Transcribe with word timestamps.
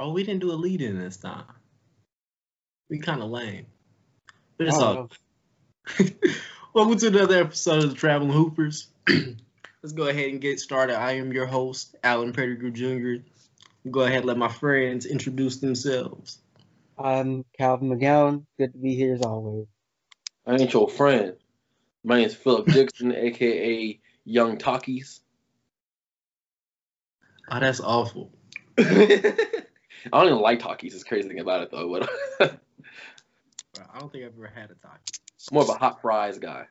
Oh, 0.00 0.10
we 0.10 0.24
didn't 0.24 0.40
do 0.40 0.52
a 0.52 0.54
lead 0.54 0.80
in 0.80 0.98
this 0.98 1.18
time. 1.18 1.44
We 2.88 2.98
kind 2.98 3.22
of 3.22 3.30
lame. 3.30 3.66
But 4.56 4.68
it's 4.68 4.78
all. 4.78 5.10
Oh. 6.00 6.04
Welcome 6.74 6.98
to 6.98 7.08
another 7.08 7.40
episode 7.40 7.84
of 7.84 7.90
the 7.90 7.96
Traveling 7.96 8.32
Hoopers. 8.32 8.88
Let's 9.08 9.92
go 9.94 10.08
ahead 10.08 10.30
and 10.30 10.40
get 10.40 10.60
started. 10.60 10.96
I 10.96 11.12
am 11.12 11.32
your 11.32 11.46
host, 11.46 11.94
Alan 12.02 12.32
Pettigrew 12.32 12.70
Jr. 12.70 13.22
Go 13.90 14.00
ahead 14.00 14.18
and 14.18 14.26
let 14.26 14.38
my 14.38 14.48
friends 14.48 15.04
introduce 15.04 15.58
themselves. 15.58 16.38
I'm 16.98 17.44
Calvin 17.58 17.90
McGowan. 17.90 18.44
Good 18.58 18.72
to 18.72 18.78
be 18.78 18.94
here 18.94 19.14
as 19.14 19.22
always. 19.22 19.66
I 20.46 20.54
ain't 20.54 20.72
your 20.72 20.88
friend. 20.88 21.34
My 22.02 22.16
name 22.16 22.26
is 22.26 22.34
Philip 22.34 22.66
Dixon, 22.66 23.12
aka 23.16 24.00
Young 24.24 24.56
Takis. 24.56 25.20
Oh, 27.50 27.60
that's 27.60 27.80
awful. 27.80 28.32
I 30.12 30.18
don't 30.18 30.28
even 30.28 30.40
like 30.40 30.60
Takis. 30.60 30.94
It's 30.94 31.04
crazy 31.04 31.28
thing 31.28 31.40
about 31.40 31.62
it 31.62 31.70
though. 31.70 31.88
But 31.88 32.10
I 33.94 33.98
don't 33.98 34.10
think 34.10 34.24
I've 34.24 34.34
ever 34.36 34.50
had 34.54 34.70
a 34.70 34.74
Taki. 34.74 35.52
More 35.52 35.62
of 35.62 35.68
a 35.68 35.74
hot 35.74 36.00
fries 36.02 36.38
guy. 36.38 36.66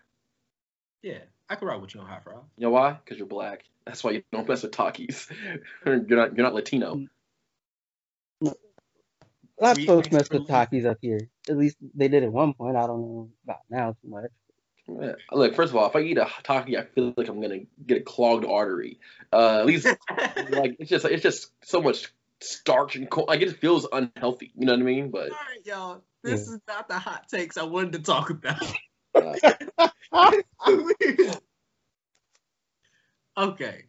Yeah, 1.02 1.20
I 1.50 1.56
can 1.56 1.68
rock 1.68 1.82
with 1.82 1.94
you 1.94 2.02
on 2.02 2.08
hot 2.08 2.24
fries. 2.24 2.44
You 2.58 2.68
know 2.68 2.72
why? 2.72 2.94
Because 2.94 3.18
you're 3.18 3.28
black. 3.28 3.64
That's 3.86 4.04
why 4.04 4.12
you 4.12 4.24
don't 4.32 4.48
mess 4.48 4.64
with 4.64 4.72
Takis. 4.72 5.32
you're 5.86 5.98
not. 5.98 6.36
You're 6.36 6.46
not 6.46 6.54
Latino. 6.54 7.08
Not 9.60 9.76
supposed 9.76 10.06
to 10.06 10.14
mess 10.14 10.30
with 10.30 10.48
Takis 10.48 10.86
up 10.86 10.98
here. 11.02 11.30
At 11.48 11.58
least 11.58 11.78
they 11.94 12.08
did 12.08 12.24
at 12.24 12.32
one 12.32 12.54
point. 12.54 12.76
I 12.76 12.88
don't 12.88 13.02
know 13.02 13.30
about 13.44 13.60
now 13.70 13.92
too 13.92 14.10
much. 14.10 14.32
Yeah. 14.88 15.14
Look, 15.32 15.56
first 15.56 15.72
of 15.72 15.78
all, 15.78 15.88
if 15.88 15.96
I 15.96 16.00
eat 16.00 16.18
a 16.18 16.28
Taki, 16.44 16.78
I 16.78 16.86
feel 16.86 17.14
like 17.16 17.28
I'm 17.28 17.42
gonna 17.42 17.62
get 17.86 18.00
a 18.00 18.02
clogged 18.02 18.46
artery. 18.46 19.00
Uh, 19.32 19.60
at 19.60 19.66
least, 19.66 19.86
like 20.50 20.78
it's 20.80 20.90
just 20.90 21.06
it's 21.06 21.24
just 21.24 21.52
so 21.64 21.82
much 21.82 22.12
starch 22.42 22.96
and 22.96 23.10
co- 23.10 23.26
like 23.28 23.42
it 23.42 23.58
feels 23.58 23.88
unhealthy. 23.92 24.52
You 24.56 24.66
know 24.66 24.74
what 24.74 24.82
I 24.82 24.84
mean? 24.84 25.12
But 25.12 25.30
all 25.30 25.30
right, 25.30 25.66
y'all, 25.66 26.04
this 26.24 26.48
yeah. 26.48 26.56
is 26.56 26.62
not 26.68 26.88
the 26.88 27.00
hot 27.00 27.30
takes 27.30 27.58
I 27.58 27.64
wanted 27.64 27.94
to 27.94 28.00
talk 28.00 28.30
about. 28.30 28.62
okay, 33.38 33.86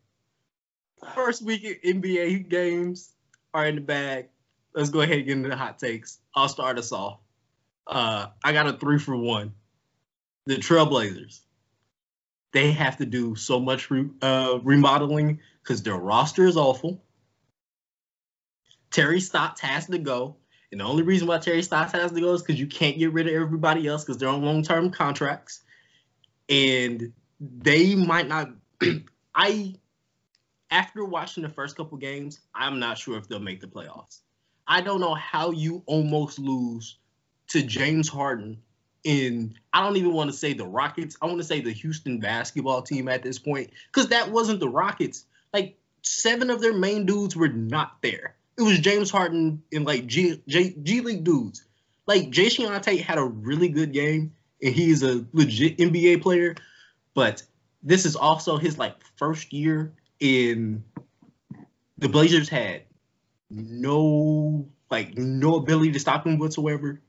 first 1.14 1.42
week 1.42 1.82
NBA 1.84 2.48
games 2.48 3.12
are 3.54 3.66
in 3.66 3.76
the 3.76 3.80
bag 3.80 4.28
let's 4.74 4.90
go 4.90 5.00
ahead 5.00 5.18
and 5.18 5.26
get 5.26 5.36
into 5.36 5.48
the 5.48 5.56
hot 5.56 5.78
takes. 5.78 6.18
I'll 6.34 6.48
start 6.48 6.78
us 6.78 6.92
off. 6.92 7.18
Uh, 7.86 8.26
I 8.42 8.52
got 8.52 8.66
a 8.66 8.72
three 8.72 8.98
for 8.98 9.16
one. 9.16 9.54
The 10.46 10.56
Trailblazers. 10.56 11.40
They 12.52 12.72
have 12.72 12.98
to 12.98 13.06
do 13.06 13.34
so 13.34 13.60
much 13.60 13.90
re- 13.90 14.10
uh, 14.20 14.58
remodeling 14.62 15.40
because 15.62 15.82
their 15.82 15.96
roster 15.96 16.46
is 16.46 16.56
awful. 16.56 17.02
Terry 18.92 19.20
Stotts 19.20 19.60
has 19.60 19.86
to 19.86 19.98
go. 19.98 20.36
And 20.70 20.80
the 20.80 20.84
only 20.84 21.02
reason 21.02 21.26
why 21.26 21.38
Terry 21.38 21.62
Stotts 21.62 21.92
has 21.92 22.12
to 22.12 22.20
go 22.20 22.32
is 22.34 22.42
because 22.42 22.60
you 22.60 22.66
can't 22.66 22.98
get 22.98 23.12
rid 23.12 23.26
of 23.26 23.34
everybody 23.34 23.86
else 23.86 24.04
because 24.04 24.18
they're 24.18 24.28
on 24.28 24.42
long 24.42 24.62
term 24.62 24.90
contracts. 24.90 25.62
And 26.48 27.12
they 27.40 27.94
might 27.94 28.28
not. 28.28 28.50
I, 29.34 29.74
after 30.70 31.04
watching 31.04 31.42
the 31.42 31.48
first 31.48 31.76
couple 31.76 31.98
games, 31.98 32.40
I'm 32.54 32.78
not 32.78 32.98
sure 32.98 33.18
if 33.18 33.28
they'll 33.28 33.40
make 33.40 33.60
the 33.60 33.66
playoffs. 33.66 34.20
I 34.66 34.80
don't 34.80 35.00
know 35.00 35.14
how 35.14 35.50
you 35.50 35.82
almost 35.86 36.38
lose 36.38 36.98
to 37.48 37.62
James 37.62 38.08
Harden 38.08 38.58
in 39.04 39.54
I 39.72 39.82
don't 39.82 39.96
even 39.96 40.12
want 40.12 40.30
to 40.30 40.36
say 40.36 40.52
the 40.52 40.66
Rockets. 40.66 41.16
I 41.20 41.26
want 41.26 41.38
to 41.38 41.44
say 41.44 41.60
the 41.60 41.72
Houston 41.72 42.18
basketball 42.18 42.82
team 42.82 43.08
at 43.08 43.22
this 43.22 43.38
point 43.38 43.70
because 43.88 44.08
that 44.08 44.30
wasn't 44.30 44.60
the 44.60 44.68
Rockets. 44.68 45.24
Like 45.52 45.76
seven 46.02 46.50
of 46.50 46.60
their 46.60 46.72
main 46.72 47.04
dudes 47.04 47.36
were 47.36 47.48
not 47.48 48.00
there. 48.00 48.36
It 48.58 48.62
was 48.62 48.78
James 48.78 49.10
Harden 49.10 49.62
and 49.72 49.84
like 49.84 50.06
G, 50.06 50.42
G, 50.46 50.76
G 50.82 51.00
League 51.00 51.24
dudes. 51.24 51.64
Like 52.06 52.30
Jae'Sean 52.30 52.82
Tate 52.82 53.00
had 53.00 53.18
a 53.18 53.24
really 53.24 53.68
good 53.68 53.92
game 53.92 54.32
and 54.62 54.74
he's 54.74 55.02
a 55.02 55.24
legit 55.32 55.78
NBA 55.78 56.22
player, 56.22 56.54
but 57.14 57.42
this 57.82 58.06
is 58.06 58.16
also 58.16 58.56
his 58.58 58.78
like 58.78 58.96
first 59.16 59.52
year 59.52 59.92
in 60.20 60.84
the 61.98 62.08
Blazers 62.08 62.48
had 62.48 62.82
no 63.50 64.68
like 64.90 65.16
no 65.16 65.56
ability 65.56 65.92
to 65.92 66.00
stop 66.00 66.26
him 66.26 66.38
whatsoever. 66.38 67.00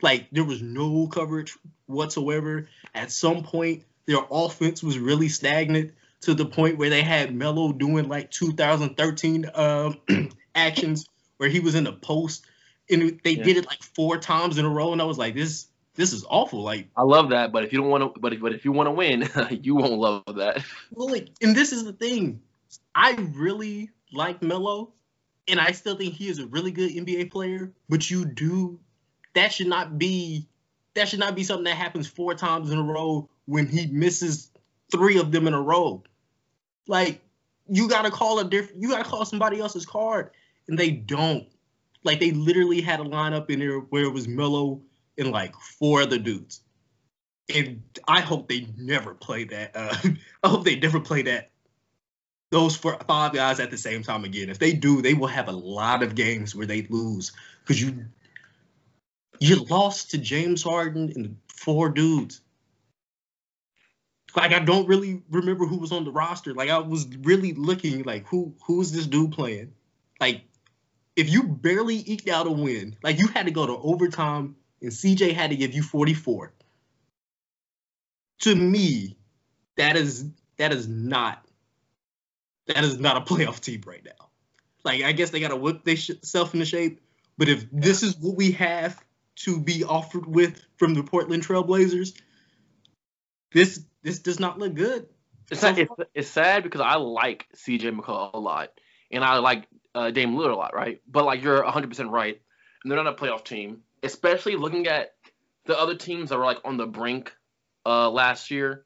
Like 0.00 0.28
there 0.32 0.44
was 0.44 0.62
no 0.62 1.06
coverage 1.06 1.56
whatsoever. 1.86 2.68
At 2.94 3.10
some 3.12 3.42
point, 3.42 3.84
their 4.06 4.20
offense 4.30 4.82
was 4.82 4.98
really 4.98 5.28
stagnant 5.28 5.92
to 6.22 6.34
the 6.34 6.46
point 6.46 6.78
where 6.78 6.90
they 6.90 7.02
had 7.02 7.34
Melo 7.34 7.72
doing 7.72 8.08
like 8.08 8.30
2013 8.30 9.50
um, 9.54 10.00
actions 10.54 11.06
where 11.36 11.48
he 11.48 11.60
was 11.60 11.74
in 11.74 11.84
the 11.84 11.92
post 11.92 12.46
and 12.90 13.20
they 13.24 13.32
yeah. 13.32 13.42
did 13.42 13.56
it 13.56 13.66
like 13.66 13.82
four 13.82 14.18
times 14.18 14.58
in 14.58 14.64
a 14.64 14.68
row, 14.68 14.92
and 14.92 15.00
I 15.00 15.04
was 15.04 15.18
like, 15.18 15.34
this 15.34 15.68
this 15.94 16.12
is 16.12 16.24
awful. 16.28 16.62
Like 16.62 16.88
I 16.96 17.02
love 17.02 17.30
that, 17.30 17.52
but 17.52 17.64
if 17.64 17.72
you 17.72 17.80
don't 17.80 17.90
want 17.90 18.14
to, 18.14 18.20
but 18.20 18.32
if, 18.32 18.40
but 18.40 18.52
if 18.52 18.64
you 18.64 18.72
want 18.72 18.86
to 18.86 18.92
win, 18.92 19.28
you 19.62 19.74
won't 19.74 19.92
love 19.92 20.36
that. 20.36 20.64
Well, 20.92 21.08
like, 21.08 21.28
and 21.40 21.56
this 21.56 21.72
is 21.72 21.84
the 21.84 21.92
thing, 21.92 22.40
I 22.94 23.12
really 23.34 23.90
like 24.12 24.42
Melo, 24.42 24.92
and 25.48 25.60
I 25.60 25.72
still 25.72 25.96
think 25.96 26.14
he 26.14 26.28
is 26.28 26.38
a 26.38 26.46
really 26.46 26.70
good 26.70 26.90
NBA 26.90 27.30
player. 27.30 27.72
But 27.88 28.10
you 28.10 28.24
do 28.24 28.78
that 29.34 29.52
should 29.52 29.68
not 29.68 29.98
be 29.98 30.46
that 30.94 31.08
should 31.08 31.20
not 31.20 31.34
be 31.34 31.44
something 31.44 31.64
that 31.64 31.76
happens 31.76 32.06
four 32.06 32.34
times 32.34 32.70
in 32.70 32.78
a 32.78 32.82
row 32.82 33.28
when 33.46 33.66
he 33.66 33.86
misses 33.86 34.50
three 34.90 35.18
of 35.18 35.32
them 35.32 35.46
in 35.46 35.54
a 35.54 35.60
row. 35.60 36.02
Like 36.86 37.22
you 37.68 37.88
gotta 37.88 38.10
call 38.10 38.38
a 38.38 38.44
different 38.44 38.82
you 38.82 38.88
gotta 38.88 39.08
call 39.08 39.24
somebody 39.24 39.60
else's 39.60 39.86
card, 39.86 40.30
and 40.68 40.78
they 40.78 40.90
don't. 40.90 41.46
Like 42.04 42.20
they 42.20 42.32
literally 42.32 42.80
had 42.80 43.00
a 43.00 43.04
lineup 43.04 43.50
in 43.50 43.60
there 43.60 43.78
where 43.78 44.04
it 44.04 44.12
was 44.12 44.26
Melo 44.26 44.80
and 45.18 45.30
like 45.30 45.54
four 45.54 46.02
other 46.02 46.18
dudes. 46.18 46.62
And 47.54 47.82
I 48.08 48.20
hope 48.20 48.48
they 48.48 48.66
never 48.76 49.14
play 49.14 49.44
that. 49.44 49.72
Uh, 49.74 49.96
I 50.42 50.48
hope 50.48 50.64
they 50.64 50.76
never 50.76 51.00
play 51.00 51.22
that 51.22 51.52
those 52.52 52.76
four, 52.76 52.96
five 53.08 53.32
guys 53.32 53.58
at 53.58 53.70
the 53.70 53.78
same 53.78 54.02
time 54.02 54.24
again. 54.24 54.50
If 54.50 54.58
they 54.58 54.74
do, 54.74 55.02
they 55.02 55.14
will 55.14 55.26
have 55.26 55.48
a 55.48 55.52
lot 55.52 56.02
of 56.02 56.14
games 56.14 56.54
where 56.54 56.66
they 56.66 56.82
lose 56.82 57.32
because 57.62 57.80
you 57.80 58.04
you 59.40 59.64
lost 59.64 60.12
to 60.12 60.18
James 60.18 60.62
Harden 60.62 61.10
and 61.16 61.36
four 61.48 61.88
dudes. 61.88 62.42
Like 64.36 64.52
I 64.52 64.60
don't 64.60 64.86
really 64.86 65.22
remember 65.30 65.66
who 65.66 65.78
was 65.78 65.92
on 65.92 66.04
the 66.04 66.12
roster. 66.12 66.54
Like 66.54 66.70
I 66.70 66.78
was 66.78 67.06
really 67.22 67.54
looking 67.54 68.02
like 68.04 68.26
who 68.26 68.54
who's 68.64 68.92
this 68.92 69.06
dude 69.06 69.32
playing? 69.32 69.72
Like 70.20 70.42
if 71.16 71.30
you 71.30 71.42
barely 71.42 71.96
eked 71.96 72.28
out 72.28 72.46
a 72.46 72.50
win, 72.50 72.96
like 73.02 73.18
you 73.18 73.28
had 73.28 73.46
to 73.46 73.52
go 73.52 73.66
to 73.66 73.76
overtime 73.76 74.56
and 74.80 74.90
CJ 74.90 75.34
had 75.34 75.50
to 75.50 75.56
give 75.56 75.74
you 75.74 75.82
44. 75.82 76.52
To 78.40 78.54
me, 78.54 79.16
that 79.76 79.96
is 79.96 80.24
that 80.56 80.72
is 80.72 80.88
not 80.88 81.46
that 82.66 82.84
is 82.84 82.98
not 82.98 83.16
a 83.16 83.20
playoff 83.20 83.60
team 83.60 83.82
right 83.86 84.04
now. 84.04 84.28
Like 84.84 85.02
I 85.02 85.12
guess 85.12 85.30
they 85.30 85.40
got 85.40 85.48
to 85.48 85.56
whip 85.56 85.84
themselves 85.84 86.54
into 86.54 86.66
shape. 86.66 87.00
But 87.38 87.48
if 87.48 87.66
this 87.70 88.02
is 88.02 88.16
what 88.16 88.36
we 88.36 88.52
have 88.52 89.02
to 89.36 89.60
be 89.60 89.84
offered 89.84 90.26
with 90.26 90.60
from 90.76 90.94
the 90.94 91.02
Portland 91.02 91.46
Trailblazers, 91.46 92.12
this 93.52 93.84
this 94.02 94.18
does 94.18 94.40
not 94.40 94.58
look 94.58 94.74
good. 94.74 95.06
It's, 95.50 95.60
sad, 95.60 95.78
it's, 95.78 95.92
it's, 96.14 96.28
sad 96.28 96.62
because 96.62 96.80
I 96.80 96.96
like 96.96 97.46
CJ 97.56 97.98
McCollum 97.98 98.30
a 98.32 98.38
lot, 98.38 98.70
and 99.10 99.22
I 99.24 99.38
like 99.38 99.68
uh, 99.94 100.10
Dame 100.10 100.34
Lillard 100.34 100.52
a 100.52 100.56
lot, 100.56 100.74
right? 100.74 101.00
But 101.10 101.24
like 101.24 101.42
you're 101.42 101.62
100 101.62 101.88
percent 101.88 102.10
right, 102.10 102.40
and 102.82 102.90
they're 102.90 103.02
not 103.02 103.12
a 103.12 103.16
playoff 103.16 103.44
team. 103.44 103.82
Especially 104.02 104.56
looking 104.56 104.88
at 104.88 105.14
the 105.66 105.78
other 105.78 105.94
teams 105.94 106.30
that 106.30 106.38
were 106.38 106.44
like 106.44 106.58
on 106.64 106.76
the 106.76 106.86
brink 106.86 107.32
uh, 107.86 108.10
last 108.10 108.50
year, 108.50 108.84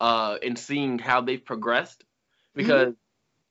uh, 0.00 0.36
and 0.42 0.58
seeing 0.58 0.98
how 0.98 1.20
they've 1.20 1.44
progressed. 1.44 2.04
Because 2.54 2.88
mm-hmm 2.88 3.00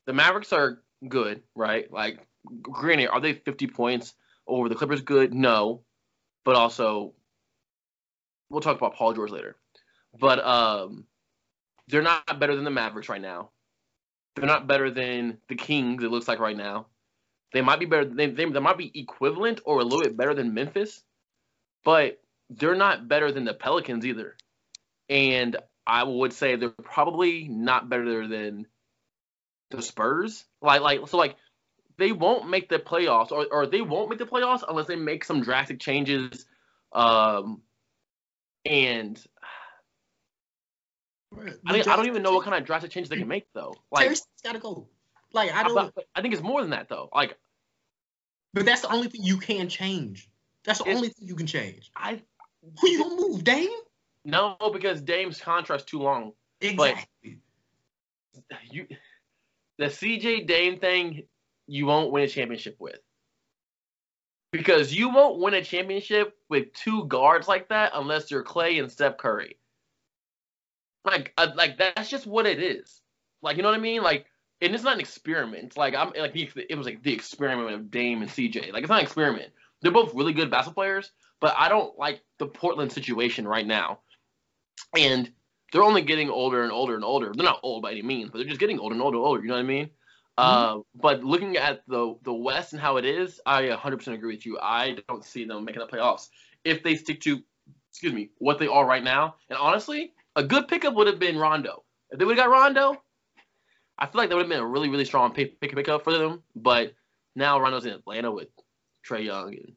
the 0.05 0.13
Mavericks 0.13 0.53
are 0.53 0.81
good, 1.07 1.41
right? 1.55 1.91
Like, 1.91 2.19
granted, 2.61 3.09
are 3.09 3.19
they 3.19 3.33
50 3.33 3.67
points 3.67 4.13
over 4.47 4.69
the 4.69 4.75
Clippers? 4.75 5.01
Good, 5.01 5.33
no, 5.33 5.81
but 6.43 6.55
also 6.55 7.13
we'll 8.49 8.61
talk 8.61 8.77
about 8.77 8.95
Paul 8.95 9.13
George 9.13 9.31
later. 9.31 9.55
But 10.17 10.45
um, 10.45 11.05
they're 11.87 12.01
not 12.01 12.39
better 12.39 12.55
than 12.55 12.63
the 12.63 12.71
Mavericks 12.71 13.09
right 13.09 13.21
now. 13.21 13.49
They're 14.35 14.45
not 14.45 14.67
better 14.67 14.91
than 14.91 15.37
the 15.47 15.55
Kings. 15.55 16.03
It 16.03 16.11
looks 16.11 16.27
like 16.27 16.39
right 16.39 16.57
now. 16.57 16.87
They 17.55 17.61
might 17.61 17.79
be 17.79 17.85
better. 17.85 18.03
They, 18.03 18.27
they, 18.27 18.43
they 18.43 18.59
might 18.59 18.77
be 18.77 18.91
equivalent 18.93 19.61
or 19.63 19.79
a 19.79 19.83
little 19.85 20.01
bit 20.01 20.17
better 20.17 20.33
than 20.33 20.53
Memphis, 20.53 21.01
but 21.85 22.21
they're 22.49 22.75
not 22.75 23.07
better 23.07 23.31
than 23.31 23.45
the 23.45 23.53
Pelicans 23.53 24.05
either. 24.05 24.35
And 25.07 25.55
I 25.87 26.03
would 26.03 26.33
say 26.33 26.57
they're 26.57 26.67
probably 26.69 27.47
not 27.47 27.87
better 27.87 28.27
than 28.27 28.67
the 29.71 29.81
Spurs. 29.81 30.43
Like 30.61 30.81
like 30.81 31.07
so 31.07 31.15
like 31.15 31.37
they 31.95 32.11
won't 32.11 32.49
make 32.49 32.67
the 32.67 32.77
playoffs 32.77 33.31
or, 33.31 33.47
or 33.49 33.65
they 33.67 33.79
won't 33.79 34.09
make 34.09 34.19
the 34.19 34.25
playoffs 34.25 34.65
unless 34.67 34.87
they 34.87 34.97
make 34.97 35.23
some 35.23 35.41
drastic 35.41 35.79
changes. 35.79 36.45
Um 36.91 37.61
and 38.65 39.17
I 41.65 41.71
think 41.71 41.87
I 41.87 41.95
don't 41.95 42.07
even 42.07 42.21
know 42.21 42.33
what 42.33 42.43
kind 42.43 42.57
of 42.57 42.65
drastic 42.65 42.91
changes 42.91 43.09
they 43.09 43.15
can 43.15 43.29
make 43.29 43.47
though. 43.53 43.75
Like 43.93 44.03
Terry's 44.07 44.27
gotta 44.43 44.59
go. 44.59 44.89
Like 45.31 45.53
I 45.53 45.63
don't 45.63 45.77
I, 45.77 46.01
I 46.15 46.21
think 46.21 46.33
it's 46.33 46.43
more 46.43 46.59
than 46.59 46.71
that 46.71 46.89
though. 46.89 47.07
Like 47.15 47.37
But 48.55 48.65
that's 48.65 48.81
the 48.81 48.91
only 48.91 49.09
thing 49.09 49.21
you 49.21 49.37
can 49.37 49.67
change. 49.67 50.29
That's 50.63 50.79
the 50.79 50.85
It's- 50.85 50.95
only 50.97 51.09
thing 51.09 51.27
you 51.27 51.35
can 51.35 51.45
change. 51.45 51.91
I 51.95 52.23
Who 52.79 52.89
you 52.89 53.03
gonna 53.03 53.15
move, 53.15 53.43
Dame? 53.43 53.69
no 54.23 54.57
because 54.73 55.01
Dame's 55.01 55.39
contract's 55.39 55.85
too 55.85 55.99
long. 55.99 56.33
Exactly. 56.61 57.39
You 58.71 58.87
the 59.77 59.85
CJ 59.89 60.47
Dame 60.47 60.79
thing 60.79 61.27
you 61.67 61.85
won't 61.85 62.11
win 62.11 62.23
a 62.23 62.27
championship 62.27 62.77
with. 62.79 62.99
Because 64.51 64.93
you 64.93 65.09
won't 65.09 65.39
win 65.39 65.53
a 65.53 65.63
championship 65.63 66.37
with 66.47 66.71
two 66.73 67.05
guards 67.07 67.47
like 67.49 67.67
that 67.69 67.91
unless 67.93 68.31
you're 68.31 68.41
Clay 68.43 68.79
and 68.79 68.89
Steph 68.89 69.17
Curry. 69.17 69.59
Like, 71.03 71.33
uh, 71.37 71.51
like 71.55 71.77
that's 71.77 72.09
just 72.09 72.25
what 72.25 72.45
it 72.47 72.63
is. 72.63 73.01
Like, 73.41 73.57
you 73.57 73.63
know 73.63 73.69
what 73.69 73.77
I 73.77 73.81
mean? 73.81 74.01
Like, 74.01 74.25
and 74.61 74.73
it's 74.73 74.83
not 74.83 74.93
an 74.93 74.99
experiment. 74.99 75.77
Like, 75.77 75.95
I'm 75.95 76.11
like 76.17 76.33
the- 76.33 76.65
it 76.69 76.75
was 76.77 76.85
like 76.85 77.03
the 77.03 77.13
experiment 77.13 77.73
of 77.73 77.91
Dame 77.91 78.21
and 78.21 78.31
CJ. 78.31 78.71
Like, 78.71 78.83
it's 78.83 78.89
not 78.89 78.99
an 78.99 79.05
experiment. 79.05 79.51
They're 79.81 79.91
both 79.91 80.13
really 80.15 80.33
good 80.33 80.49
basketball 80.49 80.83
players, 80.83 81.11
but 81.41 81.53
I 81.57 81.69
don't 81.69 81.97
like 81.97 82.21
the 82.39 82.47
Portland 82.47 82.91
situation 82.91 83.47
right 83.47 83.65
now. 83.65 83.99
And 84.97 85.31
they're 85.71 85.83
only 85.83 86.01
getting 86.01 86.29
older 86.29 86.63
and 86.63 86.71
older 86.71 86.95
and 86.95 87.03
older. 87.03 87.31
They're 87.35 87.45
not 87.45 87.59
old 87.63 87.83
by 87.83 87.91
any 87.91 88.01
means, 88.01 88.29
but 88.29 88.37
they're 88.37 88.47
just 88.47 88.59
getting 88.59 88.79
older 88.79 88.93
and 88.93 89.01
older 89.01 89.17
and 89.17 89.25
older. 89.25 89.41
You 89.41 89.49
know 89.49 89.55
what 89.55 89.59
I 89.59 89.63
mean? 89.63 89.89
Uh, 90.37 90.79
but 90.95 91.23
looking 91.23 91.57
at 91.57 91.81
the 91.87 92.15
the 92.23 92.33
West 92.33 92.73
and 92.73 92.81
how 92.81 92.97
it 92.97 93.05
is, 93.05 93.39
I 93.45 93.63
100% 93.63 94.13
agree 94.13 94.35
with 94.35 94.45
you. 94.45 94.59
I 94.61 94.97
don't 95.07 95.23
see 95.23 95.45
them 95.45 95.63
making 95.63 95.81
the 95.81 95.87
playoffs 95.87 96.29
if 96.65 96.83
they 96.83 96.95
stick 96.95 97.21
to, 97.21 97.41
excuse 97.89 98.13
me, 98.13 98.31
what 98.39 98.59
they 98.59 98.67
are 98.67 98.85
right 98.85 99.03
now. 99.03 99.35
And 99.49 99.57
honestly, 99.57 100.13
a 100.35 100.43
good 100.43 100.67
pickup 100.67 100.93
would 100.95 101.07
have 101.07 101.19
been 101.19 101.37
Rondo. 101.37 101.83
If 102.11 102.19
they 102.19 102.25
would 102.25 102.37
have 102.37 102.47
got 102.47 102.51
Rondo, 102.51 103.01
I 103.97 104.07
feel 104.07 104.19
like 104.19 104.29
that 104.29 104.35
would 104.35 104.43
have 104.43 104.49
been 104.49 104.59
a 104.59 104.67
really 104.67 104.89
really 104.89 105.05
strong 105.05 105.33
pick 105.33 105.59
pick 105.59 105.89
up 105.89 106.03
for 106.03 106.13
them. 106.13 106.43
But 106.55 106.93
now 107.35 107.59
Rondo's 107.59 107.85
in 107.85 107.93
Atlanta 107.93 108.31
with 108.31 108.49
Trae 109.07 109.25
Young, 109.25 109.55
and 109.55 109.73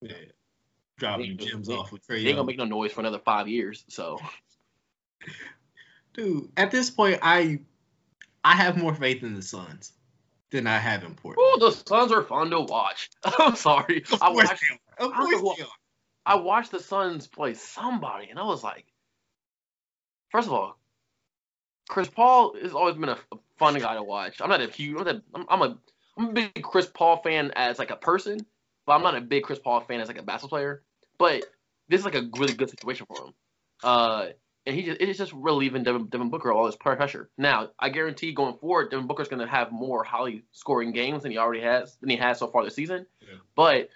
Yeah. 0.00 0.16
Dropping 0.98 1.38
gems 1.38 1.68
off 1.68 1.92
with 1.92 2.06
Trae 2.06 2.22
they 2.22 2.28
ain't 2.30 2.36
gonna 2.36 2.46
make 2.46 2.58
no 2.58 2.64
noise 2.64 2.92
for 2.92 3.00
another 3.00 3.20
five 3.20 3.48
years. 3.48 3.84
So 3.88 4.18
Dude, 6.14 6.50
at 6.56 6.70
this 6.70 6.90
point, 6.90 7.20
I 7.22 7.60
I 8.44 8.56
have 8.56 8.76
more 8.76 8.94
faith 8.94 9.22
in 9.22 9.34
the 9.34 9.42
Suns 9.42 9.92
than 10.50 10.66
I 10.66 10.78
have 10.78 11.04
in 11.04 11.14
Portland. 11.14 11.36
oh, 11.38 11.58
the 11.60 11.70
Suns 11.70 12.10
are 12.10 12.22
fun 12.22 12.50
to 12.50 12.60
watch. 12.60 13.10
I'm 13.38 13.54
sorry, 13.54 14.04
Of 14.10 14.22
I 14.22 14.30
watched. 14.30 14.62
Of 14.98 15.12
course. 15.12 15.62
I 16.26 16.34
watched 16.34 16.72
the 16.72 16.80
Suns 16.80 17.26
play 17.26 17.54
somebody, 17.54 18.28
and 18.30 18.38
I 18.38 18.44
was 18.44 18.64
like, 18.64 18.84
first 20.30 20.46
of 20.48 20.52
all, 20.52 20.78
Chris 21.88 22.08
Paul 22.08 22.54
has 22.62 22.72
always 22.72 22.96
been 22.96 23.08
a, 23.08 23.18
fun 23.58 23.74
guy 23.78 23.94
to 23.94 24.02
watch. 24.02 24.40
I'm 24.40 24.48
not 24.48 24.60
a 24.60 24.68
huge, 24.68 24.96
I'm, 24.96 25.04
not 25.04 25.16
a, 25.16 25.22
I'm, 25.34 25.46
I'm 25.48 25.62
a, 25.62 25.78
I'm 26.16 26.28
a 26.28 26.32
big 26.32 26.62
Chris 26.62 26.86
Paul 26.86 27.20
fan 27.22 27.52
as 27.56 27.78
like 27.78 27.90
a 27.90 27.96
person, 27.96 28.38
but 28.86 28.92
I'm 28.92 29.02
not 29.02 29.16
a 29.16 29.20
big 29.20 29.42
Chris 29.42 29.58
Paul 29.58 29.80
fan 29.80 30.00
as 30.00 30.08
like 30.08 30.18
a 30.18 30.22
basketball 30.22 30.58
player. 30.58 30.82
But 31.18 31.44
this 31.88 32.00
is 32.00 32.04
like 32.04 32.14
a 32.14 32.28
really 32.38 32.54
good 32.54 32.70
situation 32.70 33.06
for 33.06 33.26
him. 33.26 33.34
Uh, 33.82 34.26
and 34.66 34.76
he 34.76 34.82
just, 34.82 35.00
it's 35.00 35.18
just 35.18 35.32
relieving 35.32 35.82
Devin, 35.82 36.06
Devin 36.06 36.30
Booker 36.30 36.52
all 36.52 36.66
this 36.66 36.76
pressure. 36.76 37.30
Now, 37.38 37.70
I 37.78 37.88
guarantee 37.88 38.32
going 38.32 38.58
forward, 38.58 38.90
Devin 38.90 39.06
Booker's 39.06 39.28
going 39.28 39.44
to 39.44 39.50
have 39.50 39.72
more 39.72 40.04
highly 40.04 40.44
scoring 40.52 40.92
games 40.92 41.22
than 41.22 41.32
he 41.32 41.38
already 41.38 41.62
has, 41.62 41.96
than 41.96 42.10
he 42.10 42.16
has 42.16 42.38
so 42.38 42.46
far 42.48 42.64
this 42.64 42.74
season. 42.74 43.06
Yeah. 43.20 43.38
But, 43.56 43.88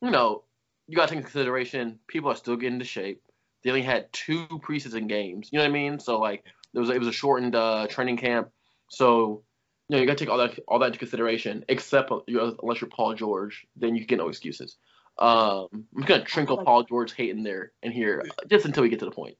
you 0.00 0.10
know, 0.10 0.44
you 0.86 0.96
got 0.96 1.08
to 1.08 1.08
take 1.08 1.18
into 1.18 1.30
consideration 1.30 1.98
people 2.06 2.30
are 2.30 2.36
still 2.36 2.56
getting 2.56 2.74
into 2.74 2.84
shape. 2.84 3.22
They 3.62 3.70
only 3.70 3.82
had 3.82 4.12
two 4.12 4.46
preseason 4.46 5.08
games. 5.08 5.48
You 5.50 5.58
know 5.58 5.64
what 5.64 5.70
I 5.70 5.72
mean? 5.72 5.98
So 5.98 6.18
like 6.18 6.44
there 6.72 6.80
was 6.80 6.90
it 6.90 6.98
was 6.98 7.08
a 7.08 7.12
shortened 7.12 7.54
uh, 7.54 7.86
training 7.88 8.16
camp. 8.16 8.50
So 8.88 9.42
you 9.88 9.96
know 9.96 10.00
you 10.00 10.06
got 10.06 10.18
to 10.18 10.24
take 10.24 10.30
all 10.30 10.38
that 10.38 10.58
all 10.68 10.78
that 10.78 10.86
into 10.86 10.98
consideration. 10.98 11.64
Except 11.68 12.10
you 12.26 12.36
know, 12.36 12.56
unless 12.62 12.80
you're 12.80 12.90
Paul 12.90 13.14
George, 13.14 13.66
then 13.76 13.94
you 13.94 14.04
get 14.04 14.18
no 14.18 14.28
excuses. 14.28 14.76
Um, 15.18 15.68
I'm 15.96 16.02
gonna 16.04 16.24
trinkle 16.24 16.56
like- 16.56 16.66
Paul 16.66 16.84
George 16.84 17.12
hate 17.14 17.30
in 17.30 17.42
there 17.42 17.72
and 17.82 17.92
here 17.92 18.24
uh, 18.26 18.44
just 18.48 18.64
until 18.64 18.82
we 18.82 18.88
get 18.88 19.00
to 19.00 19.04
the 19.04 19.10
point. 19.10 19.36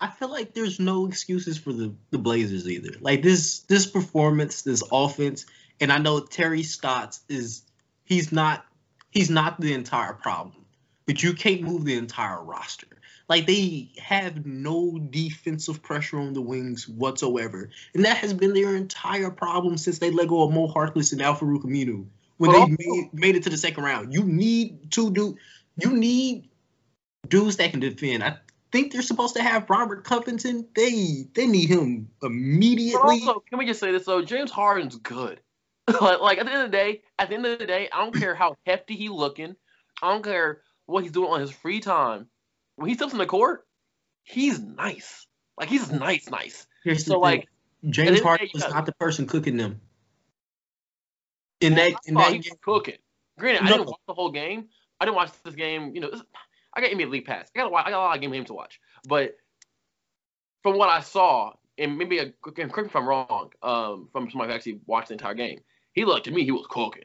I 0.00 0.10
feel 0.10 0.28
like 0.28 0.52
there's 0.52 0.80
no 0.80 1.06
excuses 1.06 1.56
for 1.56 1.72
the, 1.72 1.94
the 2.10 2.18
Blazers 2.18 2.68
either. 2.68 2.90
Like 3.00 3.22
this 3.22 3.60
this 3.60 3.86
performance, 3.86 4.60
this 4.62 4.82
offense, 4.92 5.46
and 5.80 5.90
I 5.90 5.98
know 5.98 6.20
Terry 6.20 6.62
Stotts 6.62 7.20
is 7.28 7.62
he's 8.04 8.30
not 8.30 8.66
he's 9.10 9.30
not 9.30 9.58
the 9.60 9.72
entire 9.72 10.12
problem, 10.12 10.66
but 11.06 11.22
you 11.22 11.32
can't 11.32 11.62
move 11.62 11.84
the 11.84 11.96
entire 11.96 12.42
roster. 12.42 12.88
Like 13.28 13.46
they 13.46 13.90
have 13.98 14.44
no 14.44 14.98
defensive 14.98 15.82
pressure 15.82 16.18
on 16.18 16.34
the 16.34 16.42
wings 16.42 16.88
whatsoever, 16.88 17.70
and 17.94 18.04
that 18.04 18.18
has 18.18 18.34
been 18.34 18.52
their 18.52 18.76
entire 18.76 19.30
problem 19.30 19.76
since 19.78 19.98
they 19.98 20.10
let 20.10 20.28
go 20.28 20.42
of 20.42 20.52
Mo 20.52 20.68
Harkless 20.68 21.12
and 21.12 21.22
Al-Farouq 21.22 21.62
Aminu 21.64 22.06
when 22.36 22.50
But 22.50 22.52
they 22.52 22.60
also- 22.60 22.76
made, 22.78 23.14
made 23.14 23.36
it 23.36 23.42
to 23.44 23.50
the 23.50 23.56
second 23.56 23.84
round. 23.84 24.12
You 24.12 24.22
need 24.24 24.90
to 24.92 25.10
do 25.10 25.36
you 25.82 25.92
need 25.92 26.48
dudes 27.28 27.56
that 27.56 27.70
can 27.70 27.80
defend. 27.80 28.22
I 28.22 28.36
think 28.70 28.92
they're 28.92 29.02
supposed 29.02 29.36
to 29.36 29.42
have 29.42 29.70
Robert 29.70 30.04
Covington. 30.04 30.66
They 30.74 31.26
they 31.34 31.46
need 31.46 31.70
him 31.70 32.10
But 32.20 32.26
immediately. 32.28 33.20
also, 33.26 33.40
can 33.40 33.58
we 33.58 33.66
just 33.66 33.80
say 33.80 33.90
this 33.90 34.04
though? 34.04 34.22
James 34.22 34.50
Harden's 34.50 34.96
good. 34.96 35.40
like, 36.00 36.20
like 36.20 36.38
at 36.38 36.46
the 36.46 36.52
end 36.52 36.62
of 36.62 36.70
the 36.70 36.76
day, 36.76 37.02
at 37.18 37.28
the 37.28 37.34
end 37.36 37.46
of 37.46 37.58
the 37.58 37.66
day, 37.66 37.88
I 37.92 38.04
don't 38.04 38.14
care 38.14 38.34
how 38.34 38.56
hefty 38.66 38.96
he 38.96 39.08
looking. 39.08 39.56
I 40.02 40.12
don't 40.12 40.24
care 40.24 40.60
what 40.86 41.02
he's 41.02 41.12
doing 41.12 41.30
on 41.30 41.40
his 41.40 41.50
free 41.50 41.80
time. 41.80 42.26
When 42.76 42.88
he 42.88 42.94
steps 42.94 43.12
in 43.12 43.18
the 43.18 43.26
court, 43.26 43.64
he's 44.22 44.58
nice. 44.60 45.26
Like 45.56 45.68
he's 45.68 45.90
nice, 45.90 46.28
nice. 46.28 46.66
Here's 46.82 47.06
So 47.06 47.20
like, 47.20 47.48
James 47.88 48.20
Harden 48.20 48.48
was 48.52 48.68
not 48.68 48.86
the 48.86 48.92
person 48.92 49.26
cooking 49.26 49.56
them. 49.56 49.80
In 51.60 51.74
that 51.74 51.94
in 52.06 52.14
that 52.14 52.32
game, 52.32 52.42
cooking. 52.60 52.98
Granted, 53.38 53.62
I 53.62 53.68
didn't 53.68 53.86
watch 53.86 54.00
the 54.06 54.14
whole 54.14 54.30
game. 54.30 54.68
I 55.00 55.04
didn't 55.04 55.16
watch 55.16 55.30
this 55.44 55.54
game. 55.54 55.94
You 55.94 56.00
know, 56.00 56.10
this, 56.10 56.22
I 56.74 56.80
got 56.80 56.90
NBA 56.90 57.10
League 57.10 57.24
Pass. 57.24 57.50
I 57.54 57.60
got, 57.60 57.72
I 57.72 57.90
got 57.90 57.92
a 57.92 57.98
lot 57.98 58.16
of 58.16 58.20
game 58.20 58.32
games 58.32 58.48
to 58.48 58.54
watch. 58.54 58.80
But 59.06 59.36
from 60.62 60.76
what 60.76 60.88
I 60.88 61.00
saw, 61.00 61.52
and 61.78 61.98
maybe 61.98 62.18
and 62.18 62.32
correct 62.42 62.58
me 62.58 62.84
if 62.84 62.96
I'm 62.96 63.06
wrong, 63.06 63.50
um, 63.62 64.08
from 64.12 64.30
somebody 64.30 64.50
who 64.50 64.56
actually 64.56 64.80
watched 64.86 65.08
the 65.08 65.14
entire 65.14 65.34
game, 65.34 65.60
he 65.92 66.04
looked 66.04 66.24
to 66.24 66.30
me 66.30 66.44
he 66.44 66.50
was 66.50 66.66
cooking. 66.68 67.04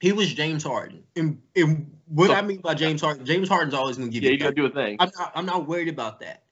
He 0.00 0.12
was 0.12 0.32
James 0.32 0.64
Harden. 0.64 1.04
And, 1.14 1.40
and 1.54 1.94
what 2.06 2.28
So- 2.28 2.34
I 2.34 2.42
mean 2.42 2.60
by 2.60 2.74
James 2.74 3.00
Harden, 3.00 3.24
James 3.24 3.48
Harden's 3.48 3.74
always 3.74 3.96
gonna 3.96 4.10
give 4.10 4.22
Yeah, 4.24 4.30
you 4.30 4.38
gotta 4.38 4.54
do 4.54 4.66
a 4.66 4.70
thing. 4.70 4.96
I'm 4.98 5.10
not 5.16 5.32
I'm 5.34 5.46
not 5.46 5.68
worried 5.68 5.88
about 5.88 6.20
that. 6.20 6.42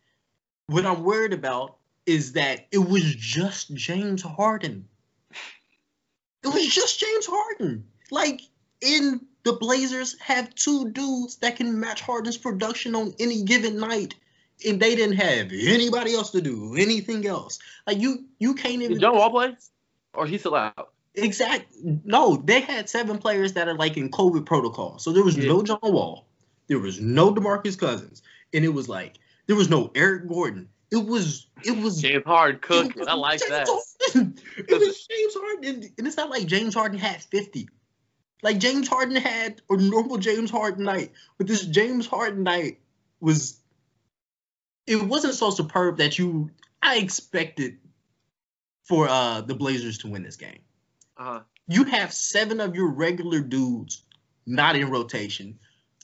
What 0.67 0.87
I'm 0.87 1.03
worried 1.03 1.33
about 1.33 1.77
is 2.06 2.33
that 2.33 2.67
it 2.71 2.79
was 2.79 3.03
just 3.15 3.75
James 3.75 4.23
Harden. 4.23 4.87
It 6.45 6.49
was 6.49 6.67
just 6.67 7.00
James 7.00 7.26
Harden. 7.26 7.85
Like 8.11 8.43
in 8.81 9.26
the 9.43 9.55
Blazers 9.55 10.19
have 10.21 10.55
two 10.55 10.90
dudes 10.90 11.37
that 11.37 11.57
can 11.57 11.81
match 11.81 12.02
Harden's 12.02 12.37
production 12.37 12.95
on 12.95 13.14
any 13.19 13.43
given 13.43 13.78
night. 13.78 14.14
And 14.67 14.81
they 14.81 14.97
didn't 14.97 15.17
have 15.17 15.52
anybody 15.52 16.14
else 16.14 16.31
to 16.31 16.40
do 16.40 16.75
anything 16.76 17.26
else. 17.26 17.59
Like 17.87 17.99
you 17.99 18.25
you 18.38 18.55
can't 18.55 18.75
even 18.75 18.93
Did 18.93 19.00
John 19.00 19.17
Wall 19.17 19.31
play? 19.31 19.57
Or 20.14 20.26
he's 20.26 20.33
he 20.33 20.38
still 20.38 20.55
out? 20.55 20.93
Exact. 21.15 21.67
No, 21.83 22.37
they 22.37 22.61
had 22.61 22.88
seven 22.88 23.19
players 23.19 23.55
that 23.55 23.69
are 23.69 23.75
like 23.75 23.97
in 23.97 24.11
COVID 24.11 24.47
protocol. 24.47 24.99
So 24.99 25.12
there 25.12 25.25
was 25.25 25.37
Yeah. 25.37 25.49
no 25.49 25.62
John 25.62 25.79
Wall, 25.83 26.27
there 26.69 26.79
was 26.79 27.00
no 27.00 27.35
Demarcus 27.35 27.79
Cousins, 27.79 28.23
and 28.53 28.65
it 28.65 28.69
was 28.69 28.88
like 28.88 29.19
there 29.47 29.57
was 29.57 29.69
no 29.69 29.91
Eric 29.95 30.29
Gordon. 30.29 30.69
It 30.91 30.97
was 31.05 31.47
it 31.65 31.77
was 31.77 32.00
James 32.00 32.25
Harden 32.25 32.57
it 32.57 32.62
cooking. 32.62 33.09
I 33.09 33.15
like 33.15 33.41
James 33.41 33.50
that. 33.50 33.69
Harden. 33.69 34.38
It 34.57 34.79
was 34.79 35.07
James 35.07 35.35
Harden, 35.35 35.65
and- 35.75 35.91
and 35.99 36.07
it's 36.07 36.17
not 36.17 36.31
like 36.31 36.47
James 36.47 36.75
Harden 36.75 36.99
had 36.99 37.23
fifty. 37.23 37.69
Like 38.43 38.59
James 38.59 38.87
Harden 38.88 39.17
had 39.17 39.61
a 39.69 39.77
normal 39.77 40.19
James 40.19 40.50
Harden 40.50 40.85
night, 40.85 41.11
but 41.38 41.47
this 41.49 41.65
James 41.67 42.07
Harden 42.07 42.45
night 42.45 42.79
was. 43.21 43.59
It 44.87 45.03
wasn't 45.03 45.35
so 45.35 45.50
superb 45.50 45.99
that 45.99 46.19
you. 46.19 46.50
I 46.83 46.97
expected 46.99 47.79
for 48.85 49.09
uh 49.09 49.41
the 49.43 49.55
Blazers 49.55 49.99
to 49.99 50.09
win 50.09 50.23
this 50.23 50.37
game 50.37 50.61
Uh-huh. 51.19 51.41
you 51.67 51.85
have 51.85 52.13
seven 52.13 52.61
of 52.61 52.77
your 52.77 52.89
regular 52.89 53.41
dudes 53.41 54.05
not 54.47 54.77
in 54.77 54.89
rotation, 54.89 55.59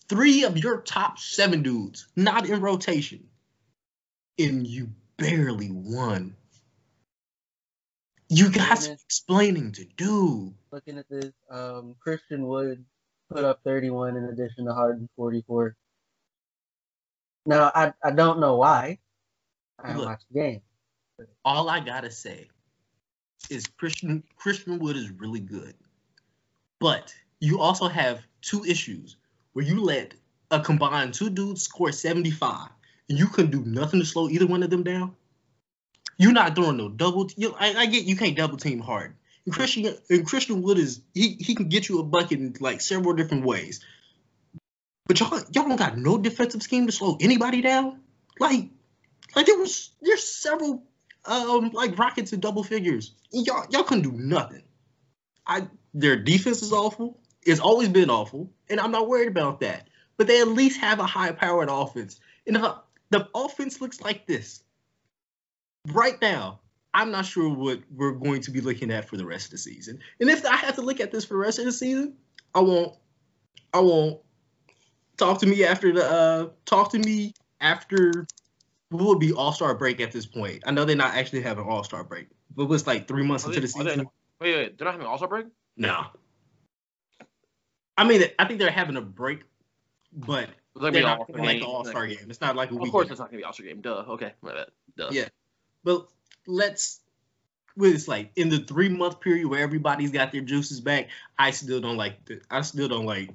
three 0.08 0.44
of 0.44 0.58
your 0.58 0.80
top 0.80 1.18
seven 1.18 1.62
dudes 1.62 2.08
not 2.16 2.48
in 2.48 2.60
rotation, 2.60 3.28
and 4.38 4.66
you 4.66 4.90
barely 5.16 5.70
won. 5.70 6.36
You 8.28 8.50
got 8.50 8.78
some 8.78 8.94
explaining 8.94 9.72
to 9.72 9.84
do. 9.96 10.54
Looking 10.72 10.98
at 10.98 11.08
this, 11.08 11.32
um, 11.48 11.94
Christian 12.00 12.46
Wood 12.46 12.84
put 13.30 13.44
up 13.44 13.60
31 13.64 14.16
in 14.16 14.24
addition 14.24 14.64
to 14.66 14.74
Harden 14.74 15.08
44. 15.16 15.76
Now 17.46 17.70
I 17.74 17.92
I 18.02 18.10
don't 18.10 18.40
know 18.40 18.56
why. 18.56 18.98
I 19.78 19.94
Look. 19.94 20.06
watch 20.06 20.22
the 20.32 20.40
game. 20.40 20.60
All 21.44 21.68
I 21.68 21.80
gotta 21.80 22.10
say 22.10 22.48
is 23.50 23.66
Christian 23.66 24.22
Christian 24.36 24.78
Wood 24.78 24.96
is 24.96 25.10
really 25.10 25.40
good, 25.40 25.74
but 26.80 27.14
you 27.40 27.60
also 27.60 27.88
have 27.88 28.22
two 28.40 28.64
issues 28.64 29.16
where 29.52 29.64
you 29.64 29.80
let 29.82 30.14
a 30.50 30.60
combined 30.60 31.14
two 31.14 31.30
dudes 31.30 31.62
score 31.62 31.92
75 31.92 32.68
and 33.08 33.18
you 33.18 33.26
couldn't 33.26 33.50
do 33.50 33.64
nothing 33.64 34.00
to 34.00 34.06
slow 34.06 34.28
either 34.28 34.46
one 34.46 34.62
of 34.62 34.70
them 34.70 34.82
down. 34.82 35.14
You're 36.16 36.32
not 36.32 36.54
throwing 36.54 36.76
no 36.76 36.88
double. 36.88 37.28
You, 37.36 37.54
I, 37.58 37.74
I 37.74 37.86
get 37.86 38.04
you 38.04 38.16
can't 38.16 38.36
double 38.36 38.56
team 38.56 38.80
Harden. 38.80 39.16
And 39.46 39.54
Christian 39.54 39.94
and 40.08 40.26
Christian 40.26 40.62
Wood 40.62 40.78
is 40.78 41.00
he 41.12 41.36
he 41.40 41.54
can 41.54 41.68
get 41.68 41.88
you 41.88 41.98
a 41.98 42.04
bucket 42.04 42.38
in 42.38 42.54
like 42.60 42.80
several 42.80 43.14
different 43.14 43.44
ways. 43.44 43.80
But 45.06 45.20
y'all 45.20 45.38
y'all 45.52 45.68
don't 45.68 45.76
got 45.76 45.98
no 45.98 46.18
defensive 46.18 46.62
scheme 46.62 46.86
to 46.86 46.92
slow 46.92 47.16
anybody 47.20 47.60
down. 47.60 48.00
Like 48.38 48.68
like 49.34 49.46
there 49.46 49.58
was 49.58 49.90
there's 50.00 50.26
several 50.26 50.84
um 51.26 51.70
like 51.72 51.98
rockets 51.98 52.32
in 52.32 52.40
double 52.40 52.64
figures. 52.64 53.12
Y'all 53.32 53.66
y'all 53.70 53.84
couldn't 53.84 54.04
do 54.04 54.12
nothing. 54.12 54.62
I 55.46 55.68
their 55.92 56.16
defense 56.16 56.62
is 56.62 56.72
awful. 56.72 57.20
It's 57.42 57.60
always 57.60 57.88
been 57.88 58.10
awful, 58.10 58.50
and 58.68 58.80
I'm 58.80 58.90
not 58.90 59.08
worried 59.08 59.28
about 59.28 59.60
that. 59.60 59.88
But 60.16 60.26
they 60.26 60.40
at 60.40 60.48
least 60.48 60.80
have 60.80 61.00
a 61.00 61.06
high 61.06 61.32
powered 61.32 61.68
offense. 61.68 62.20
And 62.46 62.56
if 62.56 62.72
the 63.10 63.28
offense 63.34 63.80
looks 63.80 64.00
like 64.00 64.26
this 64.26 64.62
right 65.88 66.20
now, 66.22 66.60
I'm 66.94 67.10
not 67.10 67.26
sure 67.26 67.48
what 67.48 67.80
we're 67.90 68.12
going 68.12 68.40
to 68.42 68.50
be 68.50 68.60
looking 68.60 68.90
at 68.90 69.08
for 69.08 69.16
the 69.16 69.26
rest 69.26 69.46
of 69.46 69.50
the 69.52 69.58
season. 69.58 69.98
And 70.20 70.30
if 70.30 70.46
I 70.46 70.56
have 70.56 70.76
to 70.76 70.82
look 70.82 71.00
at 71.00 71.10
this 71.10 71.24
for 71.24 71.34
the 71.34 71.38
rest 71.38 71.58
of 71.58 71.64
the 71.64 71.72
season, 71.72 72.14
I 72.54 72.60
won't. 72.60 72.96
I 73.72 73.80
won't. 73.80 74.20
Talk 75.16 75.40
to 75.40 75.46
me 75.46 75.64
after 75.64 75.92
the. 75.92 76.04
Uh, 76.04 76.48
talk 76.64 76.90
to 76.92 76.98
me 76.98 77.34
after. 77.60 78.26
What 78.94 79.08
would 79.08 79.18
be 79.20 79.32
All 79.32 79.52
Star 79.52 79.74
break 79.74 80.00
at 80.00 80.12
this 80.12 80.26
point? 80.26 80.62
I 80.66 80.70
know 80.70 80.84
they're 80.84 80.94
not 80.96 81.14
actually 81.14 81.42
having 81.42 81.64
All 81.64 81.82
Star 81.84 82.04
break, 82.04 82.28
but 82.54 82.64
it 82.64 82.68
was 82.68 82.86
like 82.86 83.08
three 83.08 83.24
months 83.24 83.44
Are 83.44 83.48
into 83.48 83.60
they- 83.60 83.66
the 83.66 83.78
are 83.80 83.84
they- 83.84 83.90
season. 83.90 84.06
Wait, 84.40 84.54
wait, 84.56 84.78
they're 84.78 84.84
not 84.84 84.92
having 84.92 85.06
an 85.06 85.10
All-Star 85.10 85.28
break? 85.28 85.46
No. 85.76 86.06
I 87.96 88.04
mean, 88.04 88.24
I 88.38 88.44
think 88.46 88.58
they're 88.58 88.70
having 88.70 88.96
a 88.96 89.00
break, 89.00 89.42
but 90.12 90.48
they're 90.74 90.90
not 91.02 91.20
All-Star 91.20 91.38
like 91.44 91.60
the 91.60 91.64
All 91.66 91.84
Star 91.84 92.06
game. 92.06 92.26
It's 92.28 92.40
not 92.40 92.56
like 92.56 92.70
a 92.70 92.74
Of 92.74 92.78
weekend. 92.80 92.92
course, 92.92 93.10
it's 93.10 93.20
not 93.20 93.30
gonna 93.30 93.38
be 93.38 93.44
All-Star 93.44 93.66
game. 93.66 93.80
Duh. 93.80 94.04
Okay, 94.08 94.32
my 94.42 94.52
bad. 94.52 94.66
Duh. 94.96 95.08
Yeah. 95.12 95.28
But 95.84 96.08
let's 96.46 97.00
it's 97.76 98.06
like 98.08 98.30
in 98.36 98.48
the 98.50 98.58
three 98.58 98.88
month 98.88 99.20
period 99.20 99.46
where 99.46 99.60
everybody's 99.60 100.10
got 100.10 100.32
their 100.32 100.40
juices 100.42 100.80
back. 100.80 101.08
I 101.38 101.52
still 101.52 101.80
don't 101.80 101.96
like. 101.96 102.24
The, 102.24 102.40
I 102.50 102.60
still 102.62 102.88
don't 102.88 103.06
like. 103.06 103.30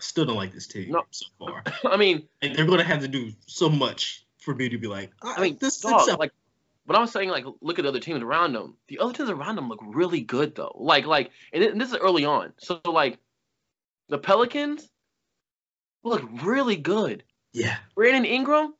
Still 0.00 0.24
don't 0.24 0.36
like 0.36 0.52
this 0.52 0.66
team 0.66 0.90
No. 0.92 1.02
so 1.10 1.26
far. 1.38 1.62
I 1.84 1.96
mean, 1.96 2.28
And 2.40 2.54
they're 2.56 2.66
gonna 2.66 2.82
have 2.84 3.00
to 3.00 3.08
do 3.08 3.32
so 3.46 3.68
much 3.68 4.24
for 4.42 4.54
me 4.54 4.68
to 4.68 4.78
be 4.78 4.86
like. 4.86 5.10
I 5.22 5.34
ah, 5.36 5.40
mean, 5.40 5.58
this 5.60 5.76
is 5.76 5.80
dog, 5.82 6.18
like, 6.18 6.32
but 6.86 6.96
I'm 6.96 7.06
saying, 7.06 7.28
like, 7.28 7.44
look 7.60 7.78
at 7.78 7.82
the 7.82 7.88
other 7.88 8.00
teams 8.00 8.22
around 8.22 8.54
them. 8.54 8.76
The 8.88 8.98
other 8.98 9.12
teams 9.12 9.30
around 9.30 9.56
them 9.56 9.68
look 9.68 9.80
really 9.82 10.20
good, 10.20 10.54
though. 10.54 10.76
Like, 10.78 11.06
like, 11.06 11.30
and, 11.52 11.62
it- 11.62 11.72
and 11.72 11.80
this 11.80 11.90
is 11.90 11.96
early 11.96 12.24
on. 12.24 12.52
So, 12.58 12.80
like, 12.84 13.18
the 14.08 14.18
Pelicans 14.18 14.88
look 16.02 16.22
really 16.42 16.76
good. 16.76 17.22
yeah. 17.52 17.76
Brandon 17.94 18.24
Ingram 18.24 18.74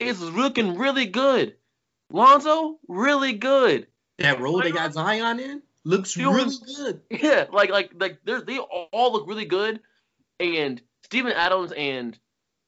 is 0.00 0.20
looking 0.20 0.78
really 0.78 1.06
good. 1.06 1.56
Lonzo, 2.10 2.78
really 2.88 3.32
good. 3.34 3.86
That 4.18 4.40
role 4.40 4.60
they 4.60 4.70
got 4.70 4.92
Zion 4.94 5.40
in 5.40 5.62
looks 5.84 6.16
really 6.16 6.56
good. 6.76 7.00
Yeah, 7.10 7.46
like, 7.52 7.70
like, 7.70 7.90
like, 7.94 8.18
they're, 8.24 8.40
they 8.40 8.58
all 8.58 9.12
look 9.12 9.28
really 9.28 9.44
good. 9.44 9.80
And 10.40 10.80
Steven 11.04 11.32
Adams 11.32 11.72
and 11.72 12.18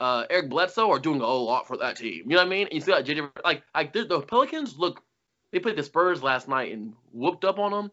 uh, 0.00 0.24
Eric 0.28 0.50
Bledsoe 0.50 0.90
are 0.90 0.98
doing 0.98 1.20
a 1.20 1.24
whole 1.24 1.46
lot 1.46 1.66
for 1.66 1.76
that 1.78 1.96
team. 1.96 2.24
You 2.26 2.36
know 2.36 2.38
what 2.38 2.46
I 2.46 2.50
mean? 2.50 2.66
And 2.66 2.74
you 2.74 2.80
see 2.80 2.92
that 2.92 3.06
JJ, 3.06 3.30
like, 3.44 3.62
like 3.74 3.92
the, 3.92 4.04
the 4.04 4.20
Pelicans 4.20 4.76
look. 4.76 5.02
They 5.52 5.60
played 5.60 5.76
the 5.76 5.82
Spurs 5.82 6.22
last 6.22 6.48
night 6.48 6.72
and 6.72 6.94
whooped 7.12 7.44
up 7.44 7.58
on 7.58 7.70
them. 7.70 7.90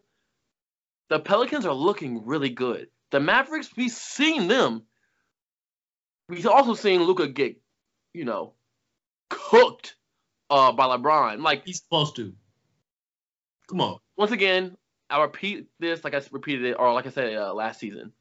The 1.08 1.20
Pelicans 1.20 1.66
are 1.66 1.74
looking 1.74 2.26
really 2.26 2.50
good. 2.50 2.88
The 3.10 3.20
Mavericks, 3.20 3.70
we've 3.76 3.90
seen 3.90 4.48
them. 4.48 4.82
We've 6.28 6.46
also 6.46 6.74
seen 6.74 7.02
Luka 7.04 7.28
get, 7.28 7.56
you 8.12 8.24
know, 8.24 8.54
cooked 9.30 9.96
uh, 10.50 10.72
by 10.72 10.86
LeBron. 10.86 11.42
Like 11.42 11.64
He's 11.64 11.78
supposed 11.78 12.16
to. 12.16 12.34
Come 13.68 13.80
on. 13.80 13.98
once 14.16 14.32
again, 14.32 14.76
I'll 15.08 15.22
repeat 15.22 15.68
this 15.78 16.04
like 16.04 16.14
I 16.14 16.22
repeated 16.32 16.64
it, 16.64 16.76
or 16.78 16.92
like 16.92 17.06
I 17.06 17.10
said 17.10 17.34
uh, 17.34 17.54
last 17.54 17.80
season. 17.80 18.12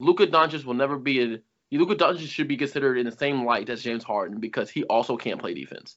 Luka 0.00 0.26
Doncic 0.26 0.64
will 0.64 0.74
never 0.74 0.96
be 0.96 1.34
a. 1.34 1.38
Luka 1.76 1.94
Doncic 1.94 2.28
should 2.28 2.48
be 2.48 2.56
considered 2.56 2.96
in 2.96 3.04
the 3.04 3.12
same 3.12 3.44
light 3.44 3.68
as 3.68 3.82
James 3.82 4.04
Harden 4.04 4.40
because 4.40 4.70
he 4.70 4.84
also 4.84 5.16
can't 5.16 5.40
play 5.40 5.52
defense. 5.52 5.96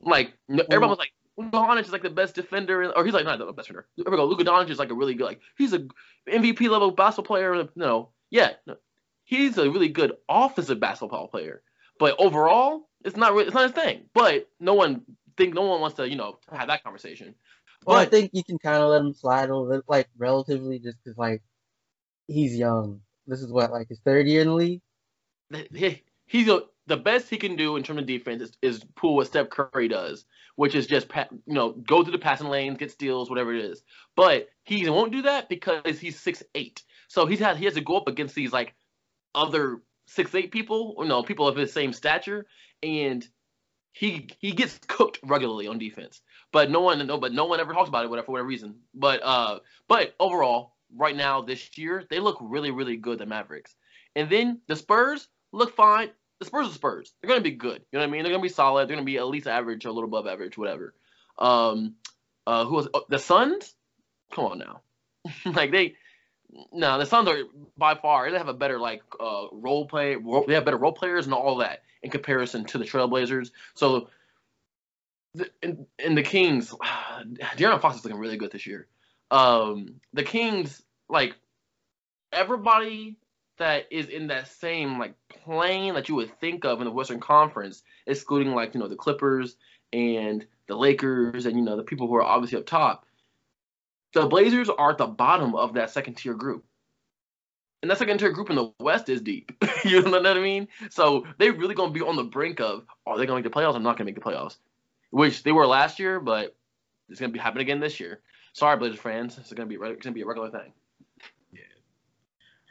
Like 0.00 0.34
no- 0.48 0.64
everyone 0.70 0.90
was 0.90 0.98
like, 0.98 1.12
Luka 1.36 1.56
Doncic 1.56 1.80
is 1.80 1.92
like 1.92 2.02
the 2.02 2.10
best 2.10 2.34
defender, 2.34 2.92
or 2.96 3.04
he's 3.04 3.14
like 3.14 3.24
not 3.24 3.38
the 3.38 3.46
best 3.46 3.68
defender. 3.68 3.88
There 3.96 4.10
we 4.10 4.16
go. 4.16 4.24
Luka 4.26 4.44
Doncic 4.44 4.70
is 4.70 4.78
like 4.78 4.90
a 4.90 4.94
really 4.94 5.14
good, 5.14 5.24
like 5.24 5.40
he's 5.58 5.72
a 5.72 5.86
MVP 6.28 6.68
level 6.68 6.90
basketball 6.90 7.36
player. 7.36 7.68
No, 7.74 8.10
yeah, 8.30 8.52
no. 8.66 8.76
he's 9.24 9.58
a 9.58 9.68
really 9.70 9.88
good 9.88 10.12
offensive 10.28 10.78
basketball 10.78 11.28
player, 11.28 11.62
but 11.98 12.14
overall, 12.18 12.88
it's 13.04 13.16
not 13.16 13.32
really, 13.32 13.46
it's 13.46 13.54
not 13.54 13.64
his 13.64 13.72
thing. 13.72 14.04
But 14.14 14.48
no 14.60 14.74
one 14.74 15.02
think 15.36 15.54
no 15.54 15.62
one 15.62 15.80
wants 15.80 15.96
to 15.96 16.08
you 16.08 16.16
know 16.16 16.38
have 16.52 16.68
that 16.68 16.84
conversation. 16.84 17.34
Well, 17.86 17.96
I 17.96 18.04
think 18.04 18.30
you 18.34 18.44
can 18.44 18.58
kind 18.58 18.82
of 18.82 18.90
let 18.90 19.00
him 19.00 19.14
slide 19.14 19.48
a 19.48 19.56
little, 19.56 19.82
like 19.88 20.08
relatively, 20.18 20.78
just 20.78 20.98
because 21.02 21.16
like 21.16 21.42
he's 22.26 22.54
young. 22.56 23.00
This 23.26 23.40
is 23.40 23.52
what 23.52 23.70
like 23.70 23.88
his 23.88 24.00
third 24.00 24.26
year 24.26 24.42
in 24.42 24.48
the 24.48 24.54
league. 24.54 24.80
he, 25.74 26.02
he's 26.26 26.48
a, 26.48 26.62
the 26.86 26.96
best 26.96 27.30
he 27.30 27.36
can 27.36 27.56
do 27.56 27.76
in 27.76 27.82
terms 27.82 28.00
of 28.00 28.06
defense 28.06 28.42
is, 28.42 28.52
is 28.62 28.84
pull 28.96 29.16
what 29.16 29.26
Steph 29.26 29.50
Curry 29.50 29.88
does, 29.88 30.24
which 30.56 30.74
is 30.74 30.86
just 30.86 31.06
you 31.46 31.54
know 31.54 31.72
go 31.72 32.02
through 32.02 32.12
the 32.12 32.18
passing 32.18 32.48
lanes, 32.48 32.78
get 32.78 32.90
steals, 32.90 33.30
whatever 33.30 33.54
it 33.54 33.64
is. 33.64 33.82
But 34.16 34.48
he 34.64 34.88
won't 34.88 35.12
do 35.12 35.22
that 35.22 35.48
because 35.48 35.98
he's 35.98 36.18
six 36.18 36.42
eight. 36.54 36.82
So 37.08 37.26
he's 37.26 37.38
had 37.38 37.56
he 37.56 37.64
has 37.66 37.74
to 37.74 37.80
go 37.80 37.96
up 37.96 38.08
against 38.08 38.34
these 38.34 38.52
like 38.52 38.74
other 39.34 39.82
six 40.06 40.34
eight 40.34 40.50
people, 40.50 40.96
you 40.98 41.06
know, 41.06 41.22
people 41.22 41.46
of 41.46 41.56
his 41.56 41.72
same 41.72 41.92
stature, 41.92 42.46
and 42.82 43.26
he 43.92 44.28
he 44.38 44.52
gets 44.52 44.78
cooked 44.86 45.20
regularly 45.22 45.66
on 45.66 45.78
defense. 45.78 46.20
But 46.52 46.70
no 46.70 46.80
one 46.80 47.06
no 47.06 47.18
but 47.18 47.32
no 47.32 47.46
one 47.46 47.60
ever 47.60 47.72
talks 47.72 47.88
about 47.88 48.04
it 48.04 48.10
whatever 48.10 48.26
for 48.26 48.32
whatever 48.32 48.48
reason. 48.48 48.76
But 48.94 49.20
uh 49.22 49.60
but 49.88 50.14
overall, 50.18 50.74
right 50.96 51.16
now 51.16 51.42
this 51.42 51.76
year, 51.76 52.04
they 52.10 52.20
look 52.20 52.38
really, 52.40 52.70
really 52.70 52.96
good, 52.96 53.18
the 53.18 53.26
Mavericks. 53.26 53.74
And 54.16 54.28
then 54.28 54.60
the 54.66 54.76
Spurs 54.76 55.28
look 55.52 55.74
fine. 55.74 56.10
The 56.38 56.46
Spurs 56.46 56.68
are 56.68 56.72
Spurs. 56.72 57.12
They're 57.20 57.28
gonna 57.28 57.42
be 57.42 57.50
good. 57.50 57.82
You 57.92 57.98
know 57.98 58.00
what 58.00 58.08
I 58.08 58.10
mean? 58.10 58.22
They're 58.22 58.32
gonna 58.32 58.42
be 58.42 58.48
solid. 58.48 58.88
They're 58.88 58.96
gonna 58.96 59.04
be 59.04 59.18
at 59.18 59.26
least 59.26 59.46
average 59.46 59.84
or 59.84 59.90
a 59.90 59.92
little 59.92 60.08
above 60.08 60.26
average, 60.26 60.56
whatever. 60.56 60.94
Um, 61.38 61.94
uh, 62.46 62.64
who 62.64 62.74
was 62.74 62.88
oh, 62.94 63.04
the 63.08 63.18
Suns? 63.18 63.74
Come 64.32 64.46
on 64.46 64.58
now, 64.58 64.80
like 65.52 65.70
they, 65.70 65.96
no, 66.72 66.98
the 66.98 67.06
Suns 67.06 67.28
are 67.28 67.38
by 67.76 67.94
far 67.94 68.30
they 68.30 68.38
have 68.38 68.48
a 68.48 68.54
better 68.54 68.78
like 68.78 69.02
uh 69.18 69.46
role 69.52 69.86
play. 69.86 70.16
Role, 70.16 70.44
they 70.46 70.54
have 70.54 70.64
better 70.64 70.78
role 70.78 70.92
players 70.92 71.26
and 71.26 71.34
all 71.34 71.56
that 71.58 71.82
in 72.02 72.10
comparison 72.10 72.64
to 72.66 72.78
the 72.78 72.84
Trailblazers. 72.84 73.50
So, 73.74 74.08
the, 75.34 75.50
and, 75.62 75.86
and 75.98 76.16
the 76.16 76.22
Kings, 76.22 76.74
De'Aaron 77.56 77.80
Fox 77.80 77.98
is 77.98 78.04
looking 78.04 78.18
really 78.18 78.36
good 78.36 78.50
this 78.50 78.66
year. 78.66 78.86
Um, 79.30 80.00
the 80.12 80.22
Kings 80.22 80.82
like 81.08 81.34
everybody 82.32 83.16
that 83.58 83.86
is 83.90 84.08
in 84.08 84.28
that 84.28 84.48
same 84.48 84.98
like 84.98 85.14
plane 85.28 85.94
that 85.94 86.08
you 86.08 86.14
would 86.14 86.38
think 86.40 86.64
of 86.64 86.80
in 86.80 86.86
the 86.86 86.92
Western 86.92 87.20
Conference, 87.20 87.82
excluding 88.06 88.54
like 88.54 88.74
you 88.74 88.80
know 88.80 88.88
the 88.88 88.96
Clippers 88.96 89.56
and 89.92 90.46
the 90.66 90.76
Lakers 90.76 91.46
and 91.46 91.56
you 91.56 91.62
know 91.62 91.76
the 91.76 91.82
people 91.82 92.08
who 92.08 92.14
are 92.16 92.22
obviously 92.22 92.58
up 92.58 92.66
top. 92.66 93.06
The 94.14 94.26
Blazers 94.26 94.68
are 94.68 94.90
at 94.90 94.98
the 94.98 95.06
bottom 95.06 95.54
of 95.54 95.74
that 95.74 95.90
second 95.90 96.14
tier 96.14 96.34
group. 96.34 96.64
And 97.82 97.90
that 97.90 97.98
second 97.98 98.18
tier 98.18 98.30
group 98.30 98.50
in 98.50 98.56
the 98.56 98.72
West 98.80 99.08
is 99.08 99.20
deep. 99.20 99.52
you 99.84 100.02
know 100.02 100.10
what 100.10 100.26
I 100.26 100.40
mean? 100.40 100.68
So 100.90 101.26
they 101.38 101.50
really 101.50 101.74
gonna 101.74 101.92
be 101.92 102.02
on 102.02 102.16
the 102.16 102.24
brink 102.24 102.60
of 102.60 102.84
are 103.06 103.18
they 103.18 103.26
gonna 103.26 103.40
make 103.40 103.52
the 103.52 103.58
playoffs? 103.58 103.76
I'm 103.76 103.82
not 103.82 103.96
gonna 103.96 104.06
make 104.06 104.16
the 104.16 104.20
playoffs. 104.20 104.56
Which 105.10 105.42
they 105.42 105.52
were 105.52 105.66
last 105.66 105.98
year, 105.98 106.20
but 106.20 106.56
it's 107.08 107.20
gonna 107.20 107.32
be 107.32 107.38
happening 107.38 107.62
again 107.62 107.80
this 107.80 108.00
year. 108.00 108.20
Sorry, 108.52 108.76
Blazers 108.76 108.98
fans. 108.98 109.38
It's 109.38 109.52
gonna 109.52 109.68
be 109.68 109.76
it's 109.80 110.04
gonna 110.04 110.14
be 110.14 110.22
a 110.22 110.26
regular 110.26 110.50
thing. 110.50 110.72
Yeah. 111.52 111.60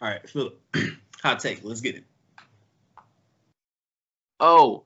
All 0.02 0.10
right, 0.10 0.30
Philip. 0.30 0.60
Hot 1.24 1.40
take. 1.40 1.64
Let's 1.64 1.82
get 1.82 1.96
it. 1.96 2.04
Oh, 4.40 4.86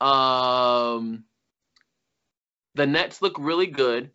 um, 0.00 1.24
the 2.74 2.86
Nets 2.86 3.20
look 3.20 3.36
really 3.38 3.66
good. 3.66 4.10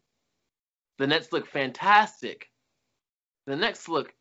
The 0.97 1.07
Nets 1.07 1.31
look 1.31 1.47
fantastic. 1.47 2.49
The 3.47 3.55
Nets 3.55 3.87
look 3.87 4.13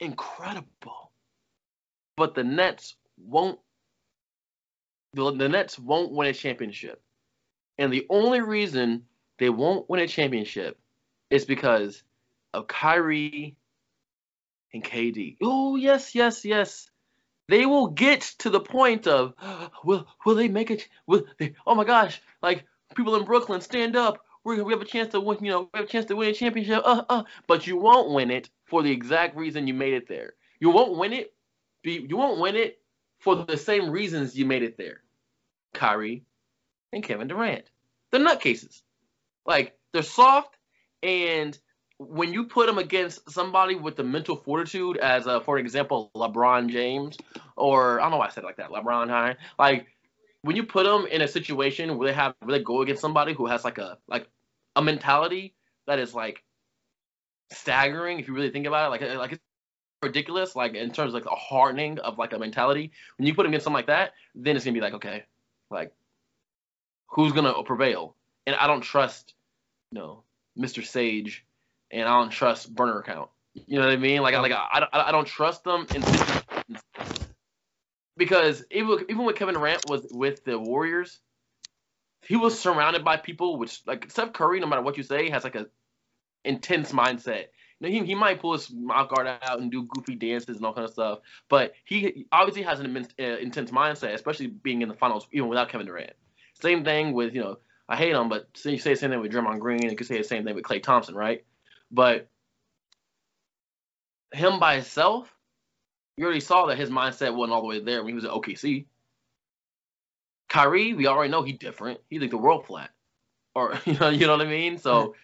incredible. 0.00 1.12
But 2.16 2.34
the 2.34 2.44
Nets 2.44 2.94
won't. 3.16 3.58
The, 5.14 5.30
the 5.32 5.48
Nets 5.48 5.78
won't 5.78 6.12
win 6.12 6.28
a 6.28 6.32
championship, 6.32 7.00
and 7.78 7.92
the 7.92 8.06
only 8.10 8.40
reason 8.40 9.04
they 9.38 9.50
won't 9.50 9.88
win 9.88 10.00
a 10.00 10.06
championship 10.08 10.78
is 11.30 11.44
because 11.44 12.02
of 12.52 12.68
Kyrie 12.68 13.56
and 14.72 14.84
KD. 14.84 15.36
Oh 15.42 15.76
yes, 15.76 16.14
yes, 16.14 16.44
yes. 16.44 16.90
They 17.48 17.66
will 17.66 17.88
get 17.88 18.22
to 18.38 18.50
the 18.50 18.60
point 18.60 19.06
of 19.06 19.34
will 19.84 20.06
will 20.24 20.34
they 20.34 20.48
make 20.48 20.70
it 20.70 20.88
will 21.06 21.24
they 21.38 21.54
oh 21.66 21.74
my 21.74 21.84
gosh 21.84 22.20
like 22.42 22.64
people 22.94 23.16
in 23.16 23.24
brooklyn 23.24 23.60
stand 23.60 23.96
up. 23.96 24.18
We 24.44 24.60
we 24.62 24.72
have 24.72 24.82
a 24.82 24.86
chance 24.86 25.12
to 25.12 25.20
win 25.20 25.38
you 25.42 25.50
know 25.50 25.70
we 25.72 25.80
have 25.80 25.88
a 25.88 25.92
chance 25.92 26.06
to 26.06 26.16
win 26.16 26.30
a 26.30 26.34
championship 26.34 26.82
uh 26.84 27.04
uh. 27.08 27.24
But 27.46 27.66
you 27.66 27.76
won't 27.76 28.10
win 28.10 28.30
it 28.30 28.50
for 28.66 28.82
the 28.82 28.90
exact 28.90 29.36
reason 29.36 29.66
you 29.66 29.74
made 29.74 29.94
it 29.94 30.08
there. 30.08 30.34
You 30.60 30.70
won't 30.70 30.96
win 30.96 31.12
it 31.12 31.34
you 31.82 32.16
won't 32.16 32.40
win 32.40 32.56
it 32.56 32.78
for 33.18 33.36
the 33.36 33.56
same 33.56 33.90
reasons 33.90 34.36
you 34.38 34.46
made 34.46 34.62
it 34.62 34.78
there. 34.78 35.00
Kyrie 35.74 36.24
and 36.92 37.02
Kevin 37.02 37.26
Durant. 37.26 37.64
They're 38.10 38.20
nutcases 38.20 38.82
like 39.46 39.76
they're 39.92 40.02
soft 40.02 40.56
and 41.02 41.58
when 41.98 42.32
you 42.32 42.44
put 42.44 42.66
them 42.66 42.78
against 42.78 43.30
somebody 43.30 43.76
with 43.76 43.96
the 43.96 44.02
mental 44.02 44.36
fortitude, 44.36 44.96
as 44.96 45.26
uh, 45.26 45.40
for 45.40 45.58
example 45.58 46.10
LeBron 46.16 46.68
James, 46.68 47.16
or 47.56 48.00
I 48.00 48.04
don't 48.04 48.12
know 48.12 48.16
why 48.18 48.26
I 48.26 48.30
said 48.30 48.44
like 48.44 48.56
that, 48.56 48.70
LeBron 48.70 49.08
High, 49.08 49.36
like 49.58 49.86
when 50.42 50.56
you 50.56 50.64
put 50.64 50.84
them 50.84 51.06
in 51.06 51.22
a 51.22 51.28
situation 51.28 51.96
where 51.96 52.08
they 52.08 52.14
have 52.14 52.34
where 52.40 52.58
they 52.58 52.64
go 52.64 52.82
against 52.82 53.00
somebody 53.00 53.32
who 53.32 53.46
has 53.46 53.64
like 53.64 53.78
a 53.78 53.98
like 54.08 54.28
a 54.76 54.82
mentality 54.82 55.54
that 55.86 55.98
is 55.98 56.14
like 56.14 56.42
staggering 57.52 58.18
if 58.18 58.26
you 58.26 58.34
really 58.34 58.50
think 58.50 58.66
about 58.66 58.86
it, 58.86 58.90
like 58.90 59.16
like 59.16 59.32
it's 59.32 59.42
ridiculous, 60.02 60.56
like 60.56 60.74
in 60.74 60.90
terms 60.90 61.14
of 61.14 61.14
like 61.14 61.32
a 61.32 61.36
hardening 61.36 61.98
of 62.00 62.18
like 62.18 62.32
a 62.32 62.38
mentality. 62.38 62.90
When 63.16 63.26
you 63.26 63.34
put 63.34 63.44
them 63.44 63.52
against 63.52 63.64
something 63.64 63.76
like 63.76 63.86
that, 63.86 64.12
then 64.34 64.56
it's 64.56 64.64
gonna 64.64 64.74
be 64.74 64.80
like 64.80 64.94
okay, 64.94 65.24
like 65.70 65.92
who's 67.06 67.32
gonna 67.32 67.62
prevail? 67.62 68.16
And 68.46 68.56
I 68.56 68.66
don't 68.66 68.82
trust, 68.82 69.34
you 69.90 69.98
know, 69.98 70.22
Mr. 70.58 70.84
Sage, 70.84 71.44
and 71.90 72.08
I 72.08 72.20
don't 72.20 72.30
trust 72.30 72.74
burner 72.74 72.98
account. 72.98 73.30
You 73.54 73.78
know 73.78 73.86
what 73.86 73.92
I 73.92 73.96
mean? 73.96 74.20
Like, 74.22 74.34
I 74.34 74.40
like 74.40 74.52
I, 74.52 74.86
I, 74.92 75.08
I 75.08 75.12
don't 75.12 75.26
trust 75.26 75.64
them 75.64 75.86
in 75.94 76.02
because 78.16 78.64
even 78.70 79.04
even 79.08 79.24
when 79.24 79.34
Kevin 79.34 79.54
Durant 79.54 79.88
was 79.88 80.06
with 80.10 80.44
the 80.44 80.58
Warriors, 80.58 81.20
he 82.22 82.36
was 82.36 82.58
surrounded 82.58 83.04
by 83.04 83.16
people 83.16 83.58
which 83.58 83.82
like 83.86 84.10
Steph 84.10 84.32
Curry, 84.32 84.60
no 84.60 84.66
matter 84.66 84.82
what 84.82 84.96
you 84.96 85.02
say, 85.02 85.30
has 85.30 85.44
like 85.44 85.54
a 85.54 85.66
intense 86.44 86.92
mindset. 86.92 87.46
You 87.80 87.88
know, 87.88 87.88
he, 87.88 88.06
he 88.06 88.14
might 88.14 88.40
pull 88.40 88.52
his 88.52 88.70
mouth 88.70 89.08
guard 89.08 89.26
out 89.26 89.60
and 89.60 89.70
do 89.70 89.82
goofy 89.82 90.14
dances 90.14 90.56
and 90.56 90.64
all 90.64 90.74
kind 90.74 90.86
of 90.86 90.92
stuff, 90.92 91.18
but 91.48 91.74
he 91.84 92.26
obviously 92.30 92.62
has 92.62 92.78
an 92.78 92.86
immense, 92.86 93.08
uh, 93.18 93.38
intense 93.38 93.70
mindset, 93.70 94.14
especially 94.14 94.46
being 94.46 94.82
in 94.82 94.88
the 94.88 94.94
finals 94.94 95.26
even 95.32 95.48
without 95.48 95.68
Kevin 95.68 95.86
Durant. 95.86 96.12
Same 96.60 96.84
thing 96.84 97.12
with 97.12 97.34
you 97.34 97.40
know 97.40 97.58
I 97.88 97.96
hate 97.96 98.12
him, 98.12 98.28
but 98.28 98.48
you 98.64 98.78
say 98.78 98.92
the 98.92 98.96
same 98.96 99.10
thing 99.10 99.20
with 99.20 99.32
Draymond 99.32 99.58
Green, 99.58 99.82
and 99.82 99.90
you 99.90 99.96
could 99.96 100.06
say 100.06 100.18
the 100.18 100.24
same 100.24 100.44
thing 100.44 100.54
with 100.54 100.64
Klay 100.64 100.82
Thompson, 100.82 101.14
right? 101.14 101.44
But 101.90 102.28
him 104.32 104.58
by 104.58 104.76
himself, 104.76 105.32
you 106.16 106.24
already 106.24 106.40
saw 106.40 106.66
that 106.66 106.78
his 106.78 106.90
mindset 106.90 107.34
wasn't 107.34 107.52
all 107.52 107.60
the 107.60 107.66
way 107.66 107.80
there 107.80 108.02
when 108.02 108.08
he 108.08 108.14
was 108.14 108.24
at 108.24 108.30
OKC. 108.30 108.86
Kyrie, 110.48 110.94
we 110.94 111.06
already 111.06 111.30
know 111.30 111.42
he's 111.42 111.58
different. 111.58 112.00
He 112.08 112.18
think 112.18 112.30
the 112.30 112.38
world 112.38 112.66
flat, 112.66 112.90
or 113.54 113.78
you 113.84 113.94
know, 113.94 114.08
you 114.08 114.26
know 114.26 114.36
what 114.36 114.46
I 114.46 114.50
mean. 114.50 114.78
So 114.78 115.14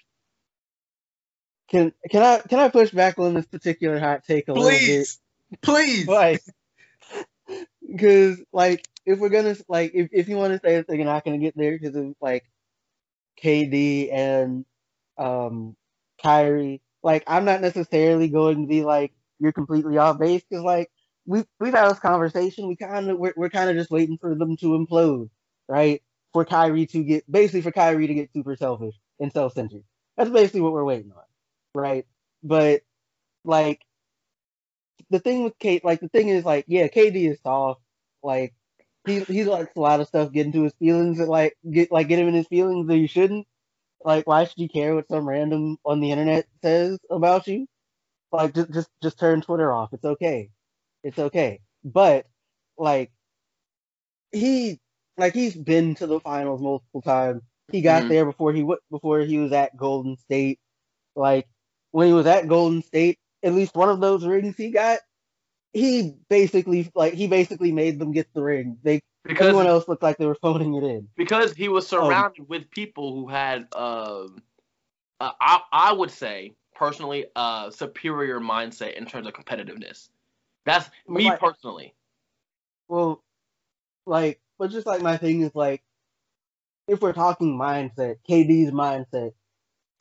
can 1.71 1.93
can 2.11 2.23
I 2.23 2.38
can 2.40 2.59
I 2.59 2.69
push 2.69 2.90
back 2.90 3.19
on 3.19 3.35
this 3.35 3.47
particular 3.47 3.99
hot 3.99 4.25
take 4.25 4.49
a 4.49 4.55
please, 4.55 4.61
little 4.62 5.00
bit? 5.50 5.62
Please, 5.62 6.09
like, 6.09 6.43
because 7.88 8.43
like 8.52 8.87
if 9.11 9.21
we're 9.21 9.31
gonna 9.31 9.57
like 9.69 9.93
if, 9.95 10.11
if 10.12 10.29
you 10.29 10.37
want 10.37 10.55
to 10.55 10.61
say 10.67 10.76
that 10.83 10.97
you're 10.97 11.05
not 11.07 11.25
gonna 11.25 11.38
get 11.38 11.57
there 11.57 11.79
because 11.79 11.97
of 11.97 12.14
like 12.23 12.45
KD 13.43 14.12
and 14.12 14.64
um 15.19 15.76
Kyrie, 16.23 16.83
like 17.02 17.25
I'm 17.26 17.45
not 17.45 17.61
necessarily 17.61 18.29
going 18.29 18.62
to 18.62 18.69
be 18.69 18.85
like 18.85 19.12
you're 19.40 19.52
completely 19.52 19.99
off 19.99 20.19
base 20.19 20.43
because 20.49 20.64
like 20.64 20.90
we 21.26 21.45
we've 21.61 21.75
had 21.75 21.90
this 21.90 22.00
conversation. 22.00 22.69
We 22.69 22.76
kind 22.76 23.11
of 23.11 23.19
we're, 23.19 23.35
we're 23.37 23.50
kind 23.50 23.71
of 23.71 23.76
just 23.76 23.90
waiting 23.90 24.19
for 24.19 24.35
them 24.35 24.57
to 24.59 24.67
implode, 24.69 25.31
right? 25.69 26.02
For 26.33 26.45
Kyrie 26.45 26.87
to 26.88 27.05
get 27.05 27.31
basically 27.31 27.62
for 27.62 27.73
Kyrie 27.73 28.09
to 28.09 28.14
get 28.14 28.33
super 28.33 28.57
selfish 28.57 28.95
and 29.21 29.33
self 29.33 29.55
centered. 29.55 29.85
That's 30.17 30.31
basically 30.31 30.62
what 30.62 30.73
we're 30.73 30.85
waiting 30.85 31.12
on, 31.12 31.25
right? 31.75 32.07
But 32.43 32.83
like 33.45 33.83
the 35.11 35.19
thing 35.21 35.45
with 35.45 35.59
Kate, 35.59 35.85
like 35.85 36.00
the 36.00 36.09
thing 36.09 36.29
is 36.29 36.45
like 36.45 36.64
yeah, 36.69 36.88
KD 36.88 37.31
is 37.31 37.40
soft, 37.43 37.83
like 38.23 38.55
he 39.07 39.21
he 39.21 39.45
likes 39.45 39.73
a 39.76 39.80
lot 39.80 40.00
of 40.00 40.09
stuff 40.09 40.33
get 40.33 40.47
into 40.47 40.62
his 40.62 40.75
feelings 40.75 41.19
and 41.19 41.28
like 41.28 41.57
get 41.71 41.90
like 41.90 42.09
get 42.09 42.19
him 42.19 42.28
in 42.28 42.35
his 42.35 42.47
feelings 42.47 42.87
that 42.88 42.99
you 42.99 43.09
shouldn't. 43.09 43.47
Like 44.04 44.26
why 44.26 44.45
should 44.45 44.59
you 44.59 44.69
care 44.69 44.95
what 44.95 45.09
some 45.09 45.28
random 45.28 45.78
on 45.85 46.00
the 46.00 46.11
internet 46.11 46.47
says 46.62 46.99
about 47.11 47.47
you? 47.47 47.66
Like 48.33 48.54
just 48.54 48.73
just 48.73 48.88
just 49.02 49.19
turn 49.19 49.40
Twitter 49.40 49.73
off. 49.73 49.92
It's 49.92 50.04
okay. 50.04 50.50
It's 51.02 51.19
okay. 51.19 51.60
But 51.84 52.26
like 52.76 53.10
he 54.32 54.78
like 55.17 55.34
he's 55.34 55.56
been 55.56 55.95
to 55.97 56.06
the 56.06 56.21
finals 56.21 56.60
multiple 56.60 57.02
times. 57.02 57.43
He 57.71 57.82
got 57.82 58.00
mm-hmm. 58.00 58.08
there 58.08 58.25
before 58.25 58.52
he 58.52 58.60
w- 58.60 58.80
before 58.91 59.21
he 59.21 59.39
was 59.39 59.52
at 59.52 59.76
Golden 59.76 60.17
State. 60.17 60.58
Like 61.17 61.47
when 61.91 62.06
he 62.06 62.13
was 62.13 62.26
at 62.26 62.49
Golden 62.49 62.82
State, 62.82 63.19
at 63.43 63.54
least 63.54 63.75
one 63.75 63.89
of 63.89 64.00
those 64.00 64.26
rings 64.26 64.56
he 64.56 64.71
got 64.71 65.00
he 65.73 66.15
basically 66.28 66.91
like 66.95 67.15
he 67.15 67.26
basically 67.26 67.73
made 67.73 67.99
them 67.99 68.13
get 68.13 68.33
the 68.35 68.43
ring. 68.43 68.78
They 68.83 69.00
because 69.25 69.49
everyone 69.49 69.67
else 69.67 69.87
looked 69.87 70.02
like 70.02 70.19
they 70.19 70.26
were 70.26 70.37
phoning 70.37 70.75
it 70.75 70.83
in. 70.83 71.09
Because 71.17 71.52
he 71.52 71.69
was 71.69 71.91
um, 71.93 72.04
surrounded 72.04 72.41
um, 72.41 72.47
with 72.49 72.71
people 72.71 73.15
who 73.15 73.28
had 73.28 73.69
um 73.75 74.43
uh, 75.21 75.33
I 75.41 75.61
I 75.73 75.93
would 75.93 76.11
say 76.11 76.54
personally 76.75 77.26
a 77.37 77.71
superior 77.75 78.41
mindset 78.41 78.95
in 78.95 79.06
terms 79.06 79.26
of 79.26 79.35
competitiveness. 79.35 80.09
That's 80.65 80.89
me 81.09 81.26
like, 81.26 81.41
personally. 81.41 81.95
Well, 82.89 83.23
like, 84.06 84.41
but 84.59 84.71
just 84.71 84.87
like 84.87 85.02
my 85.02 85.17
thing 85.17 85.43
is 85.43 85.54
like, 85.54 85.83
if 86.89 87.00
we're 87.00 87.13
talking 87.13 87.56
mindset, 87.56 88.17
KD's 88.28 88.73
mindset 88.73 89.33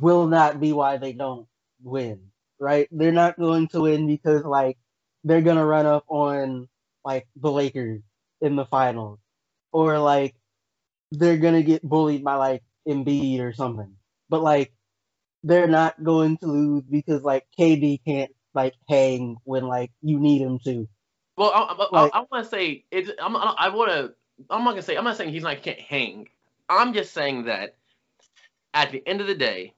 will 0.02 0.28
not 0.28 0.60
be 0.60 0.74
why 0.74 0.98
they 0.98 1.14
don't 1.14 1.48
win, 1.84 2.32
right? 2.60 2.88
They're 2.92 3.12
not 3.12 3.38
going 3.38 3.68
to 3.70 3.82
win 3.82 4.08
because 4.08 4.44
like 4.44 4.78
they're 5.24 5.42
gonna 5.42 5.66
run 5.66 5.86
up 5.86 6.06
on 6.08 6.68
like 7.04 7.28
the 7.36 7.52
Lakers 7.52 8.02
in 8.42 8.56
the 8.56 8.66
finals, 8.66 9.20
or 9.72 10.00
like 10.00 10.36
they're 11.12 11.38
gonna 11.38 11.64
get 11.64 11.84
bullied 11.84 12.24
by 12.24 12.36
like 12.36 12.64
Embiid 12.88 13.40
or 13.42 13.54
something. 13.54 13.96
But 14.30 14.42
like 14.42 14.74
they're 15.44 15.68
not 15.68 16.02
going 16.04 16.38
to 16.38 16.48
lose 16.48 16.84
because 16.84 17.24
like 17.24 17.46
KD 17.58 18.04
can't 18.06 18.32
like 18.54 18.74
hang 18.88 19.38
when 19.44 19.68
like 19.68 19.92
you 20.02 20.20
need 20.20 20.42
him 20.42 20.60
to. 20.66 20.88
Well, 21.38 21.52
I, 21.54 21.62
I, 21.62 22.02
like, 22.02 22.12
I, 22.14 22.20
I 22.20 22.26
want 22.32 22.44
to 22.44 22.50
say 22.50 22.86
it's. 22.92 23.10
I'm, 23.22 23.36
I 23.36 23.70
want 23.70 23.92
to. 23.92 24.14
I'm 24.50 24.64
not 24.64 24.72
gonna 24.72 24.82
say. 24.82 24.98
I'm 24.98 25.04
not 25.04 25.18
saying 25.18 25.32
he's 25.32 25.44
not 25.44 25.62
can't 25.62 25.80
hang. 25.80 26.28
I'm 26.70 26.94
just 26.94 27.14
saying 27.14 27.46
that 27.46 27.76
at 28.74 28.92
the 28.92 29.02
end 29.08 29.22
of 29.22 29.28
the 29.28 29.36
day, 29.36 29.74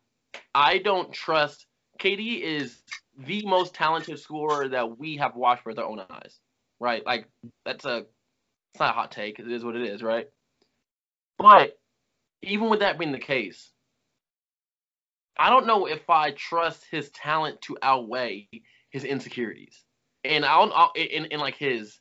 I 0.54 0.80
don't 0.80 1.14
trust. 1.14 1.68
KD 2.00 2.42
is 2.42 2.82
the 3.18 3.46
most 3.46 3.74
talented 3.74 4.20
scorer 4.20 4.68
that 4.70 4.98
we 4.98 5.18
have 5.18 5.36
watched 5.36 5.66
with 5.66 5.80
our 5.80 5.86
own 5.86 6.02
eyes, 6.10 6.40
right? 6.80 7.06
Like 7.06 7.28
that's 7.66 7.86
a 7.86 8.06
it's 8.74 8.80
not 8.80 8.92
a 8.92 8.94
hot 8.94 9.12
take. 9.12 9.40
It 9.40 9.52
is 9.52 9.64
what 9.64 9.76
it 9.76 9.84
is, 9.84 10.02
right? 10.02 10.28
But 11.38 11.78
even 12.42 12.70
with 12.70 12.80
that 12.80 12.98
being 12.98 13.12
the 13.12 13.20
case, 13.20 13.72
I 15.38 15.50
don't 15.50 15.68
know 15.68 15.88
if 15.88 16.10
I 16.10 16.32
trust 16.32 16.86
his 16.90 17.10
talent 17.10 17.62
to 17.64 17.78
outweigh 17.82 18.48
his 18.90 19.04
insecurities, 19.04 19.84
and 20.24 20.46
I 20.46 20.58
don't 20.58 20.98
in 20.98 21.40
like 21.40 21.56
his. 21.56 22.00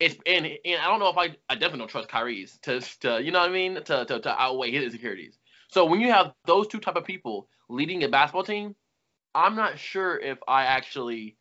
It's 0.00 0.16
and, 0.26 0.46
and 0.46 0.80
I 0.80 0.88
don't 0.88 1.00
know 1.00 1.08
if 1.08 1.18
I 1.18 1.36
I 1.48 1.54
definitely 1.54 1.80
don't 1.80 1.90
trust 1.90 2.08
Kyrie's 2.08 2.58
to 2.62 2.80
to 3.00 3.22
you 3.22 3.30
know 3.30 3.40
what 3.40 3.50
I 3.50 3.52
mean 3.52 3.74
to, 3.74 4.04
to 4.04 4.20
to 4.20 4.40
outweigh 4.40 4.70
his 4.70 4.84
insecurities. 4.84 5.38
So 5.68 5.84
when 5.84 6.00
you 6.00 6.10
have 6.10 6.32
those 6.46 6.66
two 6.66 6.78
type 6.78 6.96
of 6.96 7.04
people 7.04 7.48
leading 7.68 8.04
a 8.04 8.08
basketball 8.08 8.44
team, 8.44 8.74
I'm 9.34 9.56
not 9.56 9.78
sure 9.78 10.18
if 10.18 10.38
I 10.46 10.64
actually 10.64 11.36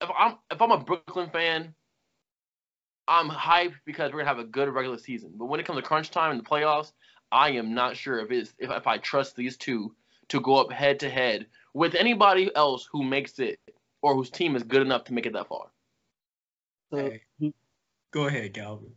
if 0.00 0.10
I'm 0.16 0.36
if 0.50 0.60
I'm 0.60 0.72
a 0.72 0.78
Brooklyn 0.78 1.30
fan, 1.30 1.74
I'm 3.08 3.28
hyped 3.28 3.74
because 3.84 4.12
we're 4.12 4.18
gonna 4.18 4.28
have 4.28 4.38
a 4.38 4.44
good 4.44 4.68
regular 4.68 4.98
season. 4.98 5.32
But 5.36 5.46
when 5.46 5.60
it 5.60 5.66
comes 5.66 5.78
to 5.78 5.86
crunch 5.86 6.10
time 6.10 6.32
in 6.32 6.38
the 6.38 6.44
playoffs, 6.44 6.92
I 7.32 7.50
am 7.50 7.74
not 7.74 7.96
sure 7.96 8.18
if 8.18 8.30
it's 8.30 8.54
if, 8.58 8.70
if 8.70 8.86
I 8.86 8.98
trust 8.98 9.36
these 9.36 9.56
two 9.56 9.94
to 10.28 10.40
go 10.40 10.56
up 10.56 10.72
head 10.72 11.00
to 11.00 11.10
head 11.10 11.46
with 11.72 11.94
anybody 11.94 12.54
else 12.54 12.88
who 12.90 13.02
makes 13.02 13.38
it 13.38 13.58
or 14.02 14.14
whose 14.14 14.30
team 14.30 14.56
is 14.56 14.62
good 14.62 14.82
enough 14.82 15.04
to 15.04 15.12
make 15.12 15.26
it 15.26 15.32
that 15.34 15.48
far. 15.48 15.66
So, 16.90 16.96
hey, 16.98 17.52
go 18.10 18.26
ahead, 18.26 18.54
Calvin. 18.54 18.92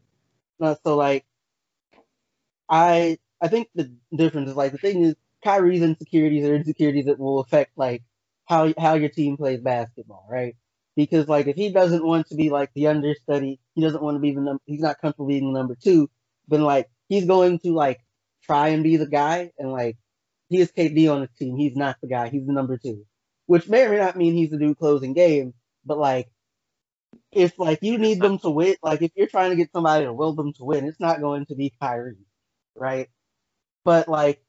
No, 0.60 0.78
so 0.84 0.95
like, 0.95 1.26
I 2.69 3.17
I 3.41 3.48
think 3.48 3.69
the 3.74 3.91
difference 4.15 4.50
is 4.50 4.56
like 4.56 4.72
the 4.72 4.78
thing 4.78 5.04
is 5.04 5.15
Kyrie's 5.43 5.82
insecurities 5.82 6.45
are 6.45 6.56
insecurities 6.56 7.06
that 7.06 7.19
will 7.19 7.39
affect 7.39 7.78
like 7.78 8.04
how 8.45 8.73
how 8.78 8.95
your 8.95 9.10
team 9.10 9.38
plays 9.38 9.62
basketball, 9.62 10.28
right? 10.30 10.56
Because 10.95 11.28
like 11.28 11.47
if 11.47 11.56
he 11.56 11.71
doesn't 11.71 12.06
want 12.06 12.28
to 12.28 12.36
be 12.36 12.49
like 12.49 12.71
the 12.73 12.88
understudy, 12.88 13.60
he 13.75 13.82
doesn't 13.82 14.04
want 14.04 14.15
to 14.15 14.19
be 14.19 14.34
the 14.34 14.41
number, 14.41 14.62
he's 14.65 14.82
not 14.82 14.99
comfortable 14.99 15.28
being 15.28 15.54
the 15.54 15.58
number 15.58 15.75
two, 15.82 16.10
then 16.47 16.63
like 16.63 16.89
he's 17.08 17.25
going 17.25 17.60
to 17.60 17.73
like 17.73 17.99
try 18.43 18.69
and 18.69 18.84
be 18.84 18.97
the 18.97 19.08
guy, 19.08 19.52
and 19.58 19.71
like 19.71 19.97
he 20.49 20.60
is 20.60 20.71
KD 20.71 21.12
on 21.13 21.21
the 21.21 21.30
team, 21.39 21.56
he's 21.58 21.75
not 21.75 21.97
the 22.02 22.08
guy, 22.08 22.30
he's 22.30 22.45
the 22.45 22.54
number 22.54 22.78
two, 22.78 23.06
which 23.45 23.69
may 23.69 23.86
or 23.86 23.91
may 23.91 23.97
not 23.97 24.17
mean 24.17 24.34
he's 24.34 24.49
the 24.49 24.58
dude 24.58 24.78
closing 24.78 25.13
game, 25.13 25.54
but 25.86 25.97
like 25.97 26.30
if 27.32 27.58
like 27.60 27.80
you 27.82 27.97
need 27.97 28.19
them 28.21 28.39
to 28.39 28.49
win, 28.49 28.75
like 28.84 29.02
if 29.02 29.12
you're 29.15 29.28
trying 29.28 29.52
to 29.52 29.56
get 29.56 29.71
somebody 29.71 30.06
to 30.06 30.13
will 30.13 30.34
them 30.34 30.54
to 30.54 30.63
win, 30.63 30.86
it's 30.86 30.99
not 30.99 31.21
going 31.21 31.45
to 31.45 31.56
be 31.56 31.73
Kyrie, 31.80 32.17
right? 32.75 33.10
But 33.86 34.08
like 34.08 34.41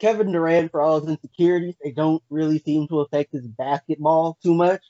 Kevin 0.00 0.32
Durant, 0.32 0.70
for 0.70 0.80
all 0.80 1.00
his 1.00 1.08
insecurities, 1.10 1.74
they 1.82 1.92
don't 1.92 2.22
really 2.30 2.58
seem 2.58 2.88
to 2.88 3.00
affect 3.00 3.32
his 3.32 3.46
basketball 3.46 4.38
too 4.42 4.54
much. 4.54 4.82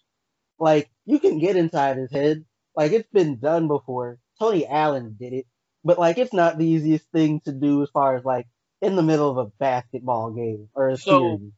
Like, 0.59 0.91
you 1.07 1.19
can 1.19 1.39
get 1.39 1.57
inside 1.57 1.97
his 1.97 2.11
head. 2.13 2.45
Like, 2.77 2.93
it's 2.93 3.09
been 3.11 3.39
done 3.39 3.67
before. 3.69 4.19
Tony 4.39 4.67
Allen 4.67 5.17
did 5.19 5.33
it. 5.33 5.47
But, 5.85 5.99
like, 5.99 6.19
it's 6.19 6.33
not 6.33 6.59
the 6.59 6.67
easiest 6.67 7.07
thing 7.11 7.41
to 7.41 7.53
do 7.53 7.83
as 7.83 7.91
far 7.91 8.17
as, 8.17 8.25
like, 8.25 8.47
in 8.83 8.97
the 8.97 9.03
middle 9.03 9.29
of 9.31 9.39
a 9.39 9.51
basketball 9.59 10.31
game 10.31 10.69
or 10.75 10.89
a 10.91 10.97
So- 10.97 11.37
series. 11.37 11.53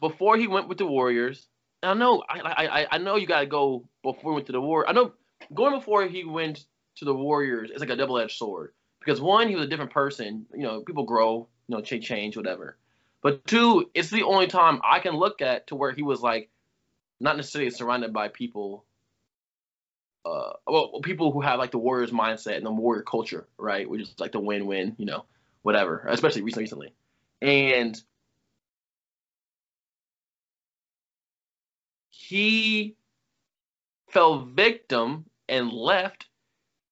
before 0.00 0.36
he 0.36 0.46
went 0.46 0.68
with 0.68 0.78
the 0.78 0.86
Warriors. 0.86 1.48
I 1.82 1.94
know, 1.94 2.22
I, 2.28 2.40
I, 2.40 2.80
I- 2.82 2.86
I 2.92 2.98
know 2.98 3.16
you 3.16 3.26
gotta 3.26 3.46
go 3.46 3.88
before 4.02 4.32
he 4.32 4.34
went 4.34 4.46
to 4.46 4.52
the 4.52 4.60
War. 4.60 4.88
I 4.88 4.92
know 4.92 5.12
going 5.52 5.74
before 5.74 6.06
he 6.06 6.24
went 6.24 6.64
to 6.96 7.04
the 7.04 7.14
Warriors 7.14 7.70
is 7.70 7.80
like 7.80 7.90
a 7.90 7.96
double-edged 7.96 8.36
sword 8.36 8.72
because 9.00 9.20
one, 9.20 9.48
he 9.48 9.56
was 9.56 9.64
a 9.66 9.68
different 9.68 9.90
person. 9.90 10.46
You 10.54 10.62
know, 10.62 10.82
people 10.82 11.04
grow, 11.04 11.48
you 11.66 11.76
know, 11.76 11.82
change, 11.82 12.06
change, 12.06 12.36
whatever. 12.36 12.76
But 13.22 13.46
two, 13.46 13.88
it's 13.94 14.10
the 14.10 14.24
only 14.24 14.48
time 14.48 14.80
I 14.82 14.98
can 14.98 15.14
look 15.14 15.40
at 15.40 15.68
to 15.68 15.76
where 15.76 15.92
he 15.92 16.02
was 16.02 16.20
like 16.20 16.50
not 17.20 17.36
necessarily 17.36 17.70
surrounded 17.70 18.12
by 18.12 18.28
people. 18.28 18.84
Uh, 20.24 20.52
well, 20.66 21.00
people 21.02 21.32
who 21.32 21.40
have 21.40 21.58
like 21.58 21.70
the 21.70 21.78
Warriors 21.78 22.10
mindset 22.10 22.56
and 22.56 22.66
the 22.66 22.70
Warrior 22.70 23.02
culture, 23.02 23.46
right? 23.56 23.88
Which 23.88 24.02
is 24.02 24.14
like 24.18 24.32
the 24.32 24.40
win-win, 24.40 24.96
you 24.98 25.06
know, 25.06 25.24
whatever. 25.62 26.04
Especially 26.08 26.42
recently, 26.42 26.64
recently, 26.64 26.94
and 27.40 28.02
he 32.10 32.96
fell 34.08 34.44
victim 34.44 35.24
and 35.48 35.72
left 35.72 36.26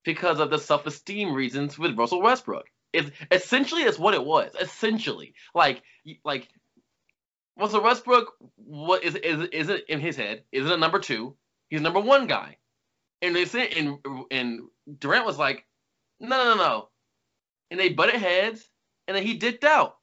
because 0.05 0.41
of 0.41 0.51
the 0.51 0.59
self-esteem 0.59 1.33
reasons 1.33 1.79
with 1.79 1.97
Russell 1.97 2.23
Westbrook. 2.23 2.67
It's 2.93 3.11
essentially 3.31 3.85
that's 3.85 3.99
what 3.99 4.15
it 4.15 4.25
was. 4.25 4.53
Essentially, 4.61 5.35
like 5.55 5.83
like 6.25 6.49
Russell 7.59 7.83
Westbrook, 7.83 8.33
what 8.57 9.05
is 9.05 9.15
is 9.17 9.49
is 9.53 9.69
it 9.69 9.85
in 9.89 10.01
his 10.01 10.17
head? 10.17 10.45
Is 10.53 10.67
it 10.67 10.73
a 10.73 10.77
number 10.77 10.99
two? 10.99 11.37
He's 11.69 11.81
number 11.81 12.01
one 12.01 12.27
guy, 12.27 12.57
and 13.23 13.35
they 13.35 13.45
said 13.45 13.73
and 13.77 13.99
and 14.31 14.61
Durant 14.99 15.27
was 15.27 15.39
like, 15.39 15.67
no 16.19 16.37
no 16.37 16.55
no 16.55 16.57
no, 16.57 16.89
and 17.71 17.79
they 17.79 17.91
butted 17.91 18.17
heads, 18.17 18.69
and 19.07 19.17
then 19.17 19.25
he 19.25 19.35
dipped 19.35 19.65
out, 19.65 19.99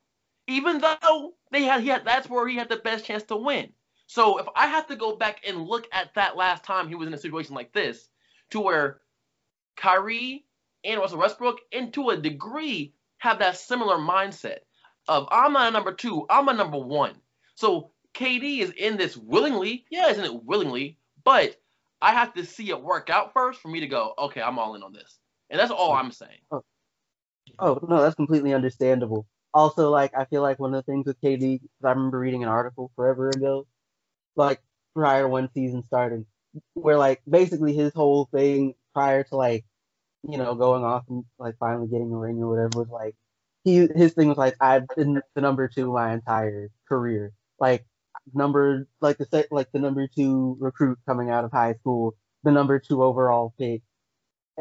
even 0.47 0.80
though 0.80 1.34
they 1.52 1.63
had 1.63 1.82
he 1.82 1.89
had 1.89 2.06
that's 2.06 2.30
where 2.30 2.47
he 2.47 2.56
had 2.56 2.69
the 2.69 2.78
best 2.78 3.06
chance 3.06 3.23
to 3.23 3.36
win. 3.36 3.73
So 4.08 4.38
if 4.38 4.47
I 4.56 4.67
have 4.67 4.88
to 4.88 4.95
go 4.95 5.17
back 5.17 5.41
and 5.45 5.67
look 5.67 5.88
at 5.91 6.13
that 6.15 6.38
last 6.38 6.63
time 6.63 6.88
he 6.88 6.95
was 6.95 7.08
in 7.08 7.13
a 7.13 7.17
situation 7.17 7.54
like 7.54 7.73
this, 7.73 8.08
to 8.52 8.62
where 8.62 9.02
Kyrie 9.76 10.45
and 10.88 11.00
Russell 11.00 11.19
Westbrook, 11.19 11.60
and 11.71 11.93
to 11.93 12.10
a 12.10 12.17
degree, 12.17 12.93
have 13.19 13.39
that 13.39 13.58
similar 13.58 13.97
mindset 13.97 14.60
of 15.08 15.28
I'm 15.30 15.54
not 15.54 15.67
a 15.67 15.71
number 15.71 15.93
two, 15.93 16.26
I'm 16.30 16.47
a 16.47 16.54
number 16.54 16.80
one. 16.80 17.13
So 17.56 17.91
KD 18.13 18.60
is 18.60 18.71
in 18.71 18.97
this 18.97 19.15
willingly, 19.15 19.86
yeah, 19.91 20.10
isn't 20.10 20.23
it 20.23 20.43
willingly? 20.43 20.97
But 21.23 21.60
I 22.02 22.13
have 22.13 22.34
to 22.36 22.45
see 22.45 22.69
it 22.69 22.82
work 22.82 23.10
out 23.10 23.34
first 23.34 23.60
for 23.60 23.67
me 23.67 23.82
to 23.82 23.88
go, 23.88 24.13
okay, 24.17 24.41
I'm 24.41 24.58
all 24.58 24.76
in 24.76 24.84
on 24.84 24.93
this, 24.93 25.19
and 25.50 25.60
that's 25.60 25.71
all 25.71 25.93
I'm 25.93 26.12
saying. 26.12 26.39
Oh, 26.52 26.63
oh 27.60 27.80
no, 27.88 28.02
that's 28.02 28.15
completely 28.15 28.54
understandable. 28.54 29.28
Also, 29.54 29.89
like 29.89 30.15
I 30.15 30.26
feel 30.26 30.41
like 30.41 30.60
one 30.60 30.73
of 30.73 30.86
the 30.86 30.91
things 30.91 31.06
with 31.06 31.19
KD, 31.21 31.60
I 31.84 31.89
remember 31.89 32.19
reading 32.19 32.43
an 32.43 32.50
article 32.50 32.91
forever 32.95 33.30
ago, 33.30 33.67
like 34.36 34.62
prior 34.95 35.28
when 35.28 35.50
season 35.54 35.84
started, 35.84 36.26
where 36.76 36.97
like 36.97 37.21
basically 37.30 37.73
his 37.73 37.93
whole 37.93 38.30
thing 38.32 38.76
prior 38.93 39.23
to 39.23 39.36
like, 39.36 39.65
you 40.27 40.37
know, 40.37 40.55
going 40.55 40.83
off 40.83 41.05
and 41.09 41.25
like 41.39 41.55
finally 41.59 41.87
getting 41.87 42.11
a 42.13 42.17
ring 42.17 42.37
or 42.41 42.49
whatever 42.49 42.79
was 42.79 42.89
like 42.89 43.15
he 43.63 43.87
his 43.95 44.13
thing 44.13 44.29
was 44.29 44.37
like 44.37 44.55
I've 44.61 44.87
been 44.95 45.21
the 45.35 45.41
number 45.41 45.67
two 45.67 45.91
my 45.93 46.13
entire 46.13 46.69
career, 46.87 47.33
like 47.59 47.85
number 48.33 48.87
like 49.01 49.17
the 49.17 49.25
set 49.25 49.47
like 49.51 49.71
the 49.73 49.79
number 49.79 50.07
two 50.07 50.57
recruit 50.59 50.99
coming 51.07 51.29
out 51.31 51.45
of 51.45 51.51
high 51.51 51.75
school, 51.75 52.15
the 52.43 52.51
number 52.51 52.79
two 52.79 53.03
overall 53.03 53.53
pick, 53.59 53.81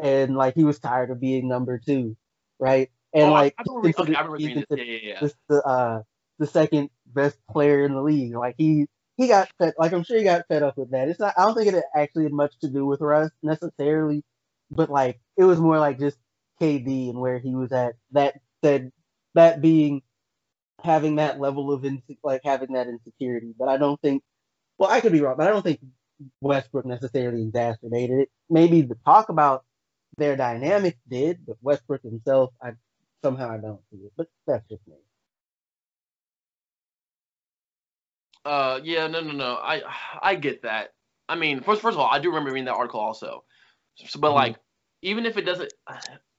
and 0.01 0.35
like 0.37 0.55
he 0.55 0.63
was 0.63 0.79
tired 0.79 1.11
of 1.11 1.19
being 1.19 1.47
number 1.47 1.79
two, 1.79 2.15
right? 2.59 2.89
And 3.13 3.29
Oh, 3.29 3.33
like 3.33 3.55
I 3.57 3.63
remember, 3.67 3.99
okay, 3.99 4.15
I 4.15 4.21
remember. 4.21 4.37
Yeah, 4.75 4.83
yeah, 4.83 4.99
yeah. 5.03 5.19
the, 5.21 5.33
the 5.49 5.63
uh 5.63 6.03
the 6.39 6.47
second 6.47 6.89
best 7.07 7.37
player 7.49 7.85
in 7.85 7.93
the 7.93 8.01
league. 8.01 8.35
Like 8.35 8.55
he 8.57 8.87
he 9.17 9.27
got 9.27 9.49
fed 9.59 9.73
like 9.79 9.93
I'm 9.93 10.03
sure 10.03 10.17
he 10.17 10.23
got 10.23 10.47
fed 10.47 10.63
up 10.63 10.77
with 10.77 10.91
that. 10.91 11.09
It's 11.09 11.19
not 11.19 11.33
I 11.37 11.43
don't 11.43 11.55
think 11.55 11.73
it 11.73 11.83
actually 11.95 12.23
had 12.23 12.33
much 12.33 12.57
to 12.61 12.69
do 12.69 12.85
with 12.85 13.01
Russ 13.01 13.31
necessarily, 13.43 14.23
but 14.71 14.89
like 14.89 15.19
it 15.37 15.43
was 15.45 15.59
more 15.59 15.79
like 15.79 15.99
just 15.99 16.17
KD 16.59 17.09
and 17.09 17.19
where 17.19 17.39
he 17.39 17.55
was 17.55 17.71
at 17.71 17.95
that 18.11 18.35
that 18.63 18.83
that 19.35 19.61
being 19.61 20.01
having 20.83 21.15
that 21.17 21.39
level 21.39 21.71
of 21.73 21.83
inse- 21.83 22.17
like 22.23 22.41
having 22.43 22.73
that 22.73 22.87
insecurity. 22.87 23.53
But 23.57 23.69
I 23.69 23.77
don't 23.77 24.01
think 24.01 24.23
well 24.77 24.89
I 24.91 25.01
could 25.01 25.13
be 25.13 25.21
wrong, 25.21 25.35
but 25.37 25.47
I 25.47 25.51
don't 25.51 25.63
think 25.63 25.81
Westbrook 26.41 26.85
necessarily 26.85 27.43
exacerbated 27.43 28.19
it. 28.21 28.29
Maybe 28.49 28.81
the 28.81 28.97
talk 29.05 29.29
about 29.29 29.65
their 30.17 30.35
dynamic 30.37 30.97
did, 31.09 31.45
but 31.47 31.57
Westbrook 31.61 32.03
himself, 32.03 32.53
I 32.61 32.73
somehow 33.23 33.49
I 33.51 33.57
don't 33.57 33.81
see 33.91 33.97
it. 33.99 34.13
But 34.17 34.27
that's 34.47 34.67
just 34.69 34.87
me. 34.87 34.95
Uh, 38.45 38.79
yeah, 38.83 39.07
no, 39.07 39.21
no, 39.21 39.33
no. 39.33 39.55
I 39.55 39.81
I 40.21 40.35
get 40.35 40.63
that. 40.63 40.93
I 41.27 41.35
mean, 41.35 41.61
first 41.61 41.81
first 41.81 41.95
of 41.95 41.99
all, 41.99 42.09
I 42.09 42.19
do 42.19 42.29
remember 42.29 42.51
reading 42.51 42.65
that 42.65 42.75
article 42.75 42.99
also. 42.99 43.43
So, 43.95 44.19
but 44.19 44.31
Mhm. 44.31 44.35
like, 44.35 44.57
even 45.07 45.25
if 45.25 45.37
it 45.37 45.43
doesn't, 45.43 45.73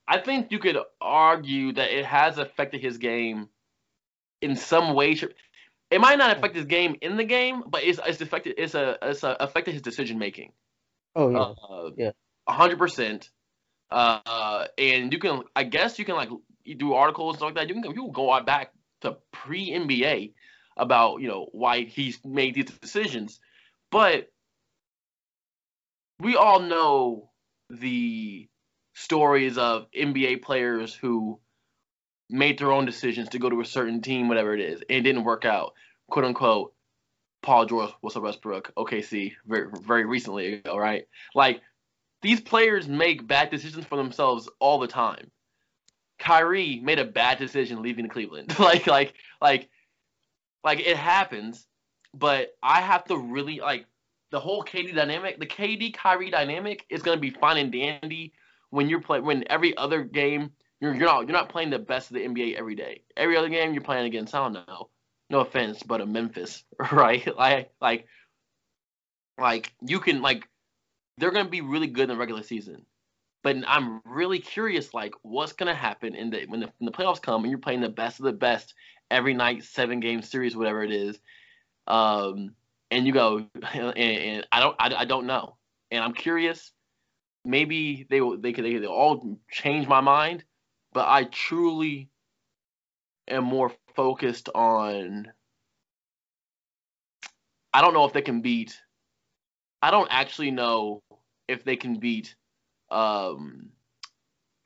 I 0.07 0.19
think 0.19 0.51
you 0.51 0.59
could 0.59 0.77
argue 1.01 1.73
that 1.73 1.91
it 1.91 2.05
has 2.05 2.37
affected 2.37 2.81
his 2.81 2.97
game 2.97 3.49
in 4.41 4.55
some 4.55 4.93
way. 4.93 5.17
It 5.91 5.99
might 5.99 6.17
not 6.19 6.37
affect 6.37 6.55
his 6.55 6.65
game 6.65 6.95
in 7.01 7.17
the 7.17 7.23
game, 7.23 7.63
but 7.67 7.83
it's 7.83 7.99
it's 8.05 8.21
affected. 8.21 8.55
It's 8.57 8.75
a 8.75 8.97
it's 9.01 9.23
a, 9.23 9.35
affected 9.39 9.73
his 9.73 9.81
decision 9.81 10.19
making. 10.19 10.53
Oh 11.15 11.29
yeah. 11.29 11.39
Uh, 11.39 11.89
Yeah. 11.97 12.11
a 12.47 12.53
hundred 12.53 12.77
percent. 12.77 13.29
Uh, 13.91 14.67
and 14.77 15.11
you 15.11 15.17
can, 15.17 15.41
I 15.55 15.63
guess, 15.63 15.97
you 15.97 16.05
can 16.05 16.15
like 16.15 16.29
do 16.77 16.93
articles 16.93 17.33
and 17.33 17.37
stuff 17.39 17.47
like 17.47 17.55
that. 17.55 17.69
You 17.69 17.81
can 17.81 17.91
you 17.91 18.03
can 18.03 18.11
go 18.11 18.31
out 18.31 18.45
back 18.45 18.71
to 19.01 19.17
pre 19.31 19.71
NBA 19.71 20.33
about 20.77 21.21
you 21.21 21.27
know 21.27 21.49
why 21.51 21.85
he's 21.85 22.23
made 22.23 22.53
these 22.53 22.65
decisions, 22.65 23.39
but 23.91 24.29
we 26.19 26.35
all 26.35 26.59
know 26.59 27.29
the 27.69 28.47
stories 28.99 29.57
of 29.57 29.87
NBA 29.91 30.41
players 30.41 30.93
who 30.93 31.39
made 32.29 32.59
their 32.59 32.71
own 32.71 32.85
decisions 32.85 33.29
to 33.29 33.39
go 33.39 33.49
to 33.49 33.61
a 33.61 33.65
certain 33.65 34.01
team, 34.01 34.27
whatever 34.27 34.53
it 34.53 34.59
is, 34.59 34.81
and 34.89 34.99
it 34.99 35.01
didn't 35.01 35.23
work 35.23 35.45
out. 35.45 35.73
"Quote 36.09 36.25
unquote." 36.25 36.73
Paul 37.41 37.65
George, 37.65 37.91
Russell 38.03 38.23
Westbrook, 38.23 38.73
OKC, 38.75 39.33
very 39.45 39.69
very 39.81 40.05
recently 40.05 40.55
ago, 40.55 40.77
right? 40.77 41.07
Like 41.33 41.61
these 42.21 42.41
players 42.41 42.89
make 42.89 43.25
bad 43.25 43.49
decisions 43.49 43.85
for 43.85 43.95
themselves 43.95 44.49
all 44.59 44.79
the 44.79 44.87
time. 44.87 45.31
Kyrie 46.19 46.81
made 46.81 46.99
a 46.99 47.05
bad 47.05 47.39
decision 47.39 47.81
leaving 47.81 48.09
Cleveland. 48.09 48.59
like 48.59 48.85
like 48.85 49.13
like 49.41 49.69
like 50.65 50.81
it 50.81 50.97
happens, 50.97 51.65
but 52.13 52.57
I 52.61 52.81
have 52.81 53.05
to 53.05 53.17
really 53.17 53.61
like 53.61 53.85
the 54.31 54.41
whole 54.41 54.61
KD 54.63 54.93
dynamic, 54.93 55.39
the 55.39 55.47
KD 55.47 55.93
Kyrie 55.93 56.29
dynamic 56.29 56.85
is 56.89 57.01
gonna 57.01 57.21
be 57.21 57.29
fine 57.29 57.55
and 57.55 57.71
dandy 57.71 58.33
when 58.69 58.89
you're 58.89 59.01
playing 59.01 59.25
when 59.25 59.43
every 59.49 59.75
other 59.77 60.03
game 60.03 60.51
you're 60.79 60.93
you're 60.93 61.05
not 61.05 61.27
you're 61.27 61.37
not 61.37 61.49
playing 61.49 61.69
the 61.69 61.79
best 61.79 62.09
of 62.09 62.15
the 62.15 62.25
NBA 62.25 62.55
every 62.55 62.75
day. 62.75 63.03
Every 63.17 63.37
other 63.37 63.49
game 63.49 63.73
you're 63.73 63.83
playing 63.83 64.05
against 64.05 64.33
I 64.35 64.39
don't 64.39 64.53
know, 64.53 64.89
no 65.29 65.39
offense, 65.39 65.83
but 65.83 66.01
a 66.01 66.05
Memphis, 66.05 66.63
right? 66.91 67.35
Like 67.35 67.71
like 67.81 68.07
like 69.37 69.73
you 69.81 69.99
can 69.99 70.21
like 70.21 70.47
they're 71.17 71.31
gonna 71.31 71.49
be 71.49 71.61
really 71.61 71.87
good 71.87 72.03
in 72.03 72.09
the 72.09 72.17
regular 72.17 72.43
season. 72.43 72.85
But 73.41 73.55
I'm 73.67 74.01
really 74.03 74.39
curious, 74.39 74.93
like, 74.93 75.13
what's 75.21 75.53
gonna 75.53 75.75
happen 75.75 76.13
in 76.13 76.29
the 76.29 76.45
when 76.47 76.59
the, 76.61 76.69
when 76.77 76.85
the 76.85 76.91
playoffs 76.91 77.21
come 77.21 77.43
and 77.43 77.51
you're 77.51 77.59
playing 77.59 77.81
the 77.81 77.89
best 77.89 78.19
of 78.19 78.25
the 78.25 78.33
best 78.33 78.73
every 79.09 79.33
night, 79.33 79.63
seven 79.63 79.99
game 79.99 80.21
series, 80.21 80.57
whatever 80.57 80.83
it 80.83 80.91
is, 80.91 81.19
um, 81.87 82.53
and 82.91 83.07
you 83.07 83.13
go, 83.13 83.45
and, 83.73 83.97
and 83.97 84.47
I 84.51 84.59
don't, 84.59 84.75
I, 84.79 84.93
I 84.93 85.05
don't 85.05 85.25
know, 85.25 85.55
and 85.91 86.03
I'm 86.03 86.13
curious. 86.13 86.71
Maybe 87.49 88.05
they 88.11 88.19
they 88.19 88.53
could, 88.53 88.63
they 88.63 88.73
could 88.73 88.85
all 88.85 89.39
change 89.49 89.87
my 89.87 90.01
mind, 90.01 90.43
but 90.93 91.07
I 91.07 91.23
truly 91.23 92.09
am 93.27 93.43
more 93.43 93.71
focused 93.95 94.49
on. 94.53 95.31
I 97.73 97.81
don't 97.81 97.95
know 97.95 98.05
if 98.05 98.13
they 98.13 98.21
can 98.21 98.41
beat. 98.41 98.79
I 99.81 99.89
don't 99.89 100.09
actually 100.11 100.51
know 100.51 101.01
if 101.47 101.63
they 101.63 101.75
can 101.75 101.97
beat 101.97 102.35
um, 102.91 103.69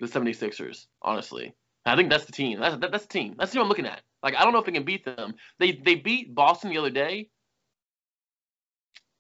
the 0.02 0.08
76ers, 0.08 0.88
honestly. 1.02 1.54
I 1.86 1.96
think 1.96 2.10
that's 2.10 2.26
the 2.26 2.34
team. 2.34 2.60
That's 2.60 2.76
that, 2.78 2.92
that's 2.92 3.06
the 3.06 3.14
team. 3.14 3.36
That's 3.38 3.52
the 3.52 3.56
team 3.56 3.64
I'm 3.64 3.70
looking 3.70 3.86
at. 3.86 4.02
Like 4.22 4.36
I 4.36 4.44
don't 4.44 4.52
know 4.52 4.60
if 4.60 4.66
they 4.66 4.74
can 4.74 4.84
beat 4.84 5.06
them. 5.06 5.36
They 5.58 5.72
they 5.72 5.96
beat 5.96 6.36
Boston 6.36 6.70
the 6.70 6.80
other 6.80 6.90
day. 6.90 7.30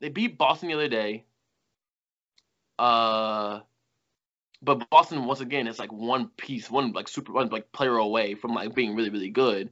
They 0.01 0.09
beat 0.09 0.37
Boston 0.37 0.67
the 0.67 0.75
other 0.75 0.89
day. 0.89 1.23
Uh 2.79 3.59
but 4.61 4.89
Boston 4.89 5.25
once 5.25 5.41
again 5.41 5.67
is 5.67 5.77
like 5.77 5.91
one 5.91 6.29
piece, 6.37 6.71
one 6.71 6.93
like 6.93 7.07
super 7.07 7.33
one 7.33 7.49
like 7.49 7.71
player 7.71 7.97
away 7.97 8.35
from 8.35 8.53
like 8.53 8.73
being 8.73 8.95
really 8.95 9.09
really 9.09 9.29
good. 9.29 9.69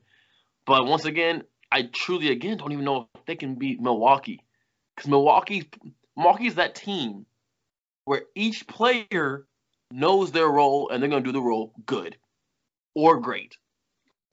But 0.66 0.86
once 0.86 1.06
again, 1.06 1.44
I 1.72 1.84
truly 1.84 2.32
again 2.32 2.58
don't 2.58 2.72
even 2.72 2.86
know 2.86 3.10
if 3.16 3.26
they 3.26 3.36
can 3.36 3.56
beat 3.56 3.82
Milwaukee. 3.82 4.42
Cuz 4.98 5.08
Milwaukee's 5.08 5.66
Milwaukee's 6.16 6.56
that 6.56 6.76
team 6.76 7.26
where 8.06 8.24
each 8.36 8.68
player 8.68 9.48
knows 9.92 10.32
their 10.32 10.48
role 10.48 10.90
and 10.90 11.02
they're 11.02 11.10
to 11.10 11.22
do 11.22 11.32
the 11.32 11.42
role 11.42 11.74
good 11.86 12.18
or 12.94 13.20
great. 13.20 13.58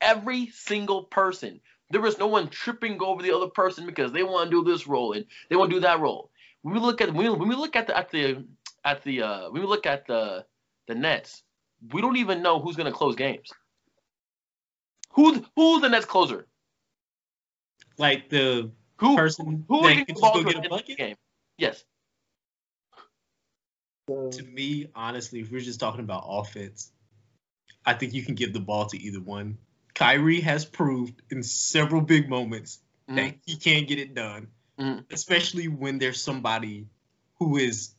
Every 0.01 0.49
single 0.49 1.05
person. 1.05 1.61
There 1.91 2.05
is 2.07 2.19
no 2.19 2.27
one 2.27 2.49
tripping 2.49 3.01
over 3.01 3.23
the 3.23 3.35
other 3.35 3.49
person 3.49 3.87
because 3.87 4.13
they 4.13 4.23
want 4.23 4.51
to 4.51 4.63
do 4.63 4.71
this 4.71 4.87
role 4.87 5.13
and 5.13 5.25
they 5.49 5.57
want 5.57 5.71
to 5.71 5.77
do 5.77 5.81
that 5.81 6.01
role. 6.01 6.31
When 6.63 6.75
we 6.75 6.81
look 6.81 7.01
at 7.01 7.15
when 7.15 7.33
we, 7.33 7.39
when 7.39 7.49
we 7.49 7.55
look 7.55 7.77
at 7.77 7.87
the 7.87 7.97
at 7.97 8.11
the 8.11 8.45
at 8.85 9.03
the 9.03 9.23
uh, 9.23 9.51
when 9.51 9.63
we 9.63 9.69
look 9.69 9.87
at 9.87 10.07
the 10.07 10.45
the 10.87 10.95
Nets, 10.95 11.43
we 11.93 12.01
don't 12.01 12.17
even 12.17 12.43
know 12.43 12.61
who's 12.61 12.77
going 12.77 12.91
to 12.91 12.97
close 12.97 13.17
games. 13.17 13.51
Who's 15.13 15.41
who's 15.57 15.83
the 15.83 15.89
Nets 15.89 16.07
closer? 16.07 16.47
Like 17.97 18.29
the 18.29 18.71
Who 18.99 19.17
person 19.17 19.65
who 19.69 19.83
that 19.83 20.07
can 20.07 20.17
just 20.17 20.21
go 20.21 20.43
get 20.43 20.65
a 20.65 20.69
bucket. 20.69 20.97
game? 20.97 21.17
Yes. 21.57 21.85
To 24.07 24.43
me, 24.43 24.87
honestly, 24.95 25.41
if 25.41 25.51
we're 25.53 25.61
just 25.61 25.81
talking 25.81 26.01
about 26.01 26.25
offense, 26.27 26.91
I 27.85 27.93
think 27.93 28.15
you 28.15 28.23
can 28.23 28.35
give 28.35 28.55
the 28.55 28.61
ball 28.61 28.87
to 28.87 28.99
either 28.99 29.21
one. 29.21 29.59
Kyrie 29.95 30.41
has 30.41 30.65
proved 30.65 31.21
in 31.31 31.43
several 31.43 32.01
big 32.01 32.29
moments 32.29 32.81
that 33.09 33.35
Mhm. 33.35 33.41
he 33.45 33.57
can't 33.57 33.87
get 33.89 33.99
it 33.99 34.15
done, 34.15 34.49
Mhm. 34.79 35.13
especially 35.13 35.69
when 35.69 35.99
there's 35.99 36.23
somebody 36.23 36.87
who 37.39 37.57
is 37.57 37.95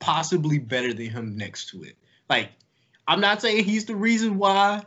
possibly 0.00 0.58
better 0.58 0.92
than 0.92 1.10
him 1.10 1.36
next 1.36 1.70
to 1.70 1.82
it. 1.82 1.96
Like, 2.28 2.50
I'm 3.06 3.20
not 3.20 3.40
saying 3.40 3.64
he's 3.64 3.86
the 3.86 3.96
reason 3.96 4.38
why 4.38 4.84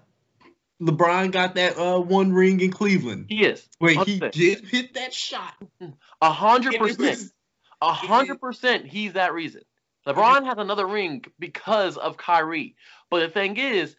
LeBron 0.81 1.31
got 1.31 1.55
that 1.55 1.77
uh, 1.77 1.99
one 1.99 2.33
ring 2.33 2.59
in 2.59 2.71
Cleveland, 2.71 3.27
He 3.29 3.45
is. 3.45 3.67
Wait, 3.79 3.97
he 4.07 4.19
100%. 4.19 4.31
did 4.31 4.67
hit 4.67 4.93
that 4.95 5.13
shot. 5.13 5.53
A 6.21 6.31
hundred 6.31 6.77
percent. 6.77 7.31
A 7.81 7.91
hundred 7.91 8.39
percent, 8.39 8.85
he's 8.85 9.13
that 9.13 9.33
reason. 9.33 9.61
LeBron 10.07 10.45
has 10.45 10.57
another 10.57 10.87
ring 10.87 11.23
because 11.39 11.97
of 11.97 12.17
Kyrie. 12.17 12.75
But 13.09 13.19
the 13.19 13.29
thing 13.29 13.57
is, 13.57 13.95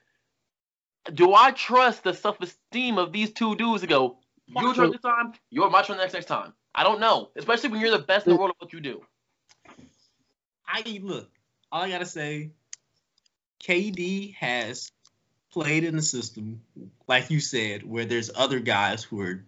do 1.12 1.35
I 1.35 1.53
trust 1.53 2.03
the 2.03 2.14
self-esteem 2.14 2.98
of 2.98 3.12
these 3.12 3.33
two 3.33 3.55
dudes 3.57 3.83
to 3.83 3.87
go, 3.87 4.18
your 4.46 4.75
turn 4.75 4.90
this 4.90 5.01
time, 5.01 5.33
your 5.51 5.70
my 5.70 5.83
turn 5.83 5.98
next 5.98 6.14
next 6.14 6.27
time? 6.27 6.53
I 6.75 6.83
don't 6.85 7.01
know. 7.01 7.31
Especially 7.37 7.70
when 7.70 7.81
you're 7.81 7.90
the 7.90 7.98
best 8.05 8.27
in 8.27 8.33
the 8.33 8.38
world 8.38 8.51
at 8.51 8.61
what 8.61 8.72
you 8.72 8.81
do. 8.81 9.03
I 10.66 11.01
look, 11.03 11.31
all 11.70 11.83
I 11.83 11.90
gotta 11.90 12.07
say, 12.07 12.51
KD 13.62 14.35
has 14.35 14.90
played 15.53 15.85
in 15.85 15.96
the 15.96 16.03
system, 16.03 16.62
like 17.07 17.31
you 17.31 17.40
said, 17.40 17.88
where 17.88 18.05
there's 18.05 18.31
other 18.35 18.61
guys 18.61 19.05
who 19.05 19.20
are 19.20 19.44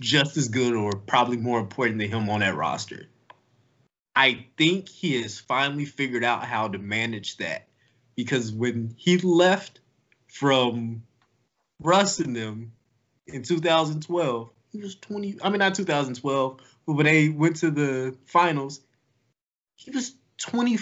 just 0.00 0.36
as 0.36 0.48
good 0.48 0.74
or 0.74 0.92
probably 0.92 1.36
more 1.36 1.60
important 1.60 1.98
than 1.98 2.10
him 2.10 2.28
on 2.30 2.40
that 2.40 2.56
roster. 2.56 3.08
I 4.16 4.46
think 4.56 4.88
he 4.88 5.20
has 5.22 5.38
finally 5.38 5.84
figured 5.84 6.24
out 6.24 6.44
how 6.44 6.68
to 6.68 6.78
manage 6.78 7.36
that 7.38 7.68
because 8.16 8.52
when 8.52 8.94
he 8.96 9.18
left 9.18 9.80
from 10.28 11.02
Russ 11.80 12.20
and 12.20 12.34
them 12.34 12.72
in 13.26 13.42
2012, 13.42 14.50
he 14.72 14.78
was 14.78 14.96
20. 14.96 15.38
I 15.42 15.50
mean, 15.50 15.58
not 15.58 15.74
2012, 15.74 16.60
but 16.86 16.92
when 16.92 17.06
they 17.06 17.28
went 17.28 17.56
to 17.56 17.70
the 17.70 18.16
finals, 18.26 18.80
he 19.76 19.90
was 19.90 20.14
20, 20.38 20.78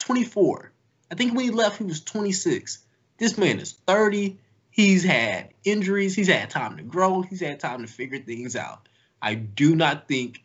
24. 0.00 0.72
I 1.10 1.14
think 1.14 1.34
when 1.34 1.44
he 1.44 1.50
left, 1.50 1.78
he 1.78 1.84
was 1.84 2.02
26. 2.02 2.78
This 3.18 3.38
man 3.38 3.60
is 3.60 3.72
30. 3.86 4.38
He's 4.70 5.04
had 5.04 5.50
injuries. 5.64 6.14
He's 6.14 6.28
had 6.28 6.50
time 6.50 6.78
to 6.78 6.82
grow. 6.82 7.22
He's 7.22 7.40
had 7.40 7.60
time 7.60 7.82
to 7.82 7.86
figure 7.86 8.18
things 8.18 8.56
out. 8.56 8.88
I 9.20 9.34
do 9.34 9.76
not 9.76 10.08
think 10.08 10.42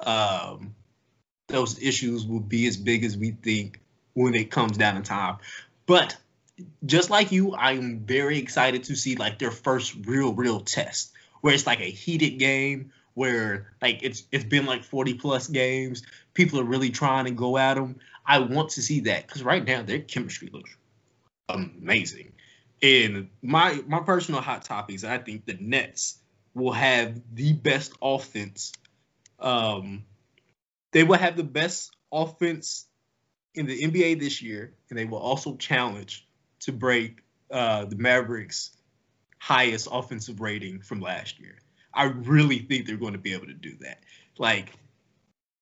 um, 0.00 0.74
those 1.48 1.80
issues 1.80 2.26
will 2.26 2.40
be 2.40 2.66
as 2.66 2.76
big 2.76 3.04
as 3.04 3.16
we 3.16 3.32
think 3.32 3.80
when 4.14 4.34
it 4.34 4.50
comes 4.50 4.76
down 4.76 4.96
to 4.96 5.02
time. 5.02 5.36
But 5.84 6.16
just 6.84 7.10
like 7.10 7.32
you, 7.32 7.54
I'm 7.54 8.00
very 8.00 8.38
excited 8.38 8.84
to 8.84 8.96
see 8.96 9.14
like 9.16 9.38
their 9.38 9.50
first 9.50 9.94
real, 10.06 10.32
real 10.32 10.60
test 10.60 11.12
where 11.42 11.54
it's 11.54 11.66
like 11.66 11.80
a 11.80 11.90
heated 11.90 12.38
game 12.38 12.92
where 13.16 13.72
like 13.80 14.02
it's 14.02 14.24
it's 14.30 14.44
been 14.44 14.66
like 14.66 14.84
40 14.84 15.14
plus 15.14 15.48
games. 15.48 16.02
People 16.34 16.60
are 16.60 16.64
really 16.64 16.90
trying 16.90 17.24
to 17.24 17.30
go 17.30 17.56
at 17.56 17.74
them. 17.74 17.96
I 18.26 18.40
want 18.40 18.70
to 18.70 18.82
see 18.82 19.00
that 19.00 19.26
because 19.26 19.42
right 19.42 19.64
now 19.64 19.82
their 19.82 20.00
chemistry 20.00 20.50
looks 20.52 20.76
amazing. 21.48 22.32
And 22.82 23.30
my 23.42 23.82
my 23.88 24.00
personal 24.00 24.42
hot 24.42 24.64
topics, 24.64 25.02
I 25.02 25.16
think 25.16 25.46
the 25.46 25.56
Nets 25.58 26.18
will 26.54 26.72
have 26.72 27.18
the 27.32 27.54
best 27.54 27.94
offense. 28.02 28.72
Um, 29.40 30.04
they 30.92 31.02
will 31.02 31.16
have 31.16 31.38
the 31.38 31.44
best 31.44 31.96
offense 32.12 32.86
in 33.54 33.64
the 33.64 33.80
NBA 33.80 34.20
this 34.20 34.42
year, 34.42 34.74
and 34.90 34.98
they 34.98 35.06
will 35.06 35.18
also 35.18 35.56
challenge 35.56 36.28
to 36.60 36.72
break 36.72 37.22
uh, 37.50 37.86
the 37.86 37.96
Mavericks' 37.96 38.76
highest 39.38 39.88
offensive 39.90 40.42
rating 40.42 40.82
from 40.82 41.00
last 41.00 41.40
year. 41.40 41.56
I 41.96 42.04
really 42.04 42.58
think 42.58 42.86
they're 42.86 42.96
going 42.96 43.14
to 43.14 43.18
be 43.18 43.32
able 43.32 43.46
to 43.46 43.54
do 43.54 43.76
that. 43.80 44.02
Like, 44.38 44.72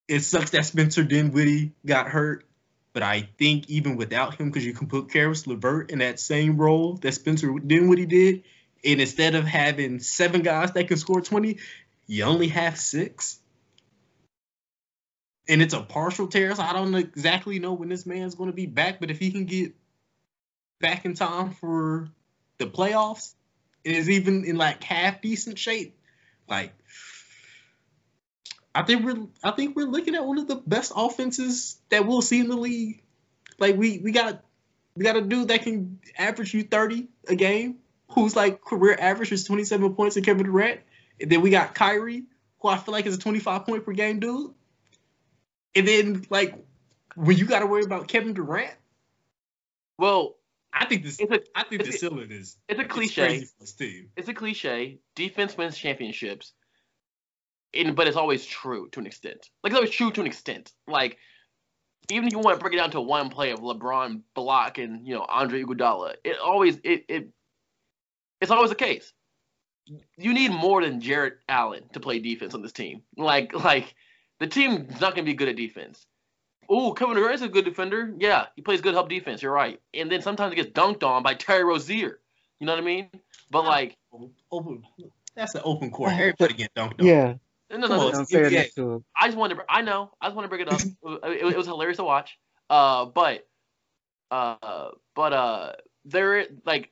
it 0.08 0.20
sucks 0.20 0.50
that 0.50 0.66
Spencer 0.66 1.04
Dinwiddie 1.04 1.72
got 1.86 2.08
hurt, 2.08 2.44
but 2.92 3.02
I 3.02 3.28
think 3.38 3.70
even 3.70 3.96
without 3.96 4.34
him, 4.34 4.50
because 4.50 4.66
you 4.66 4.74
can 4.74 4.88
put 4.88 5.10
Caris 5.10 5.46
LeVert 5.46 5.90
in 5.90 6.00
that 6.00 6.20
same 6.20 6.56
role 6.56 6.94
that 6.94 7.14
Spencer 7.14 7.56
Dinwiddie 7.58 8.06
did, 8.06 8.42
and 8.84 9.00
instead 9.00 9.34
of 9.34 9.44
having 9.44 10.00
seven 10.00 10.42
guys 10.42 10.72
that 10.72 10.88
can 10.88 10.96
score 10.96 11.20
20, 11.20 11.58
you 12.06 12.24
only 12.24 12.48
have 12.48 12.78
six. 12.78 13.38
And 15.48 15.62
it's 15.62 15.74
a 15.74 15.80
partial 15.80 16.26
tear, 16.26 16.54
so 16.54 16.62
I 16.62 16.72
don't 16.72 16.94
exactly 16.94 17.58
know 17.60 17.74
when 17.74 17.88
this 17.88 18.06
man's 18.06 18.34
going 18.34 18.50
to 18.50 18.56
be 18.56 18.66
back, 18.66 18.98
but 19.00 19.10
if 19.10 19.18
he 19.18 19.30
can 19.30 19.44
get 19.44 19.72
back 20.80 21.04
in 21.04 21.14
time 21.14 21.52
for 21.52 22.08
the 22.58 22.66
playoffs, 22.66 23.34
and 23.84 23.94
is 23.94 24.10
even 24.10 24.44
in 24.44 24.56
like 24.56 24.82
half 24.82 25.20
decent 25.20 25.58
shape, 25.58 25.98
like 26.48 26.72
I 28.74 28.82
think 28.82 29.04
we're 29.04 29.26
I 29.42 29.52
think 29.52 29.76
we're 29.76 29.86
looking 29.86 30.14
at 30.14 30.24
one 30.24 30.38
of 30.38 30.48
the 30.48 30.56
best 30.56 30.92
offenses 30.96 31.78
that 31.90 32.06
we'll 32.06 32.22
see 32.22 32.40
in 32.40 32.48
the 32.48 32.56
league. 32.56 33.02
Like 33.58 33.76
we 33.76 33.98
we 33.98 34.10
got 34.10 34.42
we 34.96 35.04
got 35.04 35.16
a 35.16 35.20
dude 35.20 35.48
that 35.48 35.62
can 35.62 36.00
average 36.18 36.54
you 36.54 36.64
30 36.64 37.08
a 37.28 37.36
game, 37.36 37.76
who's 38.10 38.34
like 38.34 38.60
career 38.62 38.96
average 38.98 39.32
is 39.32 39.44
27 39.44 39.94
points 39.94 40.16
in 40.16 40.24
Kevin 40.24 40.44
Durant. 40.44 40.80
And 41.20 41.30
then 41.30 41.40
we 41.40 41.50
got 41.50 41.74
Kyrie, 41.74 42.24
who 42.60 42.68
I 42.68 42.76
feel 42.76 42.92
like 42.92 43.06
is 43.06 43.16
a 43.16 43.20
25 43.20 43.64
point 43.64 43.84
per 43.84 43.92
game 43.92 44.18
dude. 44.18 44.52
And 45.76 45.86
then 45.86 46.26
like 46.30 46.56
when 47.14 47.36
you 47.36 47.46
gotta 47.46 47.66
worry 47.66 47.84
about 47.84 48.08
Kevin 48.08 48.34
Durant, 48.34 48.74
Well, 49.98 50.34
I 50.74 50.86
think 50.86 51.04
this 51.04 51.20
it's 51.20 51.30
a 51.30 51.40
I 51.54 51.62
think 51.62 51.84
the 51.84 51.92
ceiling 51.92 52.30
is 52.30 52.56
it's 52.68 52.78
a 52.78 52.82
it's 52.82 52.92
cliche. 52.92 53.26
crazy 53.26 53.44
for 53.46 53.60
this 53.60 53.72
team. 53.74 54.08
It's 54.16 54.28
a 54.28 54.34
cliche. 54.34 54.98
Defense 55.14 55.56
wins 55.56 55.78
championships. 55.78 56.52
And, 57.76 57.96
but 57.96 58.06
it's 58.06 58.16
always 58.16 58.44
true 58.44 58.88
to 58.90 59.00
an 59.00 59.06
extent. 59.06 59.48
Like 59.62 59.72
it's 59.72 59.76
always 59.76 59.90
true 59.90 60.10
to 60.10 60.20
an 60.20 60.26
extent. 60.26 60.72
Like 60.86 61.18
even 62.10 62.26
if 62.26 62.32
you 62.32 62.38
want 62.38 62.58
to 62.58 62.62
break 62.62 62.74
it 62.74 62.76
down 62.76 62.90
to 62.92 63.00
one 63.00 63.30
play 63.30 63.50
of 63.50 63.60
LeBron 63.60 64.22
block 64.34 64.78
and 64.78 65.06
you 65.06 65.14
know 65.14 65.24
Andre 65.28 65.62
Iguodala, 65.62 66.16
it 66.24 66.38
always 66.38 66.76
it 66.82 67.04
it 67.08 67.28
it's 68.40 68.50
always 68.50 68.70
the 68.70 68.76
case. 68.76 69.12
You 70.16 70.32
need 70.32 70.50
more 70.50 70.82
than 70.82 71.00
Jarrett 71.00 71.38
Allen 71.48 71.84
to 71.92 72.00
play 72.00 72.18
defense 72.18 72.54
on 72.54 72.62
this 72.62 72.72
team. 72.72 73.02
Like 73.16 73.54
like 73.54 73.94
the 74.40 74.46
team's 74.46 75.00
not 75.00 75.14
gonna 75.14 75.24
be 75.24 75.34
good 75.34 75.48
at 75.48 75.56
defense. 75.56 76.04
Oh, 76.68 76.92
Kevin 76.92 77.16
Durant's 77.16 77.42
a 77.42 77.48
good 77.48 77.64
defender. 77.64 78.14
Yeah, 78.18 78.46
he 78.56 78.62
plays 78.62 78.80
good 78.80 78.94
help 78.94 79.08
defense. 79.08 79.42
You're 79.42 79.52
right. 79.52 79.80
And 79.92 80.10
then 80.10 80.22
sometimes 80.22 80.52
he 80.52 80.56
gets 80.56 80.70
dunked 80.70 81.02
on 81.02 81.22
by 81.22 81.34
Terry 81.34 81.64
Rozier. 81.64 82.20
You 82.60 82.66
know 82.66 82.72
what 82.72 82.82
I 82.82 82.84
mean? 82.84 83.10
But 83.50 83.64
like, 83.64 83.96
Open 84.50 84.82
that's 85.34 85.54
an 85.54 85.62
open 85.64 85.90
court. 85.90 86.12
Harry 86.12 86.32
Everybody 86.38 86.54
get 86.54 86.74
dunked 86.74 87.00
on. 87.00 87.06
yeah, 87.06 87.34
no, 87.70 87.78
no, 87.78 87.88
Come 87.88 87.96
no. 87.96 88.08
on, 88.08 88.14
I'm 88.14 88.24
NBA. 88.24 88.74
to 88.74 88.92
him. 88.92 89.04
I 89.16 89.26
just 89.26 89.36
wanted 89.36 89.56
to. 89.56 89.64
I 89.68 89.82
know. 89.82 90.12
I 90.20 90.26
just 90.26 90.36
want 90.36 90.44
to 90.44 90.48
bring 90.48 90.60
it 90.62 90.68
up. 90.72 90.80
it, 91.24 91.52
it 91.52 91.56
was 91.56 91.66
hilarious 91.66 91.96
to 91.96 92.04
watch. 92.04 92.38
Uh, 92.70 93.06
but, 93.06 93.46
uh, 94.30 94.90
but 95.14 95.32
uh, 95.32 95.72
they're 96.04 96.46
like, 96.64 96.90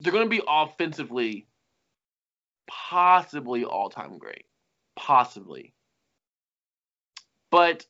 they're 0.00 0.12
gonna 0.12 0.26
be 0.26 0.42
offensively, 0.46 1.46
possibly 2.68 3.64
all 3.64 3.90
time 3.90 4.18
great, 4.18 4.44
possibly. 4.96 5.74
But 7.50 7.86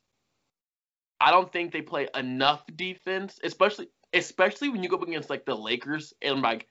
I 1.21 1.31
don't 1.31 1.53
think 1.53 1.73
they 1.73 1.83
play 1.83 2.09
enough 2.15 2.65
defense, 2.75 3.39
especially 3.43 3.89
especially 4.13 4.69
when 4.69 4.83
you 4.83 4.89
go 4.89 4.97
up 4.97 5.03
against 5.03 5.31
like 5.31 5.45
the 5.45 5.55
Lakers 5.55 6.15
and 6.23 6.41
like 6.41 6.67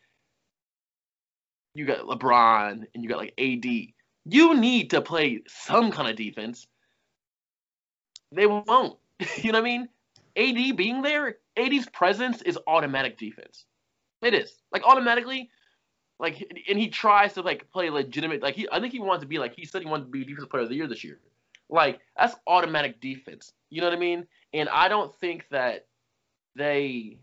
you 1.73 1.85
got 1.85 1.99
LeBron 1.99 2.85
and 2.93 3.03
you 3.03 3.09
got 3.09 3.19
like 3.19 3.33
AD. 3.37 3.65
You 4.25 4.59
need 4.59 4.89
to 4.91 5.01
play 5.01 5.41
some 5.47 5.91
kind 5.91 6.09
of 6.09 6.15
defense. 6.15 6.67
They 8.31 8.45
won't. 8.45 8.97
you 9.37 9.51
know 9.51 9.61
what 9.61 9.67
I 9.67 9.77
mean? 9.77 9.89
AD 10.35 10.77
being 10.77 11.01
there, 11.01 11.37
AD's 11.55 11.87
presence 11.89 12.41
is 12.41 12.57
automatic 12.67 13.17
defense. 13.17 13.65
It 14.21 14.33
is. 14.33 14.53
Like 14.71 14.83
automatically, 14.83 15.49
like 16.19 16.43
and 16.67 16.79
he 16.79 16.89
tries 16.89 17.33
to 17.33 17.41
like 17.41 17.69
play 17.71 17.89
legitimate 17.89 18.41
like 18.41 18.55
he 18.55 18.67
I 18.71 18.79
think 18.79 18.91
he 18.91 18.99
wants 18.99 19.21
to 19.21 19.27
be 19.27 19.37
like 19.39 19.55
he 19.55 19.65
said 19.65 19.81
he 19.81 19.87
wanted 19.87 20.05
to 20.05 20.09
be 20.09 20.23
defensive 20.23 20.49
player 20.49 20.63
of 20.63 20.69
the 20.69 20.75
year 20.75 20.87
this 20.87 21.03
year. 21.03 21.19
Like 21.69 21.99
that's 22.17 22.35
automatic 22.47 23.01
defense. 23.01 23.53
You 23.69 23.81
know 23.81 23.87
what 23.87 23.97
I 23.97 23.99
mean? 23.99 24.25
And 24.53 24.69
I 24.69 24.87
don't 24.87 25.13
think 25.15 25.45
that 25.51 25.85
they 26.55 27.19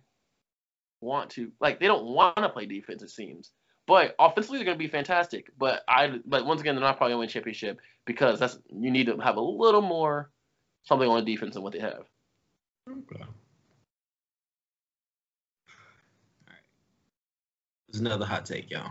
want 1.01 1.31
to 1.31 1.51
like 1.61 1.81
they 1.81 1.87
don't 1.87 2.05
want 2.05 2.37
to 2.37 2.49
play 2.49 2.67
defense. 2.67 3.03
It 3.03 3.11
seems, 3.11 3.53
but 3.87 4.15
offensively 4.19 4.59
they're 4.59 4.67
going 4.67 4.79
to 4.79 4.85
be 4.85 4.89
fantastic. 4.89 5.51
But 5.59 5.83
I 5.89 6.21
but 6.27 6.47
once 6.47 6.61
again 6.61 6.75
they're 6.75 6.85
not 6.85 6.97
probably 6.97 7.13
going 7.13 7.19
to 7.19 7.21
win 7.21 7.29
championship 7.29 7.81
because 8.07 8.39
that's 8.39 8.59
you 8.69 8.91
need 8.91 9.07
to 9.07 9.17
have 9.19 9.37
a 9.37 9.41
little 9.41 9.83
more 9.83 10.31
something 10.85 11.09
on 11.09 11.25
the 11.25 11.33
defense 11.33 11.55
than 11.55 11.63
what 11.63 11.73
they 11.73 11.81
have. 11.81 12.05
Okay. 12.89 13.25
There's 17.89 18.01
another 18.01 18.27
hot 18.27 18.45
take, 18.45 18.71
y'all. 18.71 18.91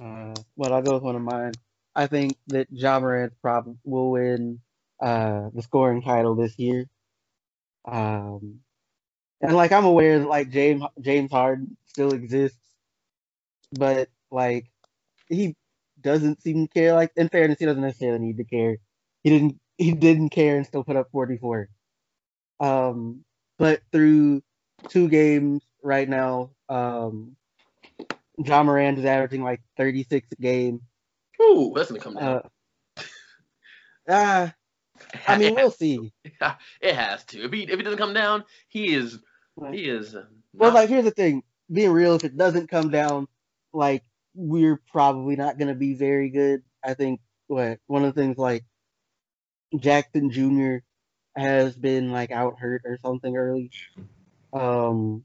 Uh, 0.00 0.34
well, 0.56 0.72
I'll 0.72 0.82
go 0.82 0.94
with 0.94 1.02
one 1.02 1.16
of 1.16 1.22
mine. 1.22 1.52
I 1.96 2.06
think 2.06 2.36
that 2.48 2.68
Ja 2.70 2.98
Morant 2.98 3.32
probably 3.40 3.76
will 3.84 4.10
win 4.10 4.60
uh, 5.00 5.50
the 5.54 5.62
scoring 5.62 6.02
title 6.02 6.34
this 6.34 6.58
year. 6.58 6.88
Um, 7.84 8.60
and 9.40 9.54
like 9.54 9.72
I'm 9.72 9.84
aware 9.84 10.18
that 10.18 10.28
like 10.28 10.50
James 10.50 10.82
James 11.00 11.30
Harden 11.30 11.76
still 11.86 12.12
exists, 12.12 12.58
but 13.72 14.08
like 14.30 14.66
he 15.28 15.54
doesn't 16.00 16.42
seem 16.42 16.66
to 16.66 16.72
care. 16.72 16.94
Like 16.94 17.12
in 17.16 17.28
fairness, 17.28 17.58
he 17.58 17.66
doesn't 17.66 17.82
necessarily 17.82 18.24
need 18.24 18.38
to 18.38 18.44
care. 18.44 18.78
He 19.22 19.30
didn't 19.30 19.60
he 19.78 19.92
didn't 19.92 20.30
care 20.30 20.56
and 20.56 20.66
still 20.66 20.84
put 20.84 20.96
up 20.96 21.10
44. 21.12 21.68
Um, 22.60 23.24
but 23.58 23.82
through 23.92 24.42
two 24.88 25.08
games 25.08 25.62
right 25.82 26.08
now, 26.08 26.50
um, 26.68 27.36
Ja 28.38 28.62
Morant 28.62 28.98
is 28.98 29.04
averaging 29.04 29.42
like 29.42 29.60
36 29.76 30.28
a 30.32 30.36
game. 30.36 30.80
Ooh, 31.44 31.72
that's 31.76 31.90
gonna 31.90 32.00
come 32.00 32.16
down. 32.16 32.36
Uh, 32.36 32.40
ah, 34.08 34.54
I 35.26 35.38
mean, 35.38 35.54
we'll 35.56 35.70
see. 35.70 36.12
it 36.24 36.94
has 36.94 37.24
to. 37.26 37.44
If 37.44 37.52
he 37.52 37.62
if 37.64 37.80
it 37.80 37.82
doesn't 37.82 37.98
come 37.98 38.14
down, 38.14 38.44
he 38.68 38.94
is 38.94 39.18
he 39.72 39.88
is. 39.88 40.14
uh, 40.14 40.26
Well, 40.54 40.72
like 40.72 40.88
here's 40.88 41.04
the 41.04 41.10
thing. 41.10 41.42
Being 41.72 41.92
real, 41.92 42.14
if 42.14 42.24
it 42.24 42.36
doesn't 42.36 42.70
come 42.70 42.90
down, 42.90 43.28
like 43.72 44.04
we're 44.34 44.80
probably 44.92 45.36
not 45.36 45.58
gonna 45.58 45.74
be 45.74 45.94
very 45.94 46.30
good. 46.30 46.62
I 46.84 46.94
think 46.94 47.20
what 47.48 47.80
one 47.86 48.04
of 48.04 48.14
the 48.14 48.20
things 48.20 48.38
like 48.38 48.64
Jackson 49.78 50.30
Jr. 50.30 50.84
has 51.36 51.76
been 51.76 52.10
like 52.12 52.30
out 52.30 52.58
hurt 52.58 52.82
or 52.84 52.98
something 52.98 53.36
early. 53.36 53.72
Um, 54.52 55.24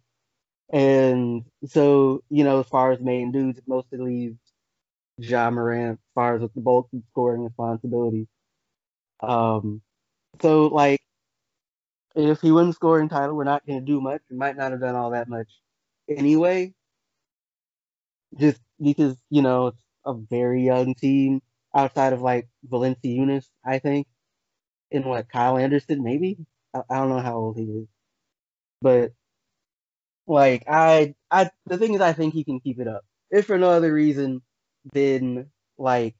and 0.72 1.46
so 1.68 2.24
you 2.30 2.44
know, 2.44 2.62
as 2.62 2.68
far 2.68 2.92
as 2.92 3.02
main 3.02 3.32
dudes, 3.32 3.60
it 3.60 3.66
mostly 3.68 4.00
leaves 4.00 4.40
Ja 5.20 5.50
Morant 5.50 5.94
as 5.94 5.98
far 6.16 6.36
as 6.36 6.42
with 6.42 6.54
the 6.54 6.62
of 6.70 6.86
scoring 7.12 7.44
responsibility. 7.44 8.28
Um, 9.22 9.82
so 10.42 10.68
like 10.68 11.02
if 12.16 12.42
he 12.42 12.52
wins 12.52 12.76
scoring 12.76 13.10
title, 13.10 13.36
we're 13.36 13.44
not 13.44 13.66
going 13.66 13.80
to 13.80 13.86
do 13.86 14.02
much. 14.02 14.22
We 14.30 14.38
might 14.38 14.58
not 14.58 14.72
have 14.72 14.82
done 14.82 14.96
all 14.96 15.12
that 15.12 15.30
much 15.30 15.50
anyway. 16.10 16.74
Just 18.38 18.62
because, 18.82 19.18
you 19.30 19.42
know, 19.42 19.68
it's 19.68 19.84
a 20.06 20.14
very 20.14 20.64
young 20.64 20.96
team 20.96 21.42
outside 21.76 22.14
of 22.14 22.22
like 22.22 22.48
Valanciunas, 22.68 23.48
I 23.66 23.80
think. 23.80 24.08
And 24.92 25.06
what, 25.06 25.30
Kyle 25.30 25.58
Anderson, 25.58 26.04
maybe? 26.04 26.38
I, 26.74 26.82
I 26.90 26.98
don't 26.98 27.10
know 27.10 27.20
how 27.20 27.38
old 27.38 27.58
he 27.58 27.64
is. 27.64 27.88
But 28.82 29.14
like 30.28 30.64
I 30.68 31.16
I 31.32 31.50
the 31.66 31.78
thing 31.78 31.94
is 31.96 32.02
I 32.02 32.14
think 32.14 32.34
he 32.34 32.44
can 32.44 32.60
keep 32.60 32.80
it 32.80 32.88
up. 32.88 33.04
If 33.32 33.48
for 33.48 33.58
no 33.58 33.70
other 33.72 33.94
reason 33.94 34.42
then 34.94 35.48
like 35.78 36.16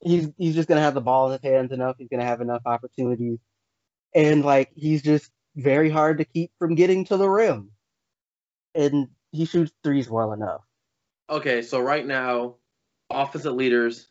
he's 0.00 0.30
he's 0.36 0.54
just 0.54 0.68
gonna 0.68 0.80
have 0.80 0.94
the 0.94 1.00
ball 1.00 1.26
in 1.26 1.40
his 1.40 1.50
hands 1.50 1.72
enough, 1.72 1.96
he's 1.98 2.08
gonna 2.08 2.24
have 2.24 2.40
enough 2.40 2.62
opportunities 2.66 3.38
and 4.14 4.44
like 4.44 4.70
he's 4.74 5.02
just 5.02 5.30
very 5.56 5.90
hard 5.90 6.18
to 6.18 6.24
keep 6.24 6.50
from 6.58 6.74
getting 6.74 7.04
to 7.06 7.16
the 7.16 7.28
rim. 7.28 7.70
And 8.74 9.08
he 9.32 9.44
shoots 9.44 9.72
threes 9.82 10.08
well 10.08 10.32
enough. 10.32 10.62
Okay, 11.30 11.62
so 11.62 11.80
right 11.80 12.06
now, 12.06 12.54
offensive 13.10 13.54
leaders 13.54 14.08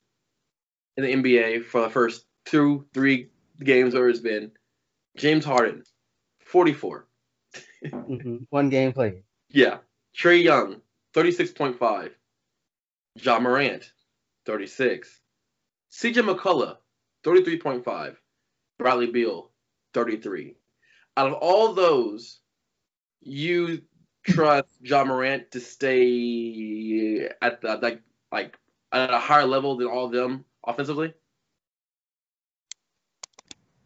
in 0.97 1.03
the 1.03 1.13
NBA 1.13 1.65
for 1.65 1.81
the 1.81 1.89
first 1.89 2.25
two, 2.45 2.85
three 2.93 3.29
games 3.59 3.93
where 3.93 4.09
it's 4.09 4.19
been 4.19 4.51
James 5.15 5.45
Harden, 5.45 5.83
44. 6.45 7.07
hmm 7.91 8.37
One 8.49 8.69
game 8.69 8.93
played. 8.93 9.23
Yeah. 9.49 9.77
Trae 10.15 10.43
Young, 10.43 10.81
36.5. 11.15 12.11
Ja 13.21 13.39
Morant, 13.39 13.91
36. 14.45 15.21
CJ 15.91 16.35
McCollum, 16.35 16.77
33.5. 17.23 18.15
Bradley 18.77 19.07
Beal, 19.07 19.51
33. 19.93 20.55
Out 21.17 21.27
of 21.27 21.33
all 21.33 21.73
those, 21.73 22.39
you 23.21 23.81
trust 24.23 24.69
Ja 24.81 25.03
Morant 25.03 25.49
to 25.51 25.59
stay 25.59 27.27
at 27.41 27.61
the 27.61 27.77
like 27.77 28.01
like 28.31 28.57
at 28.91 29.11
a 29.13 29.17
higher 29.17 29.45
level 29.45 29.75
than 29.77 29.87
all 29.87 30.05
of 30.05 30.11
them 30.11 30.45
offensively? 30.65 31.13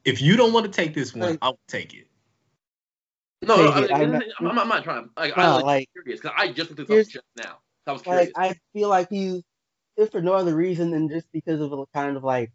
If 0.04 0.22
you 0.22 0.36
don't 0.36 0.52
want 0.52 0.66
to 0.66 0.72
take 0.72 0.94
this 0.94 1.14
one, 1.14 1.24
um, 1.24 1.30
Like- 1.32 1.40
I'll 1.42 1.60
take 1.68 1.94
it. 1.94 2.08
No, 3.44 3.56
no, 3.56 3.82
Take 3.82 3.92
I 3.92 4.04
it. 4.04 4.08
mean, 4.10 4.22
I'm 4.40 4.48
I'm, 4.48 4.56
not- 4.56 4.58
I'm, 4.58 4.60
I'm 4.60 4.68
not 4.68 4.84
trying. 4.84 5.10
Like, 5.18 5.36
No, 5.36 5.44
I'm 5.44 5.54
like, 5.56 5.64
like- 5.66 5.90
curious 5.94 6.20
because 6.22 6.36
I 6.38 6.52
just 6.52 6.70
looked 6.78 6.90
this 6.90 7.08
up 7.08 7.12
just 7.12 7.26
now. 7.38 7.58
I 7.88 7.92
was 7.94 8.02
curious. 8.02 8.32
Like 8.36 8.52
I 8.52 8.56
feel 8.74 8.90
like 8.90 9.10
he's 9.10 9.42
if 9.98 10.12
for 10.12 10.22
no 10.22 10.34
other 10.34 10.56
reason 10.56 10.92
than 10.92 11.10
just 11.10 11.28
because 11.32 11.62
of 11.62 11.72
a 11.74 11.86
kind 11.94 12.18
of 12.18 12.24
like 12.24 12.52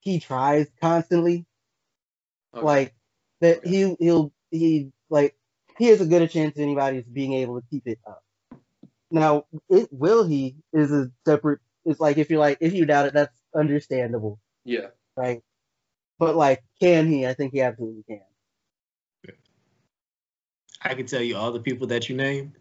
he 0.00 0.20
tries 0.20 0.66
constantly. 0.80 1.46
Okay. 2.54 2.64
Like 2.64 2.94
that 3.40 3.58
Okay. 3.58 3.70
he 3.70 3.96
he'll 3.98 4.32
he 4.50 4.92
like 5.10 5.36
he 5.78 5.86
has 5.86 6.00
a 6.00 6.06
good 6.06 6.22
a 6.22 6.28
chance 6.28 6.56
as 6.56 6.62
anybody 6.62 6.98
is 6.98 7.06
being 7.06 7.32
able 7.32 7.60
to 7.60 7.66
keep 7.70 7.86
it 7.86 7.98
up. 8.06 8.22
Now, 9.10 9.46
it 9.68 9.88
will 9.92 10.26
he 10.26 10.56
is 10.72 10.92
a 10.92 11.10
separate. 11.26 11.60
It's 11.84 12.00
like 12.00 12.18
if 12.18 12.30
you're 12.30 12.40
like 12.40 12.58
if 12.60 12.72
you 12.72 12.86
doubt 12.86 13.06
it, 13.06 13.14
that's 13.14 13.36
understandable, 13.54 14.38
yeah. 14.64 14.88
right? 15.16 15.42
But 16.18 16.36
like, 16.36 16.62
can 16.80 17.06
he? 17.06 17.26
I 17.26 17.34
think 17.34 17.52
he 17.52 17.60
absolutely 17.60 18.04
can. 18.08 18.20
I 20.82 20.94
can 20.94 21.06
tell 21.06 21.22
you 21.22 21.36
all 21.36 21.50
the 21.50 21.60
people 21.60 21.86
that 21.88 22.08
you 22.08 22.16
named. 22.16 22.52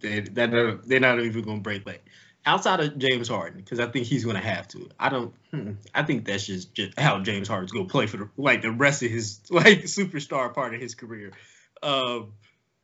They 0.00 0.20
that 0.20 0.54
are- 0.54 0.76
they're 0.84 1.00
not 1.00 1.20
even 1.20 1.42
going 1.42 1.58
to 1.58 1.62
break 1.62 1.86
leg. 1.86 2.00
Outside 2.46 2.80
of 2.80 2.98
James 2.98 3.28
Harden, 3.28 3.58
because 3.60 3.78
I 3.80 3.86
think 3.88 4.06
he's 4.06 4.24
going 4.24 4.36
to 4.36 4.42
have 4.42 4.66
to. 4.68 4.88
I 4.98 5.08
don't. 5.10 5.34
hmm, 5.50 5.72
I 5.94 6.02
think 6.04 6.24
that's 6.24 6.46
just, 6.46 6.72
just 6.74 6.98
how 6.98 7.20
James 7.20 7.48
Harden's 7.48 7.72
going 7.72 7.86
to 7.86 7.90
play 7.92 8.06
for 8.06 8.16
the 8.16 8.28
like 8.36 8.62
the 8.62 8.70
rest 8.70 9.02
of 9.02 9.10
his 9.10 9.40
like 9.50 9.82
superstar 9.84 10.54
part 10.54 10.74
of 10.74 10.80
his 10.80 10.94
career. 10.94 11.32
Um, 11.82 12.32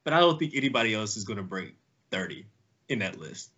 but 0.02 0.12
I 0.12 0.20
don't 0.20 0.38
think 0.38 0.54
anybody 0.54 0.92
else 0.92 1.16
is 1.16 1.24
going 1.24 1.38
to 1.38 1.42
break 1.42 1.74
thirty 2.10 2.46
in 2.88 2.98
that 2.98 3.18
list. 3.18 3.50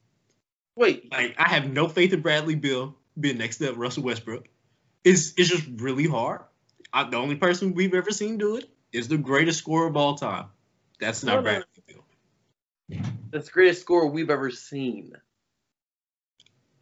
Wait, 0.77 1.11
Like 1.11 1.35
I 1.39 1.49
have 1.49 1.69
no 1.69 1.89
faith 1.89 2.13
in 2.13 2.21
Bradley 2.21 2.55
Beal 2.55 2.95
being 3.19 3.39
next 3.39 3.57
to 3.59 3.73
Russell 3.73 4.03
Westbrook. 4.05 4.47
It's 5.03 5.33
it's 5.37 5.49
just 5.49 5.65
really 5.77 6.07
hard. 6.07 6.43
I, 6.93 7.09
the 7.09 7.17
only 7.17 7.37
person 7.37 7.75
we've 7.75 7.95
ever 7.95 8.11
seen 8.11 8.39
do 8.39 8.57
it 8.57 8.69
is 8.93 9.09
the 9.09 9.17
greatest 9.19 9.59
scorer 9.59 9.89
of 9.89 9.97
all 9.97 10.15
time. 10.17 10.47
That's 11.01 11.25
not 11.25 11.37
no. 11.37 11.43
Bradley. 11.43 11.65
That's 12.89 13.47
the 13.47 13.53
greatest 13.53 13.83
score 13.83 14.07
we've 14.07 14.31
ever 14.31 14.51
seen. 14.51 15.13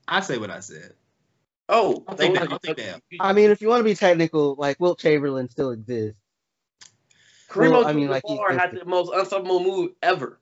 I 0.06 0.20
say 0.20 0.38
what 0.38 0.50
I 0.50 0.60
said. 0.60 0.92
Oh, 1.68 2.04
I'll 2.06 2.16
take 2.16 2.34
that, 2.34 2.52
I'll 2.52 2.58
take 2.58 2.76
that. 2.76 3.00
I 3.20 3.32
mean, 3.32 3.50
if 3.50 3.62
you 3.62 3.68
want 3.68 3.80
to 3.80 3.84
be 3.84 3.94
technical, 3.94 4.54
like 4.58 4.78
Wilt 4.78 4.98
Chamberlain 4.98 5.48
still 5.48 5.70
exists. 5.70 6.20
Kareem 7.48 7.70
Well, 7.70 7.86
I 7.86 7.90
Abdul-Jabbar 7.90 7.94
mean, 7.94 8.08
like, 8.08 8.22
he's 8.26 8.38
had 8.58 8.72
the 8.78 8.84
most 8.84 9.12
unstoppable 9.14 9.62
move 9.62 9.92
ever, 10.02 10.40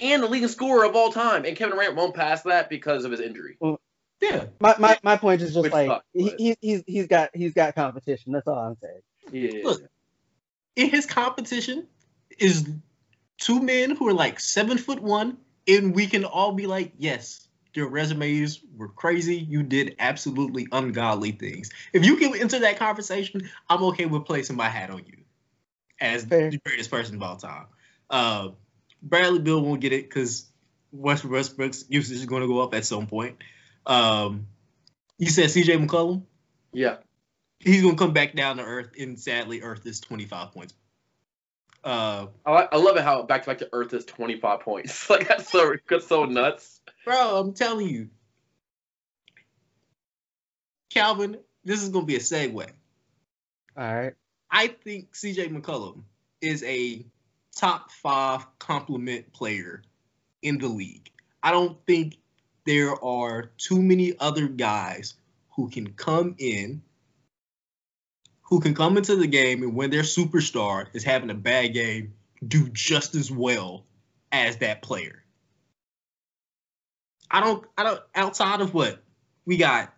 and 0.00 0.22
the 0.22 0.28
leading 0.28 0.48
scorer 0.48 0.84
of 0.84 0.94
all 0.94 1.10
time. 1.10 1.44
And 1.44 1.56
Kevin 1.56 1.74
Durant 1.74 1.96
won't 1.96 2.14
pass 2.14 2.42
that 2.42 2.68
because 2.68 3.04
of 3.04 3.10
his 3.10 3.20
injury. 3.20 3.56
Mm. 3.60 3.78
Yeah. 4.20 4.44
My 4.60 4.76
my, 4.78 4.98
my 5.02 5.16
point 5.16 5.42
is 5.42 5.52
just 5.52 5.62
Which 5.64 5.72
like 5.72 5.88
sucks, 5.88 6.06
he, 6.12 6.56
he's 6.60 6.84
he's 6.86 7.06
got 7.08 7.30
he's 7.34 7.54
got 7.54 7.74
competition. 7.74 8.32
That's 8.32 8.46
all 8.46 8.56
I'm 8.56 8.76
saying. 8.76 9.00
Yeah. 9.32 9.64
Look, 9.64 9.82
in 10.76 10.90
his 10.90 11.06
competition 11.06 11.88
is 12.38 12.68
two 13.42 13.60
men 13.60 13.96
who 13.96 14.08
are 14.08 14.14
like 14.14 14.40
seven 14.40 14.78
foot 14.78 15.00
one, 15.00 15.38
and 15.66 15.94
we 15.94 16.06
can 16.06 16.24
all 16.24 16.52
be 16.52 16.66
like, 16.66 16.92
yes, 16.98 17.46
your 17.74 17.88
resumes 17.88 18.60
were 18.76 18.88
crazy. 18.88 19.36
You 19.36 19.62
did 19.62 19.96
absolutely 19.98 20.68
ungodly 20.72 21.32
things. 21.32 21.70
If 21.92 22.04
you 22.04 22.16
can 22.16 22.36
enter 22.36 22.60
that 22.60 22.78
conversation, 22.78 23.48
I'm 23.68 23.82
okay 23.84 24.06
with 24.06 24.24
placing 24.24 24.56
my 24.56 24.68
hat 24.68 24.90
on 24.90 25.04
you 25.06 25.24
as 26.00 26.24
Fair. 26.24 26.50
the 26.50 26.58
greatest 26.64 26.90
person 26.90 27.16
of 27.16 27.22
all 27.22 27.36
time. 27.36 27.66
Uh, 28.10 28.48
Bradley 29.02 29.40
Beal 29.40 29.60
won't 29.60 29.80
get 29.80 29.92
it 29.92 30.08
because 30.08 30.46
West 30.92 31.24
Westbrook's 31.24 31.84
usage 31.88 32.18
is 32.18 32.26
going 32.26 32.42
to 32.42 32.48
go 32.48 32.60
up 32.60 32.74
at 32.74 32.84
some 32.84 33.06
point. 33.06 33.36
Um, 33.86 34.46
you 35.18 35.30
said 35.30 35.50
C.J. 35.50 35.78
McCollum 35.78 36.22
yeah. 36.72 36.96
he's 37.58 37.82
gonna 37.82 37.96
come 37.96 38.12
back 38.12 38.34
down 38.34 38.56
to 38.56 38.64
earth, 38.64 38.90
and 38.98 39.18
sadly, 39.18 39.62
Earth 39.62 39.86
is 39.86 40.00
25 40.00 40.52
points. 40.52 40.74
Uh, 41.84 42.26
I, 42.46 42.68
I 42.72 42.76
love 42.76 42.96
it 42.96 43.02
how 43.02 43.22
back 43.22 43.42
to 43.42 43.50
back 43.50 43.58
to 43.58 43.68
Earth 43.72 43.92
is 43.92 44.04
25 44.04 44.60
points. 44.60 45.08
Like 45.10 45.28
that's 45.28 45.50
so 45.50 45.74
that's 45.88 46.06
so 46.06 46.24
nuts. 46.24 46.80
bro, 47.04 47.38
I'm 47.38 47.52
telling 47.52 47.88
you, 47.88 48.08
Calvin, 50.90 51.38
this 51.64 51.82
is 51.82 51.88
gonna 51.88 52.06
be 52.06 52.16
a 52.16 52.20
segue. 52.20 52.70
All 53.76 53.94
right. 53.94 54.14
I 54.50 54.68
think 54.68 55.14
C.J. 55.14 55.48
McCollum 55.48 56.02
is 56.40 56.62
a 56.64 57.04
top 57.56 57.90
five 57.90 58.46
complement 58.58 59.32
player 59.32 59.82
in 60.42 60.58
the 60.58 60.68
league. 60.68 61.10
I 61.42 61.50
don't 61.50 61.78
think 61.86 62.18
there 62.66 63.02
are 63.02 63.50
too 63.56 63.80
many 63.82 64.14
other 64.18 64.46
guys 64.46 65.14
who 65.50 65.68
can 65.68 65.92
come 65.94 66.34
in, 66.38 66.82
who 68.52 68.60
can 68.60 68.74
come 68.74 68.98
into 68.98 69.16
the 69.16 69.26
game 69.26 69.62
and 69.62 69.74
when 69.74 69.88
their 69.88 70.02
superstar 70.02 70.86
is 70.92 71.02
having 71.02 71.30
a 71.30 71.34
bad 71.34 71.72
game, 71.72 72.12
do 72.46 72.68
just 72.68 73.14
as 73.14 73.30
well 73.30 73.86
as 74.30 74.58
that 74.58 74.82
player. 74.82 75.24
I 77.30 77.40
don't 77.40 77.64
I 77.78 77.82
don't 77.82 78.02
outside 78.14 78.60
of 78.60 78.74
what 78.74 79.02
we 79.46 79.56
got 79.56 79.94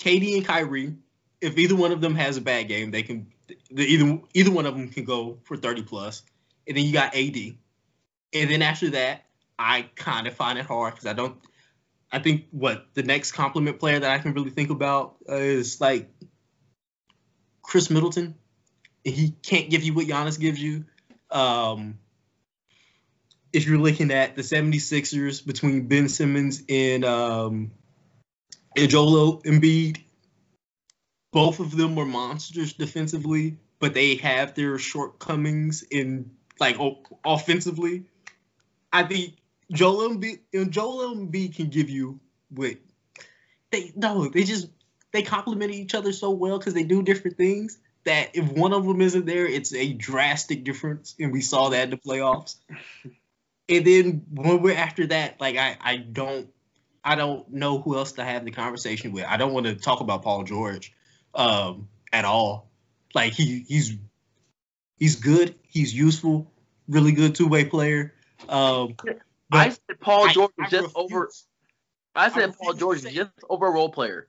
KD 0.00 0.36
and 0.36 0.46
Kyrie, 0.46 0.94
if 1.40 1.58
either 1.58 1.74
one 1.74 1.90
of 1.90 2.00
them 2.00 2.14
has 2.14 2.36
a 2.36 2.40
bad 2.40 2.68
game, 2.68 2.92
they 2.92 3.02
can 3.02 3.26
either 3.72 4.20
either 4.32 4.52
one 4.52 4.66
of 4.66 4.76
them 4.76 4.88
can 4.88 5.04
go 5.04 5.40
for 5.42 5.56
30 5.56 5.82
plus. 5.82 6.22
And 6.68 6.76
then 6.76 6.84
you 6.84 6.92
got 6.92 7.16
AD. 7.16 7.36
And 8.34 8.50
then 8.50 8.62
after 8.62 8.90
that, 8.90 9.24
I 9.58 9.90
kind 9.96 10.28
of 10.28 10.34
find 10.34 10.60
it 10.60 10.64
hard 10.64 10.94
because 10.94 11.06
I 11.06 11.14
don't 11.14 11.36
I 12.12 12.20
think 12.20 12.44
what 12.52 12.86
the 12.94 13.02
next 13.02 13.32
compliment 13.32 13.80
player 13.80 13.98
that 13.98 14.12
I 14.12 14.18
can 14.18 14.32
really 14.32 14.50
think 14.50 14.70
about 14.70 15.16
is 15.26 15.80
like 15.80 16.08
Khris 17.70 17.88
Middleton. 17.88 18.34
He 19.04 19.30
can't 19.30 19.70
give 19.70 19.84
you 19.84 19.94
what 19.94 20.08
Giannis 20.08 20.40
gives 20.40 20.60
you. 20.60 20.84
Um, 21.30 22.00
if 23.52 23.64
you're 23.64 23.78
looking 23.78 24.10
at 24.10 24.34
the 24.34 24.42
76ers 24.42 25.46
between 25.46 25.86
Ben 25.86 26.08
Simmons 26.08 26.64
and 26.68 27.04
um, 27.04 27.70
Joel 28.76 29.40
Embiid, 29.42 30.02
both 31.32 31.60
of 31.60 31.76
them 31.76 31.94
were 31.94 32.04
monsters 32.04 32.72
defensively, 32.72 33.56
but 33.78 33.94
they 33.94 34.16
have 34.16 34.54
their 34.54 34.76
shortcomings 34.76 35.84
in 35.84 36.32
like 36.58 36.80
o- 36.80 37.04
offensively. 37.24 38.02
I 38.92 39.04
think 39.04 39.36
Joel 39.70 40.08
Embiid, 40.08 40.70
Joel 40.70 41.14
Embiid 41.14 41.54
can 41.54 41.68
give 41.68 41.88
you 41.88 42.18
what 42.48 42.74
they 43.70 43.92
no, 43.94 44.28
they 44.28 44.42
just 44.42 44.66
they 45.12 45.22
complement 45.22 45.72
each 45.72 45.94
other 45.94 46.12
so 46.12 46.30
well 46.30 46.58
because 46.58 46.74
they 46.74 46.84
do 46.84 47.02
different 47.02 47.36
things 47.36 47.78
that 48.04 48.30
if 48.34 48.50
one 48.52 48.72
of 48.72 48.84
them 48.84 49.00
isn't 49.00 49.26
there, 49.26 49.46
it's 49.46 49.74
a 49.74 49.92
drastic 49.92 50.64
difference, 50.64 51.14
and 51.18 51.32
we 51.32 51.40
saw 51.40 51.70
that 51.70 51.84
in 51.84 51.90
the 51.90 51.96
playoffs. 51.96 52.56
and 53.68 53.84
then 53.84 54.22
when 54.32 54.62
we're 54.62 54.76
after 54.76 55.06
that, 55.08 55.40
like 55.40 55.56
I, 55.56 55.76
I 55.80 55.96
don't 55.98 56.48
I 57.04 57.14
don't 57.14 57.50
know 57.50 57.78
who 57.78 57.96
else 57.96 58.12
to 58.12 58.24
have 58.24 58.44
the 58.44 58.50
conversation 58.50 59.12
with. 59.12 59.24
I 59.26 59.36
don't 59.36 59.52
want 59.52 59.66
to 59.66 59.74
talk 59.74 60.00
about 60.00 60.22
Paul 60.22 60.44
George 60.44 60.92
um, 61.34 61.88
at 62.12 62.24
all. 62.24 62.70
Like 63.14 63.32
he 63.32 63.64
he's 63.68 63.96
he's 64.96 65.16
good. 65.16 65.54
He's 65.62 65.94
useful. 65.94 66.50
Really 66.88 67.12
good 67.12 67.34
two 67.34 67.48
way 67.48 67.64
player. 67.64 68.14
Um, 68.48 68.96
I 69.52 69.70
said 69.70 70.00
Paul 70.00 70.28
George 70.28 70.52
I, 70.58 70.64
is 70.64 70.70
just 70.70 70.82
refuse- 70.82 70.92
over. 70.96 71.30
I 72.14 72.30
said 72.30 72.50
I 72.50 72.52
Paul 72.52 72.72
George 72.74 73.04
is 73.04 73.12
just 73.12 73.30
over 73.48 73.66
a 73.66 73.70
role 73.70 73.90
player. 73.90 74.28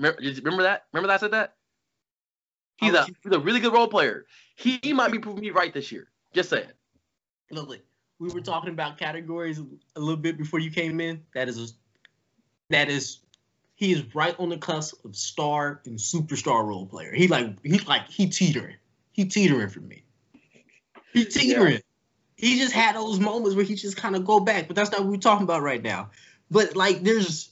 Remember, 0.00 0.20
remember 0.22 0.62
that? 0.62 0.86
Remember 0.92 1.08
that 1.08 1.14
I 1.14 1.18
said 1.18 1.32
that? 1.32 1.54
He's 2.78 2.94
I 2.94 3.02
a 3.02 3.04
he's 3.04 3.32
a 3.32 3.38
really 3.38 3.60
good 3.60 3.72
role 3.72 3.88
player. 3.88 4.24
He, 4.56 4.80
he 4.82 4.94
might 4.94 5.12
be 5.12 5.18
proving 5.18 5.42
me 5.42 5.50
right 5.50 5.72
this 5.72 5.92
year. 5.92 6.08
Just 6.32 6.48
saying. 6.48 6.70
Look, 7.50 7.76
we 8.18 8.28
were 8.30 8.40
talking 8.40 8.70
about 8.70 8.96
categories 8.96 9.60
a 9.96 10.00
little 10.00 10.16
bit 10.16 10.38
before 10.38 10.58
you 10.60 10.70
came 10.70 11.00
in. 11.00 11.22
That 11.34 11.48
is 11.48 11.58
a, 11.58 11.66
that 12.70 12.88
is 12.88 13.18
he 13.74 13.92
is 13.92 14.14
right 14.14 14.34
on 14.38 14.48
the 14.48 14.56
cusp 14.56 15.04
of 15.04 15.16
star 15.16 15.82
and 15.84 15.98
superstar 15.98 16.64
role 16.64 16.86
player. 16.86 17.12
He 17.12 17.28
like 17.28 17.62
he 17.62 17.78
like 17.80 18.08
he 18.08 18.28
teetering. 18.28 18.76
He 19.12 19.26
teetering 19.26 19.68
for 19.68 19.80
me. 19.80 20.04
He 21.12 21.26
teetering. 21.26 21.80
He 22.36 22.58
just 22.58 22.72
had 22.72 22.96
those 22.96 23.20
moments 23.20 23.54
where 23.54 23.66
he 23.66 23.74
just 23.74 23.98
kind 23.98 24.16
of 24.16 24.24
go 24.24 24.40
back, 24.40 24.66
but 24.66 24.76
that's 24.76 24.90
not 24.90 25.02
what 25.02 25.10
we're 25.10 25.18
talking 25.18 25.44
about 25.44 25.60
right 25.60 25.82
now. 25.82 26.10
But 26.50 26.74
like 26.74 27.02
there's 27.02 27.50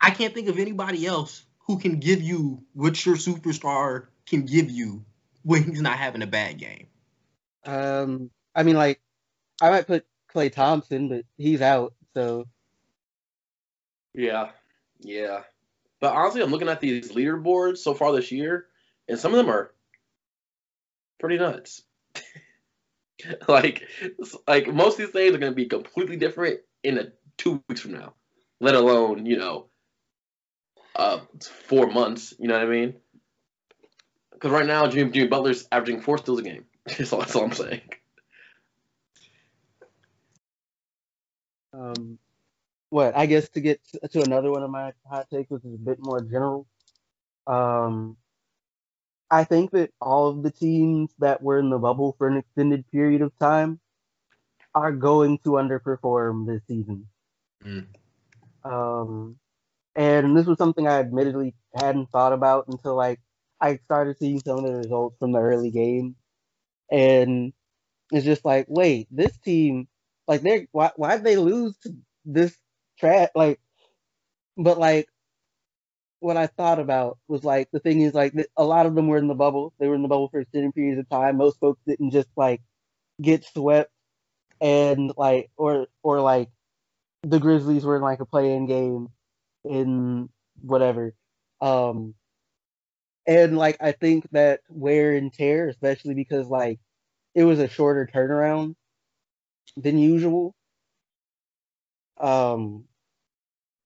I 0.00 0.10
can't 0.10 0.32
think 0.32 0.48
of 0.48 0.60
anybody 0.60 1.06
else 1.06 1.44
who 1.66 1.78
can 1.78 2.00
give 2.00 2.22
you 2.22 2.62
what 2.74 3.04
your 3.04 3.16
superstar 3.16 4.06
can 4.26 4.44
give 4.44 4.70
you 4.70 5.04
when 5.42 5.64
he's 5.64 5.82
not 5.82 5.98
having 5.98 6.22
a 6.22 6.26
bad 6.26 6.58
game. 6.58 6.86
Um, 7.64 8.30
I 8.54 8.62
mean, 8.62 8.76
like, 8.76 9.00
I 9.60 9.70
might 9.70 9.86
put 9.86 10.06
Klay 10.32 10.52
Thompson, 10.52 11.08
but 11.08 11.24
he's 11.36 11.62
out, 11.62 11.94
so 12.14 12.46
Yeah, 14.14 14.50
yeah. 15.00 15.42
But 16.00 16.14
honestly, 16.14 16.42
I'm 16.42 16.50
looking 16.50 16.68
at 16.68 16.80
these 16.80 17.12
leaderboards 17.12 17.78
so 17.78 17.94
far 17.94 18.12
this 18.12 18.32
year, 18.32 18.66
and 19.08 19.18
some 19.18 19.32
of 19.32 19.38
them 19.38 19.50
are 19.50 19.72
pretty 21.20 21.38
nuts. 21.38 21.82
like, 23.48 23.86
like 24.48 24.72
most 24.72 24.94
of 24.94 24.98
these 24.98 25.10
things 25.10 25.34
are 25.34 25.38
going 25.38 25.52
to 25.52 25.56
be 25.56 25.66
completely 25.66 26.16
different 26.16 26.60
in 26.82 26.98
a, 26.98 27.12
two 27.36 27.62
weeks 27.68 27.80
from 27.80 27.92
now, 27.92 28.14
let 28.60 28.74
alone 28.74 29.26
you 29.26 29.36
know, 29.36 29.66
uh, 30.96 31.20
four 31.66 31.86
months. 31.88 32.34
You 32.38 32.48
know 32.48 32.58
what 32.58 32.66
I 32.66 32.70
mean? 32.70 32.94
Because 34.32 34.50
right 34.50 34.66
now, 34.66 34.86
Jimmy, 34.86 35.10
Jimmy 35.10 35.28
Butler's 35.28 35.66
averaging 35.70 36.00
four 36.00 36.18
steals 36.18 36.40
a 36.40 36.42
game. 36.42 36.64
that's, 36.86 37.12
all, 37.12 37.20
that's 37.20 37.36
all 37.36 37.44
I'm 37.44 37.52
saying. 37.52 37.80
um, 41.72 42.18
what 42.90 43.16
I 43.16 43.26
guess 43.26 43.48
to 43.50 43.60
get 43.60 43.80
to, 43.88 44.08
to 44.08 44.22
another 44.22 44.50
one 44.50 44.62
of 44.62 44.70
my 44.70 44.92
hot 45.08 45.28
takes, 45.30 45.50
which 45.50 45.64
is 45.64 45.74
a 45.74 45.78
bit 45.78 45.98
more 46.00 46.20
general. 46.20 46.66
Um, 47.46 48.16
I 49.30 49.44
think 49.44 49.70
that 49.70 49.90
all 50.00 50.28
of 50.28 50.42
the 50.42 50.50
teams 50.50 51.10
that 51.18 51.42
were 51.42 51.58
in 51.58 51.70
the 51.70 51.78
bubble 51.78 52.14
for 52.18 52.28
an 52.28 52.36
extended 52.36 52.84
period 52.90 53.22
of 53.22 53.36
time 53.38 53.80
are 54.74 54.92
going 54.92 55.38
to 55.38 55.50
underperform 55.50 56.46
this 56.46 56.60
season. 56.68 57.06
Mm. 57.64 57.86
Um, 58.64 59.36
and 59.96 60.36
this 60.36 60.46
was 60.46 60.58
something 60.58 60.86
I 60.86 60.98
admittedly 61.00 61.54
hadn't 61.74 62.10
thought 62.10 62.32
about 62.32 62.66
until 62.68 62.94
like 62.96 63.20
I 63.60 63.76
started 63.76 64.18
seeing 64.18 64.40
some 64.40 64.58
of 64.58 64.64
the 64.64 64.74
results 64.74 65.16
from 65.18 65.32
the 65.32 65.40
early 65.40 65.70
game, 65.70 66.16
and 66.90 67.52
it's 68.10 68.24
just 68.24 68.44
like, 68.44 68.66
wait, 68.68 69.08
this 69.10 69.36
team, 69.38 69.88
like 70.28 70.42
they, 70.42 70.68
why, 70.72 70.90
why'd 70.96 71.24
they 71.24 71.36
lose 71.36 71.76
to 71.78 71.94
this 72.24 72.56
trash? 72.98 73.28
Like, 73.34 73.60
but 74.56 74.78
like, 74.78 75.08
what 76.20 76.36
I 76.36 76.46
thought 76.46 76.78
about 76.78 77.18
was 77.28 77.44
like 77.44 77.68
the 77.72 77.80
thing 77.80 78.00
is 78.00 78.14
like 78.14 78.32
a 78.56 78.64
lot 78.64 78.86
of 78.86 78.94
them 78.94 79.08
were 79.08 79.18
in 79.18 79.28
the 79.28 79.34
bubble. 79.34 79.74
They 79.78 79.88
were 79.88 79.96
in 79.96 80.02
the 80.02 80.08
bubble 80.08 80.28
for 80.28 80.40
extended 80.40 80.74
periods 80.74 81.00
of 81.00 81.08
time. 81.08 81.36
Most 81.36 81.58
folks 81.58 81.80
didn't 81.86 82.12
just 82.12 82.28
like 82.36 82.62
get 83.20 83.44
swept 83.44 83.90
and 84.60 85.12
like 85.16 85.50
or 85.56 85.88
or 86.02 86.20
like 86.20 86.48
the 87.24 87.40
Grizzlies 87.40 87.84
were 87.84 87.96
in 87.96 88.02
like 88.02 88.20
a 88.20 88.26
play-in 88.26 88.66
game 88.66 89.08
in 89.64 90.28
whatever. 90.60 91.14
Um 91.60 92.14
and 93.26 93.56
like 93.56 93.76
I 93.80 93.92
think 93.92 94.28
that 94.32 94.60
wear 94.68 95.12
and 95.14 95.32
tear, 95.32 95.68
especially 95.68 96.14
because 96.14 96.48
like 96.48 96.80
it 97.34 97.44
was 97.44 97.58
a 97.58 97.68
shorter 97.68 98.08
turnaround 98.12 98.74
than 99.76 99.98
usual. 99.98 100.54
Um 102.20 102.84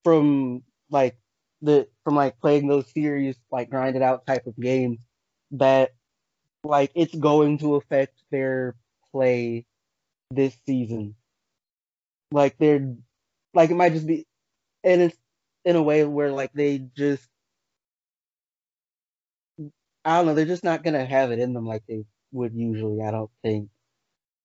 from 0.05 0.63
like 0.91 1.19
the 1.63 1.89
from 2.05 2.15
like 2.15 2.39
playing 2.41 2.69
those 2.69 2.91
series 2.93 3.37
like 3.51 3.71
grinded 3.71 4.03
out 4.03 4.27
type 4.27 4.47
of 4.47 4.57
games 4.59 4.99
that 5.53 5.95
like 6.65 6.93
it's 6.95 7.15
going 7.15 7.59
to 7.59 7.77
affect 7.77 8.15
their 8.31 8.77
play 9.11 9.67
this 10.31 10.57
season. 10.67 11.15
Like 12.31 12.57
they're 12.59 12.95
like 13.55 13.71
it 13.71 13.75
might 13.75 13.93
just 13.93 14.07
be 14.07 14.27
and 14.85 15.03
it's 15.03 15.17
in 15.67 15.77
a 15.77 15.85
way 15.85 16.07
where 16.07 16.33
like 16.33 16.55
they 16.55 16.81
just 16.97 17.29
I 20.05 20.19
don't 20.19 20.27
know, 20.27 20.35
they're 20.35 20.47
just 20.47 20.65
not 20.65 20.83
gonna 20.85 21.05
have 21.05 21.33
it 21.33 21.39
in 21.41 21.53
them 21.53 21.67
like 21.67 21.85
they 21.89 22.05
would 22.33 22.55
usually, 22.55 23.03
I 23.03 23.11
don't 23.11 23.31
think. 23.43 23.71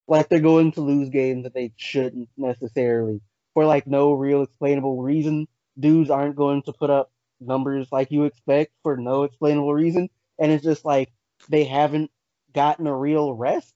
Like 0.08 0.30
they're 0.30 0.40
going 0.42 0.74
to 0.74 0.82
lose 0.82 1.10
games 1.10 1.44
that 1.44 1.54
they 1.56 1.74
shouldn't 1.78 2.30
necessarily. 2.38 3.22
For 3.54 3.66
like 3.66 3.88
no 3.88 4.14
real 4.14 4.44
explainable 4.44 5.02
reason. 5.04 5.48
Dudes 5.80 6.10
aren't 6.12 6.36
going 6.36 6.64
to 6.64 6.74
put 6.74 6.90
up 6.92 7.12
numbers 7.42 7.92
like 7.92 8.12
you 8.12 8.26
expect 8.26 8.74
for 8.84 8.98
no 8.98 9.24
explainable 9.24 9.74
reason. 9.74 10.10
And 10.40 10.52
it's 10.52 10.64
just 10.64 10.86
like 10.86 11.12
they 11.50 11.66
haven't 11.66 12.12
gotten 12.54 12.88
a 12.88 12.96
real 12.98 13.34
rest. 13.34 13.74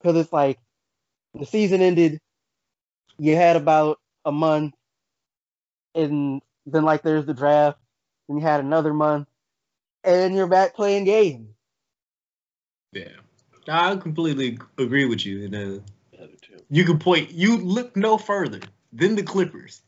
Because 0.00 0.16
it's 0.18 0.32
like 0.32 0.58
the 1.34 1.46
season 1.46 1.82
ended, 1.82 2.20
you 3.18 3.36
had 3.36 3.56
about 3.56 3.98
a 4.24 4.32
month, 4.32 4.74
and 5.94 6.40
then 6.72 6.84
like 6.84 7.02
there's 7.02 7.26
the 7.26 7.34
draft, 7.34 7.78
then 8.28 8.38
you 8.38 8.42
had 8.42 8.60
another 8.60 8.92
month, 8.92 9.28
and 10.04 10.34
you're 10.34 10.46
back 10.46 10.74
playing 10.74 11.04
games. 11.04 11.48
Yeah, 12.92 13.08
I 13.68 13.96
completely 13.96 14.58
agree 14.78 15.04
with 15.04 15.24
you. 15.24 15.44
And 15.44 15.54
uh, 15.54 16.26
you 16.70 16.84
can 16.84 16.98
point. 16.98 17.30
You 17.30 17.56
look 17.56 17.96
no 17.96 18.18
further 18.18 18.60
than 18.92 19.14
the 19.14 19.22
Clippers. 19.22 19.82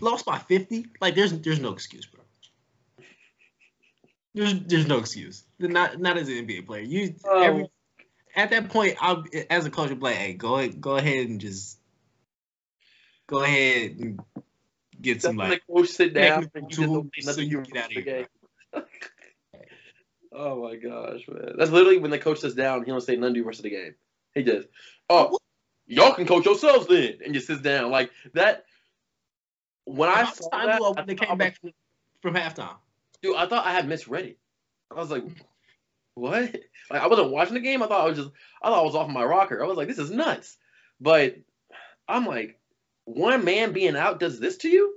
Lost 0.00 0.24
by 0.24 0.38
fifty. 0.38 0.86
Like 1.00 1.14
there's 1.14 1.32
there's 1.40 1.60
no 1.60 1.72
excuse, 1.72 2.06
bro. 2.06 2.22
There's 4.34 4.60
there's 4.60 4.86
no 4.86 4.98
excuse. 4.98 5.44
Not 5.58 6.00
not 6.00 6.16
as 6.16 6.28
an 6.28 6.46
NBA 6.46 6.66
player. 6.66 6.82
You 6.82 7.14
Oh. 7.24 7.42
every 7.42 7.70
at 8.36 8.50
that 8.50 8.68
point, 8.68 8.96
I'll 9.00 9.24
as 9.50 9.66
a 9.66 9.70
coach, 9.70 9.90
I'll 9.90 9.96
like, 9.96 10.16
hey, 10.16 10.32
go 10.34 10.56
ahead, 10.58 10.80
go 10.80 10.96
ahead 10.96 11.28
and 11.28 11.40
just 11.40 11.77
go 13.28 13.42
ahead 13.42 13.96
and 14.00 14.20
get 15.00 15.22
some 15.22 15.36
when 15.36 15.50
like 15.50 15.62
the 15.66 15.72
coach 15.72 15.88
sit 15.90 16.12
down 16.12 16.50
and 16.54 16.64
you 16.64 16.68
just 16.68 16.80
don't 16.80 16.92
tools 16.92 17.06
say 17.20 17.32
so 17.32 17.40
you 17.40 17.60
get 17.62 17.84
out 17.84 17.96
of 17.96 18.02
here. 18.02 18.26
oh 20.32 20.62
my 20.64 20.76
gosh, 20.76 21.20
man. 21.28 21.54
That's 21.56 21.70
literally 21.70 21.98
when 21.98 22.10
the 22.10 22.18
coach 22.18 22.40
sits 22.40 22.54
down, 22.54 22.84
he 22.84 22.90
don't 22.90 23.00
say 23.00 23.16
none 23.16 23.32
the 23.32 23.42
rest 23.42 23.60
of 23.60 23.64
the 23.64 23.70
game. 23.70 23.94
He 24.34 24.42
just, 24.42 24.66
oh, 25.08 25.38
y'all 25.86 26.14
can 26.14 26.26
coach 26.26 26.44
yourselves 26.44 26.86
then, 26.88 27.18
and 27.24 27.32
just 27.32 27.46
sits 27.46 27.60
down 27.60 27.90
like 27.90 28.10
that. 28.34 28.64
When 29.84 30.08
I 30.08 30.24
saw 30.30 30.48
that, 30.50 30.80
when 30.80 31.06
they 31.06 31.14
came 31.14 31.38
back 31.38 31.58
from, 31.60 31.72
from 32.20 32.34
halftime. 32.34 32.76
dude, 33.22 33.36
I 33.36 33.46
thought 33.46 33.66
I 33.66 33.72
had 33.72 33.88
misread 33.88 34.26
it. 34.26 34.38
I 34.90 34.94
was 34.94 35.10
like, 35.10 35.24
what? 36.14 36.56
Like 36.90 37.02
I 37.02 37.06
wasn't 37.06 37.30
watching 37.30 37.54
the 37.54 37.60
game. 37.60 37.82
I 37.82 37.86
thought 37.86 38.02
I 38.02 38.08
was 38.08 38.18
just, 38.18 38.30
I 38.62 38.68
thought 38.68 38.80
I 38.80 38.84
was 38.84 38.94
off 38.94 39.08
my 39.08 39.24
rocker. 39.24 39.62
I 39.62 39.66
was 39.66 39.76
like, 39.76 39.88
this 39.88 39.98
is 39.98 40.10
nuts. 40.10 40.56
But 41.00 41.36
I'm 42.06 42.26
like, 42.26 42.57
one 43.14 43.44
man 43.44 43.72
being 43.72 43.96
out 43.96 44.20
does 44.20 44.38
this 44.38 44.56
to 44.58 44.68
you? 44.68 44.94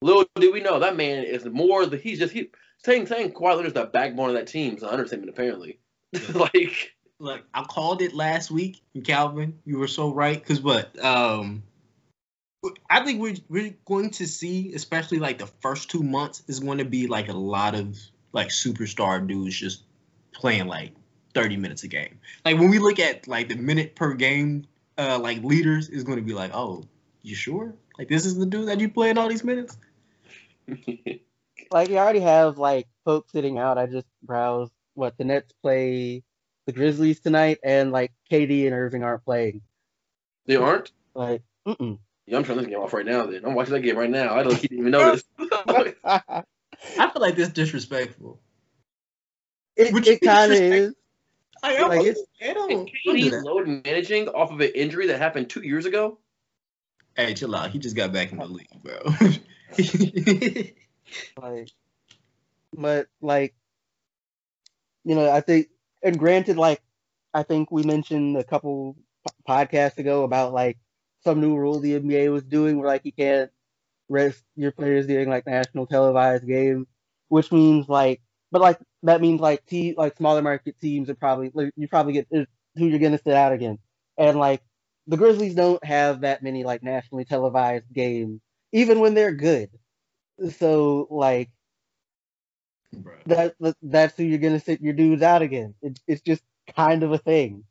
Little 0.00 0.24
do 0.36 0.52
we 0.52 0.60
know 0.60 0.80
that 0.80 0.96
man 0.96 1.24
is 1.24 1.44
more 1.44 1.86
the 1.86 1.96
he's 1.96 2.18
just 2.18 2.32
he 2.32 2.50
saying 2.78 3.06
saying 3.06 3.32
Kawhi 3.32 3.56
Leonard's 3.56 3.74
the 3.74 3.84
backbone 3.84 4.30
of 4.30 4.34
that 4.34 4.48
team 4.48 4.76
is 4.76 4.82
an 4.82 4.88
understatement 4.88 5.30
apparently. 5.30 5.78
like 6.34 6.94
Look, 7.22 7.44
I 7.54 7.62
called 7.62 8.02
it 8.02 8.14
last 8.14 8.50
week, 8.50 8.82
Calvin, 9.04 9.60
you 9.64 9.78
were 9.78 9.86
so 9.86 10.12
right. 10.12 10.36
Because 10.36 10.60
what? 10.60 10.98
Um, 11.04 11.62
I 12.90 13.04
think 13.04 13.20
we're 13.20 13.36
we're 13.48 13.76
going 13.84 14.10
to 14.10 14.26
see, 14.26 14.74
especially 14.74 15.20
like 15.20 15.38
the 15.38 15.46
first 15.46 15.88
two 15.88 16.02
months, 16.02 16.42
is 16.48 16.58
going 16.58 16.78
to 16.78 16.84
be 16.84 17.06
like 17.06 17.28
a 17.28 17.32
lot 17.32 17.76
of 17.76 17.96
like 18.32 18.48
superstar 18.48 19.24
dudes 19.24 19.56
just 19.56 19.84
playing 20.32 20.66
like 20.66 20.94
30 21.32 21.58
minutes 21.58 21.84
a 21.84 21.88
game. 21.88 22.18
Like 22.44 22.58
when 22.58 22.70
we 22.70 22.80
look 22.80 22.98
at 22.98 23.28
like 23.28 23.48
the 23.48 23.54
minute 23.54 23.94
per 23.94 24.14
game, 24.14 24.66
uh, 24.98 25.20
like 25.20 25.44
leaders 25.44 25.88
is 25.90 26.02
going 26.02 26.18
to 26.18 26.24
be 26.24 26.34
like, 26.34 26.50
oh, 26.52 26.88
you 27.22 27.34
sure? 27.34 27.74
Like 27.98 28.08
this 28.08 28.26
is 28.26 28.36
the 28.36 28.46
dude 28.46 28.68
that 28.68 28.80
you 28.80 28.88
playing 28.88 29.18
all 29.18 29.28
these 29.28 29.44
minutes? 29.44 29.76
Like 31.70 31.88
you 31.88 31.96
already 31.96 32.20
have 32.20 32.58
like 32.58 32.86
folks 33.06 33.32
sitting 33.32 33.56
out. 33.58 33.78
I 33.78 33.86
just 33.86 34.06
browsed 34.22 34.72
what 34.92 35.16
the 35.16 35.24
Nets 35.24 35.50
play 35.62 36.22
the 36.66 36.72
Grizzlies 36.72 37.20
tonight, 37.20 37.60
and 37.64 37.92
like 37.92 38.12
KD 38.30 38.66
and 38.66 38.74
Irving 38.74 39.02
aren't 39.02 39.24
playing. 39.24 39.62
they 40.44 40.56
aren't? 40.56 40.92
Like, 41.14 41.42
mm 41.66 41.98
Yeah, 42.26 42.36
I'm 42.36 42.44
turning 42.44 42.64
this 42.64 42.70
game 42.70 42.80
off 42.82 42.92
right 42.92 43.06
now 43.06 43.24
then. 43.24 43.46
I'm 43.46 43.54
watching 43.54 43.72
that 43.72 43.80
game 43.80 43.96
right 43.96 44.10
now. 44.10 44.34
I 44.34 44.42
don't 44.42 44.54
he 44.54 44.68
didn't 44.68 44.78
even 44.80 44.90
notice. 44.92 45.22
I 46.04 46.42
feel 46.96 47.22
like 47.22 47.36
this 47.36 47.48
disrespectful. 47.48 48.38
it 49.76 49.94
Would 49.94 50.06
it 50.06 50.20
kind 50.20 50.52
of 50.52 50.58
is. 50.58 50.94
Like, 51.62 51.80
Like, 51.80 51.90
I'm- 51.90 52.00
it's- 52.06 52.26
I 52.42 52.52
don't, 52.52 52.70
and 52.72 52.90
don't 53.06 53.16
do 53.16 53.30
KD's 53.30 53.42
load 53.44 53.66
managing 53.86 54.28
off 54.28 54.50
of 54.52 54.60
an 54.60 54.72
injury 54.74 55.06
that 55.06 55.18
happened 55.18 55.48
two 55.48 55.62
years 55.62 55.86
ago. 55.86 56.18
Hey, 57.16 57.34
chill 57.34 57.54
out. 57.54 57.70
He 57.70 57.78
just 57.78 57.96
got 57.96 58.12
back 58.12 58.32
in 58.32 58.38
the 58.38 58.46
league, 58.46 58.68
bro. 58.82 58.98
Like, 61.36 61.68
but 62.76 63.06
like, 63.20 63.54
you 65.04 65.14
know, 65.14 65.30
I 65.30 65.40
think, 65.40 65.68
and 66.02 66.18
granted, 66.18 66.56
like, 66.56 66.80
I 67.34 67.42
think 67.42 67.70
we 67.70 67.82
mentioned 67.82 68.36
a 68.36 68.44
couple 68.44 68.96
podcasts 69.48 69.98
ago 69.98 70.24
about 70.24 70.52
like 70.52 70.78
some 71.24 71.40
new 71.40 71.56
rule 71.56 71.80
the 71.80 71.94
NBA 71.98 72.30
was 72.30 72.44
doing 72.44 72.78
where 72.78 72.88
like 72.88 73.04
you 73.04 73.12
can't 73.12 73.50
rest 74.08 74.42
your 74.56 74.72
players 74.72 75.06
during 75.06 75.28
like 75.28 75.46
national 75.46 75.86
televised 75.86 76.46
games, 76.46 76.86
which 77.28 77.52
means 77.52 77.88
like, 77.88 78.20
but 78.50 78.60
like 78.62 78.78
that 79.02 79.20
means 79.20 79.40
like 79.40 79.64
te- 79.66 79.94
like 79.96 80.16
smaller 80.16 80.42
market 80.42 80.78
teams 80.80 81.08
are 81.10 81.14
probably 81.14 81.50
like, 81.54 81.72
you 81.76 81.88
probably 81.88 82.12
get 82.14 82.26
uh, 82.34 82.44
who 82.76 82.86
you're 82.86 82.98
gonna 82.98 83.18
sit 83.18 83.34
out 83.34 83.52
again, 83.52 83.78
and 84.18 84.38
like 84.38 84.62
the 85.06 85.16
Grizzlies 85.16 85.54
don't 85.54 85.84
have 85.84 86.20
that 86.22 86.42
many 86.42 86.64
like 86.64 86.82
nationally 86.82 87.24
televised 87.24 87.92
games, 87.92 88.40
even 88.72 89.00
when 89.00 89.14
they're 89.14 89.34
good. 89.34 89.70
So 90.56 91.06
like 91.10 91.50
bro. 92.92 93.14
that 93.26 93.54
that- 93.60 93.76
that's 93.82 94.16
who 94.16 94.24
you're 94.24 94.38
gonna 94.38 94.60
sit 94.60 94.80
your 94.80 94.94
dudes 94.94 95.22
out 95.22 95.42
again. 95.42 95.74
It's 95.82 96.00
it's 96.06 96.22
just 96.22 96.42
kind 96.74 97.02
of 97.02 97.12
a 97.12 97.18
thing. 97.18 97.64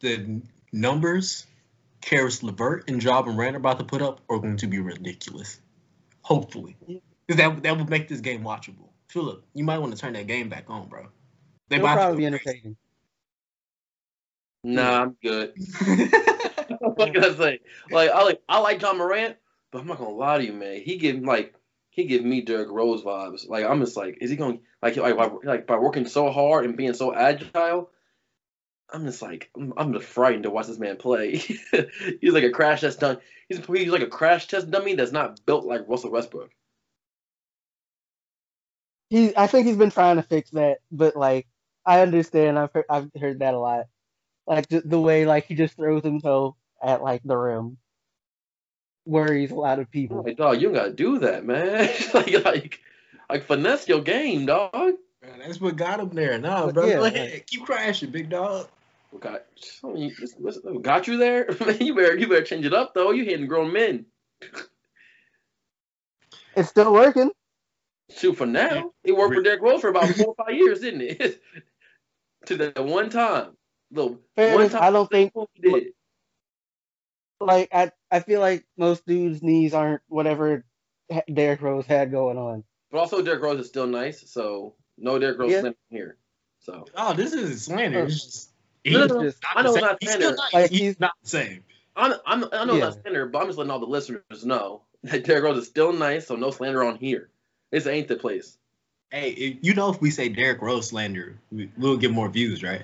The 0.00 0.42
numbers 0.72 1.46
Caris 2.04 2.42
LeVert 2.42 2.88
and 2.88 3.02
Ja 3.02 3.22
Morant 3.22 3.56
are 3.56 3.58
about 3.58 3.78
to 3.78 3.84
put 3.84 4.02
up 4.02 4.20
are 4.28 4.38
going 4.38 4.58
to 4.58 4.66
be 4.66 4.78
ridiculous. 4.78 5.58
Hopefully. 6.20 6.76
Because 7.26 7.38
that, 7.38 7.62
that 7.62 7.78
would 7.78 7.88
make 7.88 8.08
this 8.08 8.20
game 8.20 8.42
watchable. 8.42 8.90
Philip, 9.08 9.42
you 9.54 9.64
might 9.64 9.78
want 9.78 9.94
to 9.94 9.98
turn 9.98 10.12
that 10.12 10.26
game 10.26 10.50
back 10.50 10.64
on, 10.68 10.88
bro. 10.88 11.06
They 11.68 11.76
It'll 11.76 11.88
to 11.88 11.94
probably 11.94 12.18
be 12.18 12.26
entertaining. 12.26 12.76
Nah, 14.64 15.02
I'm 15.02 15.16
good. 15.22 15.52
what 16.80 17.12
can 17.12 17.24
I 17.24 17.34
say? 17.34 17.60
Like 17.90 18.10
I 18.10 18.22
like 18.22 18.42
I 18.48 18.58
like 18.58 18.80
Ja 18.80 18.92
Morant, 18.92 19.36
but 19.70 19.80
I'm 19.80 19.86
not 19.86 19.98
gonna 19.98 20.10
lie 20.10 20.38
to 20.38 20.44
you, 20.44 20.52
man. 20.52 20.80
He 20.80 20.96
give 20.96 21.16
like 21.20 21.54
he 21.90 22.04
give 22.04 22.24
me 22.24 22.40
Derrick 22.40 22.70
Rose 22.70 23.02
vibes. 23.02 23.48
Like 23.48 23.64
I'm 23.64 23.80
just 23.80 23.96
like, 23.96 24.18
is 24.20 24.30
he 24.30 24.36
going 24.36 24.60
like 24.82 24.96
like 24.96 25.16
by, 25.16 25.30
like 25.44 25.66
by 25.66 25.76
working 25.76 26.06
so 26.06 26.30
hard 26.30 26.64
and 26.64 26.76
being 26.76 26.94
so 26.94 27.14
agile? 27.14 27.90
I'm 28.92 29.04
just 29.04 29.22
like 29.22 29.50
I'm, 29.56 29.72
I'm 29.76 29.92
just 29.92 30.06
frightened 30.06 30.44
to 30.44 30.50
watch 30.50 30.66
this 30.66 30.78
man 30.78 30.96
play. 30.96 31.36
he's 32.20 32.32
like 32.32 32.44
a 32.44 32.50
crash 32.50 32.80
test 32.80 33.00
done. 33.00 33.18
He's 33.48 33.64
he's 33.66 33.90
like 33.90 34.02
a 34.02 34.06
crash 34.06 34.46
test 34.48 34.70
dummy 34.70 34.94
that's 34.94 35.12
not 35.12 35.44
built 35.44 35.64
like 35.64 35.88
Russell 35.88 36.10
Westbrook. 36.10 36.50
He 39.10 39.36
I 39.36 39.46
think 39.46 39.66
he's 39.66 39.76
been 39.76 39.90
trying 39.90 40.16
to 40.16 40.22
fix 40.22 40.50
that, 40.50 40.78
but 40.90 41.16
like 41.16 41.46
I 41.84 42.00
understand. 42.00 42.58
I've 42.58 42.72
heard 42.72 42.86
I've 42.88 43.10
heard 43.20 43.40
that 43.40 43.54
a 43.54 43.58
lot. 43.58 43.86
Like 44.46 44.68
the, 44.68 44.82
the 44.84 45.00
way 45.00 45.24
like 45.26 45.46
he 45.46 45.54
just 45.54 45.76
throws 45.76 46.02
himself 46.04 46.54
at 46.82 47.02
like 47.02 47.22
the 47.24 47.36
rim, 47.36 47.78
worries 49.06 49.50
a 49.50 49.54
lot 49.54 49.78
of 49.78 49.90
people. 49.90 50.22
like, 50.22 50.36
dog, 50.36 50.60
you 50.60 50.70
gotta 50.72 50.92
do 50.92 51.18
that, 51.20 51.44
man. 51.46 51.88
like 52.14 52.44
like 52.44 52.80
like 53.30 53.44
finesse 53.46 53.88
your 53.88 54.02
game, 54.02 54.46
dog. 54.46 54.72
Man, 55.22 55.38
that's 55.38 55.60
what 55.60 55.76
got 55.76 56.00
him 56.00 56.10
there. 56.10 56.38
No, 56.38 56.66
But 56.66 56.74
bro. 56.74 56.86
yeah, 56.86 56.94
go 56.96 57.00
like- 57.02 57.14
ahead. 57.14 57.46
Keep 57.46 57.64
crashing, 57.64 58.10
big 58.10 58.28
dog. 58.28 58.68
What 59.10 59.22
got 59.22 59.44
I 59.82 59.86
mean, 59.88 60.14
this- 60.20 60.34
this- 60.34 60.58
what 60.62 60.82
got 60.82 61.06
you 61.06 61.16
there? 61.16 61.46
Man, 61.64 61.78
you 61.80 61.94
better 61.94 62.16
you 62.18 62.26
better 62.28 62.44
change 62.44 62.66
it 62.66 62.74
up 62.74 62.92
though. 62.94 63.12
You 63.12 63.24
hitting 63.24 63.46
grown 63.46 63.72
men. 63.72 64.06
It's 66.56 66.68
still 66.68 66.92
working. 66.92 67.30
Shoot 68.10 68.34
for 68.36 68.46
now. 68.46 68.92
It 69.02 69.10
worked 69.16 69.34
for 69.34 69.42
Derrick 69.42 69.60
Rose 69.60 69.80
for 69.80 69.88
about 69.88 70.08
four 70.10 70.34
or 70.38 70.44
five 70.46 70.54
years, 70.54 70.80
didn't 70.80 71.00
it? 71.02 71.42
to 72.46 72.56
that 72.58 72.84
one 72.84 73.10
time. 73.10 73.56
Little 73.94 74.10
one 74.12 74.18
Fairness, 74.36 74.72
time 74.72 74.82
I 74.82 74.90
don't 74.90 75.10
think 75.10 75.32
did. 75.62 75.92
like 77.40 77.68
I 77.72 77.90
I 78.10 78.20
feel 78.20 78.40
like 78.40 78.64
most 78.76 79.06
dudes' 79.06 79.42
knees 79.42 79.72
aren't 79.74 80.02
whatever 80.08 80.64
Ha- 81.12 81.22
Derrick 81.32 81.62
Rose 81.62 81.86
had 81.86 82.10
going 82.10 82.38
on. 82.38 82.64
But 82.90 82.98
also 82.98 83.22
Derrick 83.22 83.42
Rose 83.42 83.60
is 83.60 83.68
still 83.68 83.86
nice, 83.86 84.28
so 84.30 84.74
no 84.98 85.18
Derrick 85.18 85.38
Rose 85.38 85.52
Yeah. 85.52 85.60
slander 85.60 85.78
here. 85.90 86.16
So 86.60 86.86
Oh, 86.96 87.12
this 87.14 87.32
isn't 87.32 87.58
slander. 87.58 88.04
It's 88.04 88.24
just. 88.24 88.50
He's 88.84 88.94
no, 88.94 89.06
no. 89.06 89.22
not 89.22 89.34
I 89.54 89.62
know 89.62 89.72
the 89.72 89.78
it's 89.78 89.80
same. 89.80 89.84
not 89.84 89.98
He's 90.00 90.10
slander. 90.10 90.36
not, 90.36 90.52
Like, 90.54 90.70
he's, 90.70 90.80
he's- 90.80 91.00
not 91.00 91.12
the 91.22 91.28
same. 91.28 91.64
I'm 91.96 92.14
I'm 92.26 92.44
I 92.52 92.64
know 92.64 92.74
Yeah. 92.74 92.88
it's 92.88 92.96
not 92.96 93.02
slander, 93.02 93.26
but 93.26 93.38
I'm 93.40 93.46
just 93.46 93.58
letting 93.58 93.70
all 93.70 93.78
the 93.78 93.86
listeners 93.86 94.44
know 94.44 94.82
that 95.04 95.24
Derrick 95.24 95.44
Rose 95.44 95.58
is 95.58 95.68
still 95.68 95.92
nice, 95.92 96.26
so 96.26 96.36
no 96.36 96.50
slander 96.50 96.82
on 96.84 96.96
here. 96.96 97.28
This 97.70 97.86
ain't 97.86 98.08
the 98.08 98.16
place. 98.16 98.56
Hey, 99.10 99.30
if, 99.30 99.58
you 99.62 99.74
know 99.74 99.90
if 99.92 100.00
we 100.00 100.10
say 100.10 100.28
Derrick 100.28 100.60
Rose 100.60 100.88
slander, 100.88 101.36
we, 101.52 101.70
we'll 101.78 101.96
get 101.96 102.10
more 102.10 102.28
views, 102.28 102.62
right? 102.64 102.82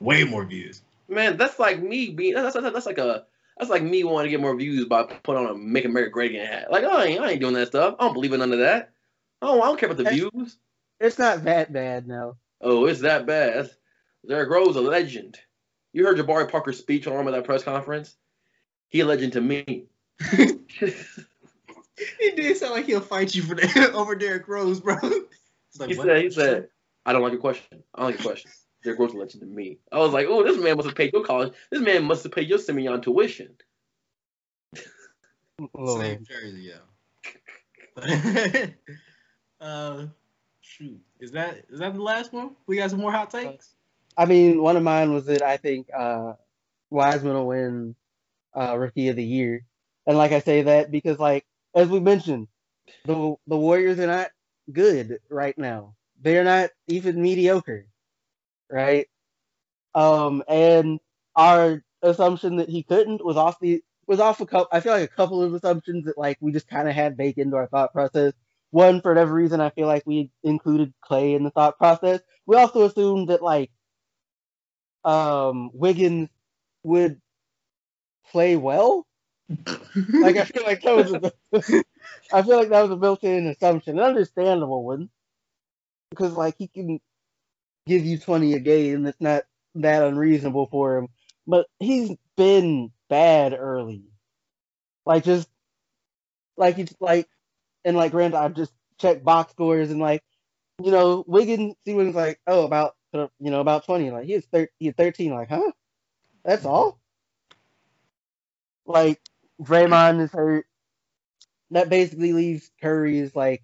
Way 0.00 0.24
more 0.24 0.44
views. 0.44 0.82
Man, 1.08 1.36
that's 1.36 1.58
like 1.58 1.82
me 1.82 2.10
being 2.10 2.34
that's, 2.34 2.54
that's, 2.54 2.72
that's 2.72 2.86
like 2.86 2.98
a 2.98 3.24
that's 3.56 3.70
like 3.70 3.82
me 3.82 4.04
wanting 4.04 4.26
to 4.26 4.30
get 4.30 4.40
more 4.40 4.56
views 4.56 4.84
by 4.86 5.02
putting 5.02 5.44
on 5.44 5.50
a 5.50 5.58
Make 5.58 5.84
America 5.84 6.10
Great 6.10 6.32
Again 6.32 6.46
hat. 6.46 6.70
Like 6.70 6.84
I 6.84 7.06
ain't 7.06 7.20
I 7.20 7.30
ain't 7.30 7.40
doing 7.40 7.54
that 7.54 7.68
stuff. 7.68 7.96
I 7.98 8.04
don't 8.04 8.14
believe 8.14 8.32
in 8.32 8.40
none 8.40 8.52
of 8.52 8.58
that. 8.60 8.92
Oh, 9.42 9.60
I 9.62 9.66
don't 9.66 9.78
care 9.78 9.90
about 9.90 10.02
the 10.02 10.10
Hey. 10.10 10.16
views. 10.16 10.58
It's 11.00 11.18
not 11.18 11.44
that 11.44 11.72
bad 11.72 12.08
now. 12.08 12.36
Oh, 12.60 12.86
it's 12.86 13.00
that 13.00 13.26
bad. 13.26 13.70
Derrick 14.28 14.50
Rose 14.50 14.76
a 14.76 14.80
legend. 14.80 15.38
You 15.92 16.04
heard 16.04 16.18
Jabari 16.18 16.50
Parker's 16.50 16.78
speech 16.78 17.06
on 17.06 17.14
him 17.14 17.28
at 17.28 17.30
that 17.32 17.44
press 17.44 17.62
conference. 17.62 18.16
He 18.88 19.00
a 19.00 19.06
legend 19.06 19.34
to 19.34 19.40
me. 19.40 19.86
He 22.18 22.30
did 22.30 22.56
sound 22.56 22.74
like 22.74 22.86
he'll 22.86 23.00
fight 23.00 23.34
you 23.34 23.42
for 23.42 23.54
that 23.54 23.90
over 23.94 24.14
Derrick 24.14 24.46
Rose, 24.48 24.80
bro. 24.80 24.96
Like, 25.78 25.90
he 25.90 25.96
what? 25.96 26.06
said 26.06 26.22
he 26.22 26.30
said 26.30 26.68
I 27.04 27.12
don't 27.12 27.22
like 27.22 27.32
your 27.32 27.40
question. 27.40 27.82
I 27.94 28.00
don't 28.00 28.10
like 28.10 28.20
your 28.20 28.30
question. 28.30 28.50
Derrick 28.88 29.00
Rose 29.00 29.12
a 29.12 29.18
legend 29.18 29.42
to 29.42 29.46
me. 29.46 29.76
I 29.92 29.98
was 29.98 30.14
like, 30.14 30.26
oh, 30.30 30.42
this 30.42 30.56
man 30.56 30.76
must 30.76 30.88
have 30.88 30.96
paid 30.96 31.12
your 31.12 31.22
college. 31.22 31.52
This 31.70 31.82
man 31.82 32.04
must 32.04 32.22
have 32.22 32.32
paid 32.32 32.48
your 32.48 32.58
Simeon 32.58 33.02
tuition. 33.02 33.54
Lord. 35.74 36.00
Same 36.00 36.24
jersey, 36.24 36.72
yeah. 36.72 38.66
uh, 39.60 40.06
shoot, 40.62 41.00
is 41.20 41.32
that 41.32 41.64
is 41.68 41.80
that 41.80 41.92
the 41.92 42.02
last 42.02 42.32
one? 42.32 42.52
We 42.66 42.76
got 42.76 42.90
some 42.90 43.00
more 43.00 43.12
hot 43.12 43.30
takes. 43.30 43.74
I 44.16 44.24
mean, 44.24 44.62
one 44.62 44.76
of 44.76 44.82
mine 44.82 45.12
was 45.12 45.26
that 45.26 45.42
I 45.42 45.58
think 45.58 45.88
uh, 45.94 46.34
Wiseman 46.90 47.34
will 47.34 47.48
win 47.48 47.94
uh, 48.56 48.78
Rookie 48.78 49.08
of 49.08 49.16
the 49.16 49.24
Year, 49.24 49.66
and 50.06 50.16
like 50.16 50.32
I 50.32 50.38
say 50.38 50.62
that 50.62 50.90
because, 50.90 51.18
like 51.18 51.44
as 51.74 51.88
we 51.88 52.00
mentioned, 52.00 52.48
the 53.04 53.34
the 53.48 53.56
Warriors 53.56 53.98
are 53.98 54.06
not 54.06 54.30
good 54.72 55.18
right 55.28 55.58
now. 55.58 55.94
They're 56.22 56.44
not 56.44 56.70
even 56.86 57.20
mediocre, 57.20 57.86
right? 58.70 59.06
Um, 59.94 60.42
and 60.48 61.00
our 61.34 61.82
assumption 62.02 62.56
that 62.56 62.68
he 62.68 62.82
couldn't 62.82 63.24
was 63.24 63.36
off 63.36 63.58
the 63.60 63.82
was 64.06 64.20
off 64.20 64.40
a 64.40 64.46
couple. 64.46 64.68
I 64.72 64.80
feel 64.80 64.92
like 64.92 65.10
a 65.10 65.14
couple 65.14 65.42
of 65.42 65.54
assumptions 65.54 66.06
that 66.06 66.18
like 66.18 66.38
we 66.40 66.52
just 66.52 66.68
kind 66.68 66.88
of 66.88 66.94
had 66.94 67.16
baked 67.16 67.38
into 67.38 67.56
our 67.56 67.66
thought 67.68 67.92
process. 67.92 68.32
One, 68.70 69.00
for 69.00 69.10
whatever 69.10 69.32
reason, 69.32 69.60
I 69.60 69.70
feel 69.70 69.86
like 69.86 70.02
we 70.06 70.30
included 70.42 70.92
Klay 71.08 71.36
in 71.36 71.44
the 71.44 71.50
thought 71.50 71.78
process. 71.78 72.20
We 72.46 72.56
also 72.56 72.84
assumed 72.84 73.28
that 73.28 73.42
like 73.42 73.70
um 75.04 75.70
Wiggins 75.72 76.28
would 76.82 77.20
play 78.30 78.56
well. 78.56 79.06
like 79.48 80.36
I 80.36 80.44
feel 80.44 80.64
like 80.64 80.82
that 80.82 80.96
was 80.96 81.12
a, 81.12 81.32
I 82.32 82.42
feel 82.42 82.56
like 82.56 82.68
that 82.68 82.82
was 82.82 82.90
a 82.90 82.96
built-in 82.96 83.46
assumption, 83.46 83.98
an 83.98 84.04
understandable 84.04 84.84
one, 84.84 85.08
because 86.10 86.34
like 86.34 86.56
he 86.58 86.68
can 86.68 87.00
give 87.88 88.04
you 88.04 88.18
twenty 88.18 88.54
a 88.54 88.60
game. 88.60 89.02
That's 89.02 89.20
not 89.20 89.44
that 89.76 90.02
unreasonable 90.02 90.66
for 90.66 90.98
him. 90.98 91.08
But 91.46 91.66
he's 91.80 92.14
been 92.36 92.92
bad 93.08 93.56
early, 93.58 94.04
like 95.06 95.24
just 95.24 95.48
like 96.56 96.76
he's 96.76 96.94
like, 97.00 97.28
and 97.84 97.96
like 97.96 98.12
granted, 98.12 98.36
I've 98.36 98.54
just 98.54 98.72
checked 98.98 99.24
box 99.24 99.52
scores 99.52 99.90
and 99.90 100.00
like, 100.00 100.22
you 100.82 100.90
know, 100.90 101.24
Wiggins, 101.26 101.76
he 101.84 101.94
was 101.94 102.14
like, 102.14 102.38
oh, 102.46 102.64
about 102.64 102.94
you 103.12 103.50
know 103.50 103.60
about 103.60 103.86
twenty. 103.86 104.10
Like 104.10 104.26
he 104.26 104.34
is 104.34 104.44
thir- 104.52 104.68
he 104.78 104.90
thirteen. 104.90 105.32
Like, 105.32 105.48
huh? 105.48 105.72
That's 106.44 106.62
mm-hmm. 106.62 106.70
all. 106.70 107.00
Like 108.86 109.20
Draymond 109.62 110.20
is 110.20 110.32
hurt. 110.32 110.66
That 111.70 111.88
basically 111.88 112.32
leaves 112.32 112.70
Curry 112.80 113.20
as 113.20 113.34
like 113.34 113.62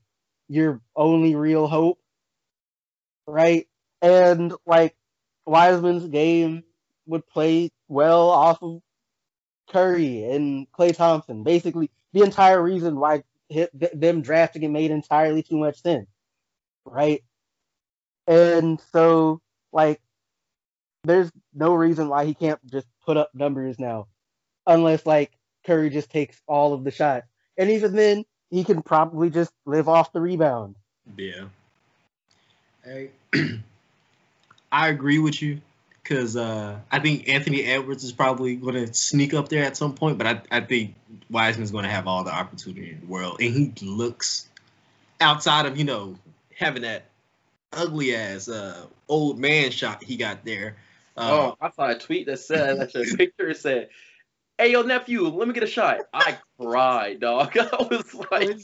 your 0.49 0.81
only 0.97 1.35
real 1.35 1.67
hope, 1.67 1.99
right? 3.27 3.67
And 4.03 4.53
like 4.67 4.95
Wiseman's 5.47 6.07
game 6.09 6.65
would 7.07 7.27
play 7.27 7.71
well 7.89 8.29
off 8.29 8.63
of 8.63 8.81
Curry 9.71 10.25
and 10.25 10.67
Klay 10.73 10.95
Thompson. 10.95 11.43
Basically, 11.43 11.91
the 12.13 12.23
entire 12.23 12.63
reason 12.63 12.99
why 12.99 13.25
them 13.51 14.23
drafting 14.23 14.63
it 14.63 14.71
made 14.71 14.91
entirely 14.91 15.43
too 15.43 15.59
much 15.59 15.83
sense, 15.83 16.09
right? 16.85 17.23
And 18.27 18.81
so, 18.93 19.41
like, 19.73 20.01
there's 21.05 21.31
no 21.53 21.75
reason 21.75 22.09
why 22.09 22.25
he 22.25 22.35
can't 22.35 22.65
just 22.67 22.87
put 23.05 23.17
up 23.17 23.31
numbers 23.35 23.79
now, 23.79 24.07
unless 24.67 25.05
like 25.05 25.33
Curry 25.67 25.91
just 25.91 26.11
takes 26.11 26.41
all 26.47 26.73
of 26.73 26.85
the 26.85 26.91
shots, 26.91 27.27
and 27.59 27.71
even 27.71 27.95
then, 27.95 28.25
he 28.51 28.65
can 28.65 28.83
probably 28.83 29.31
just 29.31 29.53
live 29.67 29.89
off 29.89 30.13
the 30.13 30.21
rebound. 30.21 30.77
Yeah. 31.17 31.47
Hey, 32.85 33.11
I 34.75 34.89
agree 34.89 35.21
with 35.21 35.41
you 35.41 35.61
because 36.03 36.37
uh, 36.37 36.81
I 36.91 36.99
think 36.99 37.29
Anthony 37.29 37.63
Edwards 37.63 38.03
is 38.03 38.11
probably 38.11 38.57
going 38.57 38.75
to 38.75 38.93
sneak 38.93 39.33
up 39.33 39.49
there 39.49 39.63
at 39.63 39.77
some 39.77 39.95
point, 39.95 40.19
but 40.19 40.27
I, 40.27 40.43
I 40.51 40.61
think 40.63 40.97
Wiseman's 41.31 41.71
going 41.71 41.85
to 41.85 41.91
have 41.91 42.09
all 42.09 42.25
the 42.25 42.35
opportunity 42.35 42.91
in 42.91 43.01
the 43.01 43.07
world, 43.07 43.41
and 43.41 43.79
he 43.79 43.87
looks 43.87 44.49
outside 45.21 45.67
of 45.67 45.79
you 45.79 45.85
know 45.85 46.17
having 46.59 46.83
that 46.83 47.05
ugly 47.73 48.17
ass 48.17 48.49
uh, 48.49 48.87
old 49.09 49.39
man 49.39 49.71
shot 49.71 50.03
he 50.03 50.17
got 50.17 50.45
there. 50.45 50.77
Uh, 51.17 51.29
oh, 51.31 51.57
I 51.61 51.71
saw 51.71 51.91
a 51.91 51.95
tweet 51.97 52.27
that 52.27 52.41
said 52.41 52.81
a 52.81 53.17
picture 53.17 53.55
said, 53.55 53.91
"Hey, 54.59 54.73
yo, 54.73 54.83
nephew, 54.83 55.29
let 55.29 55.47
me 55.47 55.55
get 55.55 55.63
a 55.63 55.69
shot." 55.69 56.01
I 56.13 56.37
cried, 56.59 57.21
dog. 57.21 57.57
I 57.59 57.87
was 57.89 58.13
like, 58.29 58.59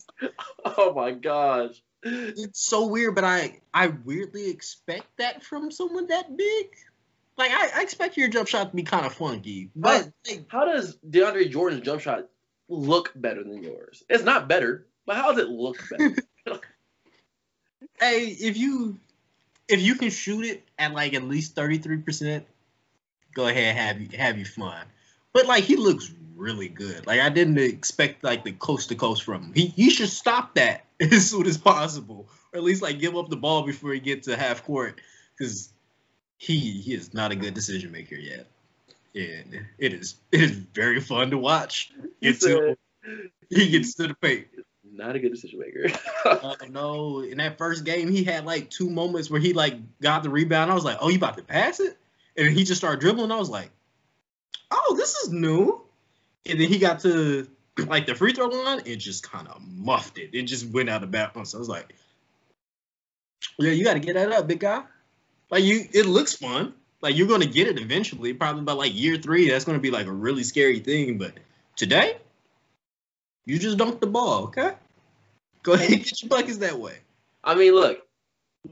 "Oh 0.65 0.93
my 0.93 1.13
gosh." 1.13 1.81
It's 2.03 2.61
so 2.61 2.87
weird, 2.87 3.15
but 3.15 3.25
I 3.25 3.61
I 3.75 3.89
weirdly 3.89 4.51
expect 4.51 5.07
that 5.19 5.45
from 5.45 5.71
someone 5.71 6.07
that 6.09 6.37
big. 6.37 6.69
Like 7.37 7.53
I, 7.53 7.71
I 7.79 7.83
expect 7.83 8.17
your 8.17 8.29
jump 8.29 8.49
shot 8.49 8.71
to 8.71 8.77
be 8.77 8.83
kind 8.83 9.07
of 9.07 9.15
funky, 9.15 9.71
but 9.75 10.05
how, 10.05 10.13
like, 10.29 10.45
how 10.49 10.65
does 10.65 10.99
DeAndre 11.09 11.51
Jordan's 11.51 11.83
jump 11.83 12.01
shot 12.01 12.27
look 12.69 13.13
better 13.15 13.43
than 13.43 13.63
yours? 13.63 14.03
It's 14.09 14.25
not 14.25 14.49
better, 14.49 14.87
but 15.07 15.17
how 15.17 15.33
does 15.33 15.45
it 15.45 15.49
look 15.49 15.83
better? 15.91 16.17
hey, 18.01 18.27
if 18.27 18.57
you 18.57 18.99
if 19.69 19.81
you 19.81 19.95
can 19.95 20.11
shoot 20.11 20.45
it 20.45 20.65
at 20.79 20.93
like 20.93 21.15
at 21.15 21.25
least 21.25 21.55
thirty 21.55 21.79
three 21.79 21.99
percent, 21.99 22.47
go 23.35 23.47
ahead 23.47 23.77
have 23.77 24.01
you 24.01 24.19
have 24.19 24.39
you 24.39 24.45
fun. 24.45 24.87
But 25.33 25.47
like 25.47 25.65
he 25.65 25.77
looks 25.77 26.13
really 26.41 26.69
good. 26.69 27.07
Like 27.07 27.21
I 27.21 27.29
didn't 27.29 27.59
expect 27.59 28.25
like 28.25 28.43
the 28.43 28.53
coast 28.53 28.89
to 28.89 28.95
coast 28.97 29.23
from 29.23 29.45
him. 29.45 29.53
He 29.55 29.67
he 29.67 29.91
should 29.91 30.09
stop 30.09 30.55
that 30.55 30.87
as 31.01 31.31
soon 31.31 31.47
as 31.47 31.59
possible, 31.59 32.29
or 32.53 32.59
at 32.59 32.65
least 32.65 32.83
like 32.83 32.99
give 32.99 33.17
up 33.17 33.29
the 33.29 33.37
ball 33.37 33.63
before 33.63 33.93
he 33.93 34.01
gets 34.01 34.27
to 34.27 34.37
half 34.37 34.65
court, 34.65 35.01
because 35.37 35.71
he 36.39 36.59
he 36.59 36.95
is 36.95 37.15
not 37.15 37.31
a 37.31 37.37
good 37.37 37.55
decision 37.55 37.93
maker 37.93 38.17
yet. 38.17 38.47
And 39.15 39.67
it 39.79 39.93
is 39.93 40.17
it 40.33 40.43
is 40.43 40.51
very 40.53 41.01
fun 41.01 41.31
to 41.31 41.39
watch. 41.39 41.93
To, 42.23 42.77
he 43.51 43.69
gets 43.69 43.95
to 43.95 44.09
the 44.09 44.15
paint. 44.15 44.47
Not 44.93 45.15
a 45.15 45.19
good 45.19 45.33
decision 45.33 45.61
maker. 45.61 45.97
uh, 46.25 46.55
no, 46.71 47.21
in 47.21 47.39
that 47.39 47.59
first 47.59 47.85
game, 47.85 48.11
he 48.11 48.25
had 48.25 48.45
like 48.45 48.71
two 48.71 48.91
moments 48.91 49.31
where 49.31 49.41
he 49.41 49.53
like 49.53 49.75
got 50.01 50.23
the 50.23 50.31
rebound. 50.31 50.71
I 50.71 50.75
was 50.75 50.85
like, 50.85 50.99
"Oh, 51.01 51.09
you 51.09 51.17
about 51.17 51.37
to 51.37 51.43
pass 51.43 51.81
it?" 51.81 51.97
And 52.37 52.51
he 52.51 52.65
just 52.65 52.81
started 52.81 53.01
dribbling. 53.01 53.31
I 53.31 53.37
was 53.39 53.51
like, 53.51 53.71
"Oh, 54.71 54.95
this 54.97 55.15
is 55.17 55.31
new." 55.31 55.80
And 56.47 56.61
then 56.61 56.69
he 56.69 56.79
got 56.79 57.01
to 57.01 57.47
like 57.87 58.07
the 58.07 58.15
free 58.15 58.33
throw 58.33 58.47
line 58.47 58.83
and 58.87 59.01
just 59.01 59.29
kind 59.29 59.49
of 59.49 59.61
muffed 59.63 60.19
it. 60.19 60.31
It 60.33 60.43
just 60.43 60.67
went 60.69 60.89
out 60.89 61.03
of 61.03 61.11
bounds. 61.11 61.51
So 61.51 61.59
I 61.59 61.61
was 61.61 61.69
like, 61.69 61.95
"Yeah, 63.59 63.73
you 63.73 63.85
got 63.85 63.95
to 63.95 64.01
get 64.01 64.15
that 64.15 64.33
up, 64.33 64.47
big 64.47 64.61
guy." 64.61 64.85
Like 65.51 65.65
you, 65.65 65.87
it 65.93 66.07
looks 66.07 66.35
fun. 66.35 66.75
Like 67.03 67.17
you're 67.17 67.29
gonna 67.29 67.47
get 67.47 67.67
it 67.67 67.79
eventually. 67.81 68.33
Probably 68.35 68.63
by 68.63 68.73
like 68.73 68.95
year 68.95 69.17
three, 69.17 69.49
that's 69.49 69.65
gonna 69.65 69.79
be 69.79 69.91
like 69.91 70.07
a 70.07 70.13
really 70.13 70.45
scary 70.45 70.81
thing. 70.81 71.19
But 71.19 71.33
today, 71.77 72.17
you 73.47 73.59
just 73.59 73.79
dunk 73.79 74.01
the 74.01 74.07
ball, 74.07 74.45
okay? 74.45 74.73
Go 75.63 75.73
ahead 75.73 75.91
and 75.91 76.05
get 76.05 76.23
your 76.23 76.29
buckets 76.29 76.59
that 76.59 76.79
way. 76.79 76.99
I 77.43 77.55
mean, 77.55 77.75
look, 77.75 78.07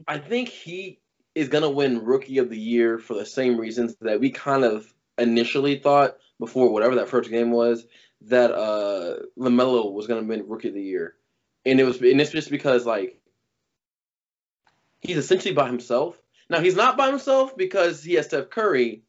I 0.07 0.19
think 0.19 0.49
he 0.49 0.99
is 1.35 1.49
gonna 1.49 1.69
win 1.69 2.05
Rookie 2.05 2.37
of 2.37 2.49
the 2.49 2.59
Year 2.59 2.99
for 2.99 3.15
the 3.15 3.25
same 3.25 3.57
reasons 3.57 3.95
that 4.01 4.19
we 4.19 4.29
kind 4.29 4.63
of 4.63 4.91
initially 5.17 5.79
thought 5.79 6.17
before 6.39 6.71
whatever 6.71 6.95
that 6.95 7.09
first 7.09 7.29
game 7.29 7.51
was 7.51 7.85
that 8.21 8.51
uh 8.51 9.17
LaMelo 9.37 9.91
was 9.91 10.07
gonna 10.07 10.23
win 10.23 10.47
Rookie 10.47 10.69
of 10.69 10.73
the 10.73 10.81
Year, 10.81 11.15
and 11.65 11.79
it 11.79 11.83
was 11.83 12.01
and 12.01 12.21
it's 12.21 12.31
just 12.31 12.51
because 12.51 12.85
like 12.85 13.19
he's 15.01 15.17
essentially 15.17 15.53
by 15.53 15.67
himself. 15.67 16.19
Now 16.49 16.59
he's 16.59 16.75
not 16.75 16.97
by 16.97 17.07
himself 17.07 17.55
because 17.55 18.03
he 18.03 18.15
has 18.15 18.25
Steph 18.25 18.49
Curry, 18.49 19.03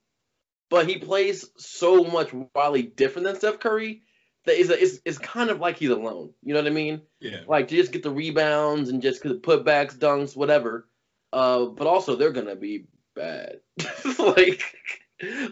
but 0.68 0.86
he 0.86 0.98
plays 0.98 1.48
so 1.56 2.04
much 2.04 2.32
wildly 2.54 2.82
different 2.82 3.26
than 3.26 3.36
Steph 3.36 3.60
Curry 3.60 4.02
that 4.44 4.58
is 4.58 4.70
it's, 4.70 5.00
it's 5.04 5.18
kind 5.18 5.50
of 5.50 5.60
like 5.60 5.76
he's 5.76 5.90
alone. 5.90 6.32
You 6.42 6.54
know 6.54 6.60
what 6.60 6.66
I 6.66 6.74
mean? 6.74 7.02
Yeah. 7.20 7.40
Like 7.46 7.68
to 7.68 7.76
just 7.76 7.92
get 7.92 8.02
the 8.02 8.10
rebounds 8.10 8.88
and 8.88 9.02
just 9.02 9.24
put 9.42 9.64
backs, 9.64 9.94
dunks, 9.94 10.36
whatever. 10.36 10.88
Uh, 11.32 11.66
but 11.66 11.86
also 11.86 12.16
they're 12.16 12.32
gonna 12.32 12.56
be 12.56 12.86
bad. 13.14 13.60
like, 14.18 14.62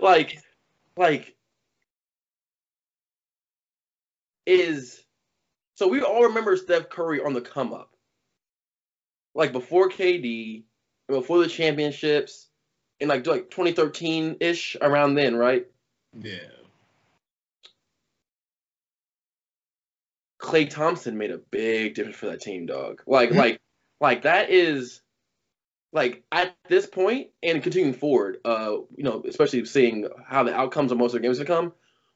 like, 0.00 0.38
like 0.96 1.36
is 4.48 5.04
so 5.74 5.86
we 5.86 6.02
all 6.02 6.24
remember 6.24 6.56
Steph 6.56 6.90
Curry 6.90 7.20
on 7.22 7.34
the 7.34 7.40
come 7.40 7.72
up. 7.72 7.94
Like 9.34 9.52
before 9.52 9.88
KD, 9.88 10.64
before 11.06 11.38
the 11.38 11.46
championships, 11.46 12.48
in 12.98 13.08
like 13.08 13.26
like 13.26 13.50
2013 13.50 14.38
ish, 14.40 14.76
around 14.80 15.14
then, 15.14 15.36
right? 15.36 15.66
Yeah. 16.20 16.38
Klay 20.40 20.68
Thompson 20.70 21.18
made 21.18 21.30
a 21.30 21.38
big 21.38 21.94
difference 21.94 22.16
for 22.16 22.26
that 22.26 22.40
team, 22.40 22.66
dog. 22.66 23.02
Like, 23.06 23.32
like, 23.32 23.60
like 24.00 24.22
that 24.22 24.50
is 24.50 25.02
like 25.92 26.22
at 26.32 26.54
this 26.68 26.86
point 26.86 27.28
and 27.42 27.62
continuing 27.62 27.94
forward, 27.94 28.38
uh, 28.44 28.76
you 28.96 29.04
know, 29.04 29.22
especially 29.28 29.64
seeing 29.64 30.08
how 30.26 30.42
the 30.42 30.54
outcomes 30.54 30.92
of 30.92 30.98
most 30.98 31.14
of 31.14 31.20
the 31.20 31.26
games 31.26 31.38
have 31.38 31.46
come, 31.46 31.72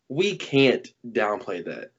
we 0.09 0.37
can't 0.37 0.89
downplay 1.07 1.65
that. 1.65 1.93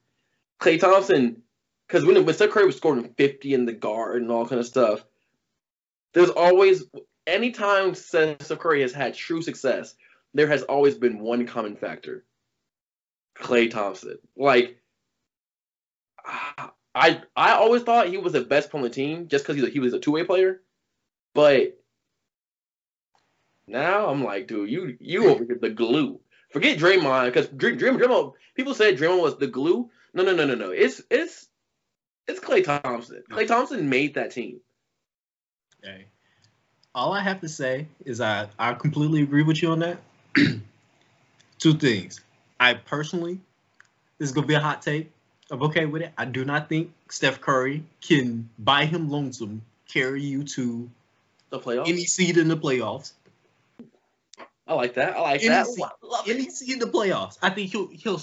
Klay 0.64 0.80
Thompson, 0.80 1.42
because 1.88 2.06
when, 2.06 2.24
when 2.26 2.34
Steph 2.34 2.52
Curry 2.52 2.66
was 2.66 2.78
scoring 2.78 3.14
50 3.18 3.54
in 3.54 3.66
the 3.66 3.74
guard 3.74 4.22
and 4.22 4.32
all 4.32 4.48
kind 4.48 4.60
of 4.60 4.66
stuff, 4.66 5.04
there's 6.14 6.30
always 6.30 6.86
anytime 7.28 7.94
since 7.94 8.46
Steph 8.46 8.60
Curry 8.60 8.82
has 8.82 8.94
had 8.94 9.14
true 9.14 9.42
success, 9.42 9.96
there 10.34 10.48
has 10.48 10.64
always 10.64 10.96
been 10.96 11.20
one 11.20 11.46
common 11.46 11.76
factor. 11.76 12.24
Klay 13.36 13.70
Thompson. 13.70 14.20
Like 14.38 14.78
I 16.96 17.22
I 17.36 17.52
always 17.54 17.82
thought 17.82 18.08
he 18.08 18.18
was 18.18 18.34
the 18.34 18.42
best 18.42 18.74
on 18.74 18.84
the 18.84 18.90
team 18.90 19.28
just 19.28 19.46
because 19.46 19.70
he 19.72 19.80
was 19.80 19.94
a 19.94 20.00
two 20.00 20.12
way 20.12 20.24
player, 20.24 20.62
but 21.34 21.78
now 23.68 24.08
I'm 24.08 24.24
like, 24.24 24.48
dude, 24.48 24.70
you 24.70 24.96
you 25.00 25.30
over 25.30 25.44
here 25.44 25.58
the 25.60 25.70
glue. 25.70 26.20
Forget 26.52 26.78
Draymond 26.78 27.26
because 27.26 27.48
Dream, 27.48 27.78
Dream, 27.78 27.98
Draymond. 27.98 28.34
People 28.56 28.76
said 28.76 28.98
Draymond 28.98 29.22
was 29.22 29.38
the 29.38 29.48
glue. 29.48 29.90
No, 30.14 30.24
no, 30.24 30.34
no, 30.34 30.46
no, 30.46 30.56
no. 30.56 30.72
It's 30.72 31.02
it's 31.10 31.48
it's 32.28 32.40
Klay 32.40 32.64
Thompson. 32.64 33.24
Klay 33.30 33.48
Thompson 33.48 33.90
made 33.90 34.14
that 34.16 34.32
team. 34.32 34.60
Okay. 35.84 36.06
All 36.96 37.12
I 37.14 37.22
have 37.22 37.42
to 37.42 37.50
say 37.50 37.88
is 38.06 38.22
I, 38.22 38.48
I 38.60 38.74
completely 38.74 39.24
agree 39.24 39.42
with 39.44 39.62
you 39.62 39.72
on 39.72 39.80
that. 39.80 39.98
Two 41.60 41.74
things. 41.74 42.22
I 42.60 42.76
personally, 42.76 43.40
this 44.18 44.30
is 44.30 44.36
gonna 44.36 44.48
be 44.48 44.54
a 44.54 44.60
hot 44.60 44.82
take. 44.82 45.12
I'm 45.52 45.62
okay 45.64 45.86
with 45.86 46.02
it. 46.04 46.14
I 46.18 46.26
do 46.26 46.46
not 46.46 46.70
think 46.70 46.94
Steph 47.10 47.42
Curry 47.42 47.84
can, 48.02 48.50
buy 48.60 48.86
him 48.86 49.10
lonesome, 49.10 49.62
carry 49.92 50.22
you 50.24 50.44
to 50.44 50.90
The 51.50 51.60
playoffs. 51.60 51.90
any 51.90 52.06
seed 52.06 52.38
in 52.38 52.48
the 52.48 52.58
playoffs. 52.58 53.12
I 54.66 54.76
like 54.76 54.94
that. 54.94 55.16
I 55.18 55.22
like 55.22 55.42
Any 55.42 55.50
that. 55.50 55.68
seed- 55.68 55.84
I 55.84 55.90
love 56.06 56.28
it. 56.28 56.36
Any 56.36 56.50
seed 56.50 56.74
in 56.74 56.80
the 56.80 56.86
playoffs. 56.88 57.38
I 57.42 57.50
think 57.50 57.72
he'll 57.72 57.88
he'll 57.88 58.22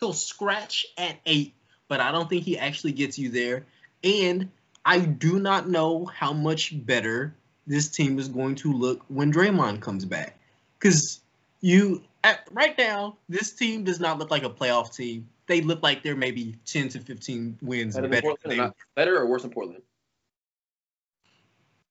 he'll 0.00 0.12
scratch 0.12 0.86
at 0.96 1.16
eight, 1.26 1.54
but 1.88 2.00
I 2.00 2.12
don't 2.12 2.28
think 2.28 2.44
he 2.44 2.58
actually 2.58 2.92
gets 2.92 3.18
you 3.18 3.30
there. 3.30 3.66
And 4.04 4.50
I 4.84 5.00
do 5.00 5.38
not 5.38 5.68
know 5.68 6.06
how 6.06 6.32
much 6.32 6.72
better 6.86 7.34
this 7.66 7.88
team 7.88 8.18
is 8.18 8.28
going 8.28 8.54
to 8.56 8.72
look 8.72 9.04
when 9.08 9.32
Draymond 9.32 9.80
comes 9.80 10.04
back. 10.04 10.38
Because 10.78 11.20
you 11.60 12.02
at, 12.24 12.48
right 12.52 12.76
now, 12.78 13.16
this 13.28 13.52
team 13.52 13.84
does 13.84 14.00
not 14.00 14.18
look 14.18 14.30
like 14.30 14.44
a 14.44 14.50
playoff 14.50 14.94
team. 14.94 15.28
They 15.46 15.60
look 15.60 15.82
like 15.82 16.02
they're 16.02 16.16
maybe 16.16 16.56
ten 16.66 16.88
to 16.90 17.00
fifteen 17.00 17.58
wins 17.62 17.94
Better, 17.94 18.08
better. 18.08 18.20
than 18.20 18.30
Portland, 18.30 18.52
than 18.52 18.60
or 18.60 18.64
not? 18.64 18.76
Better 18.94 19.16
or 19.16 19.26
worse 19.26 19.42
than 19.42 19.50
Portland? 19.50 19.82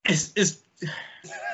It's 0.06 0.32
it's 0.36 0.62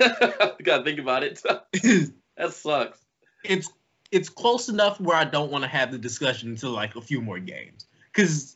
Gotta 0.64 0.84
think 0.84 1.00
about 1.00 1.24
it. 1.24 1.42
that 1.44 2.54
sucks. 2.54 3.00
it's 3.44 3.70
it's 4.14 4.30
close 4.30 4.70
enough 4.70 5.02
where 5.02 5.18
I 5.18 5.24
don't 5.24 5.52
want 5.52 5.64
to 5.64 5.68
have 5.68 5.92
the 5.92 5.98
discussion 5.98 6.50
until 6.50 6.70
like 6.70 6.96
a 6.96 7.02
few 7.02 7.20
more 7.20 7.40
games 7.40 7.88
because 8.12 8.56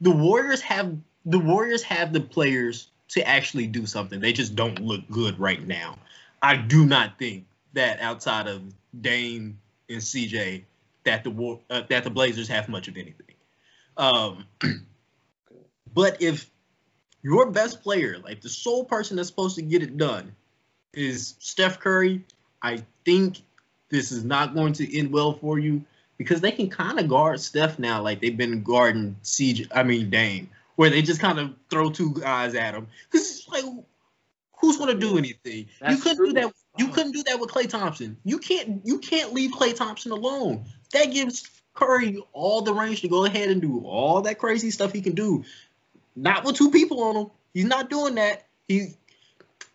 the 0.00 0.12
Warriors 0.12 0.60
have 0.60 0.96
the 1.26 1.40
Warriors 1.40 1.82
have 1.82 2.12
the 2.12 2.20
players 2.20 2.90
to 3.08 3.26
actually 3.26 3.66
do 3.66 3.84
something. 3.84 4.20
They 4.20 4.32
just 4.32 4.54
don't 4.54 4.78
look 4.78 5.02
good 5.10 5.38
right 5.40 5.66
now. 5.66 5.98
I 6.40 6.56
do 6.56 6.86
not 6.86 7.18
think 7.18 7.46
that 7.72 8.00
outside 8.00 8.46
of 8.46 8.62
Dame 9.00 9.58
and 9.88 10.00
CJ 10.00 10.62
that 11.04 11.24
the 11.24 11.58
uh, 11.68 11.82
that 11.88 12.04
the 12.04 12.10
Blazers 12.10 12.46
have 12.46 12.68
much 12.68 12.86
of 12.86 12.96
anything. 12.96 13.34
Um, 13.96 14.46
but 15.94 16.22
if 16.22 16.48
your 17.22 17.50
best 17.50 17.82
player, 17.82 18.18
like 18.22 18.40
the 18.40 18.48
sole 18.48 18.84
person 18.84 19.16
that's 19.16 19.28
supposed 19.28 19.56
to 19.56 19.62
get 19.62 19.82
it 19.82 19.96
done, 19.96 20.32
is 20.94 21.34
Steph 21.40 21.80
Curry, 21.80 22.24
I 22.62 22.84
think 23.04 23.42
this 23.92 24.10
is 24.10 24.24
not 24.24 24.54
going 24.54 24.72
to 24.72 24.98
end 24.98 25.12
well 25.12 25.34
for 25.34 25.58
you 25.58 25.84
because 26.16 26.40
they 26.40 26.50
can 26.50 26.68
kind 26.68 26.98
of 26.98 27.08
guard 27.08 27.40
Steph 27.40 27.78
now, 27.78 28.02
like 28.02 28.20
they've 28.20 28.36
been 28.36 28.62
guarding 28.62 29.14
CJ. 29.22 29.68
I 29.70 29.82
mean 29.82 30.10
Dame, 30.10 30.50
where 30.76 30.90
they 30.90 31.02
just 31.02 31.20
kind 31.20 31.38
of 31.38 31.54
throw 31.70 31.90
two 31.90 32.14
guys 32.14 32.54
at 32.54 32.74
him. 32.74 32.88
Because 33.10 33.30
it's 33.30 33.48
like, 33.48 33.64
who's 34.58 34.78
going 34.78 34.92
to 34.92 34.98
do 34.98 35.18
anything? 35.18 35.66
you 35.88 35.96
couldn't 35.98 36.16
true. 36.16 36.26
do 36.28 36.32
that. 36.40 36.52
You 36.78 36.88
couldn't 36.88 37.12
do 37.12 37.22
that 37.24 37.38
with 37.38 37.50
Klay 37.50 37.68
Thompson. 37.68 38.16
You 38.24 38.38
can't. 38.38 38.80
You 38.84 38.98
can't 38.98 39.34
leave 39.34 39.52
Klay 39.52 39.76
Thompson 39.76 40.10
alone. 40.10 40.64
That 40.94 41.12
gives 41.12 41.48
Curry 41.74 42.22
all 42.32 42.62
the 42.62 42.72
range 42.72 43.02
to 43.02 43.08
go 43.08 43.26
ahead 43.26 43.50
and 43.50 43.60
do 43.60 43.82
all 43.84 44.22
that 44.22 44.38
crazy 44.38 44.70
stuff 44.70 44.92
he 44.92 45.02
can 45.02 45.14
do. 45.14 45.44
Not 46.16 46.44
with 46.44 46.56
two 46.56 46.70
people 46.70 47.02
on 47.02 47.16
him. 47.16 47.30
He's 47.52 47.66
not 47.66 47.90
doing 47.90 48.14
that. 48.14 48.46
He 48.68 48.94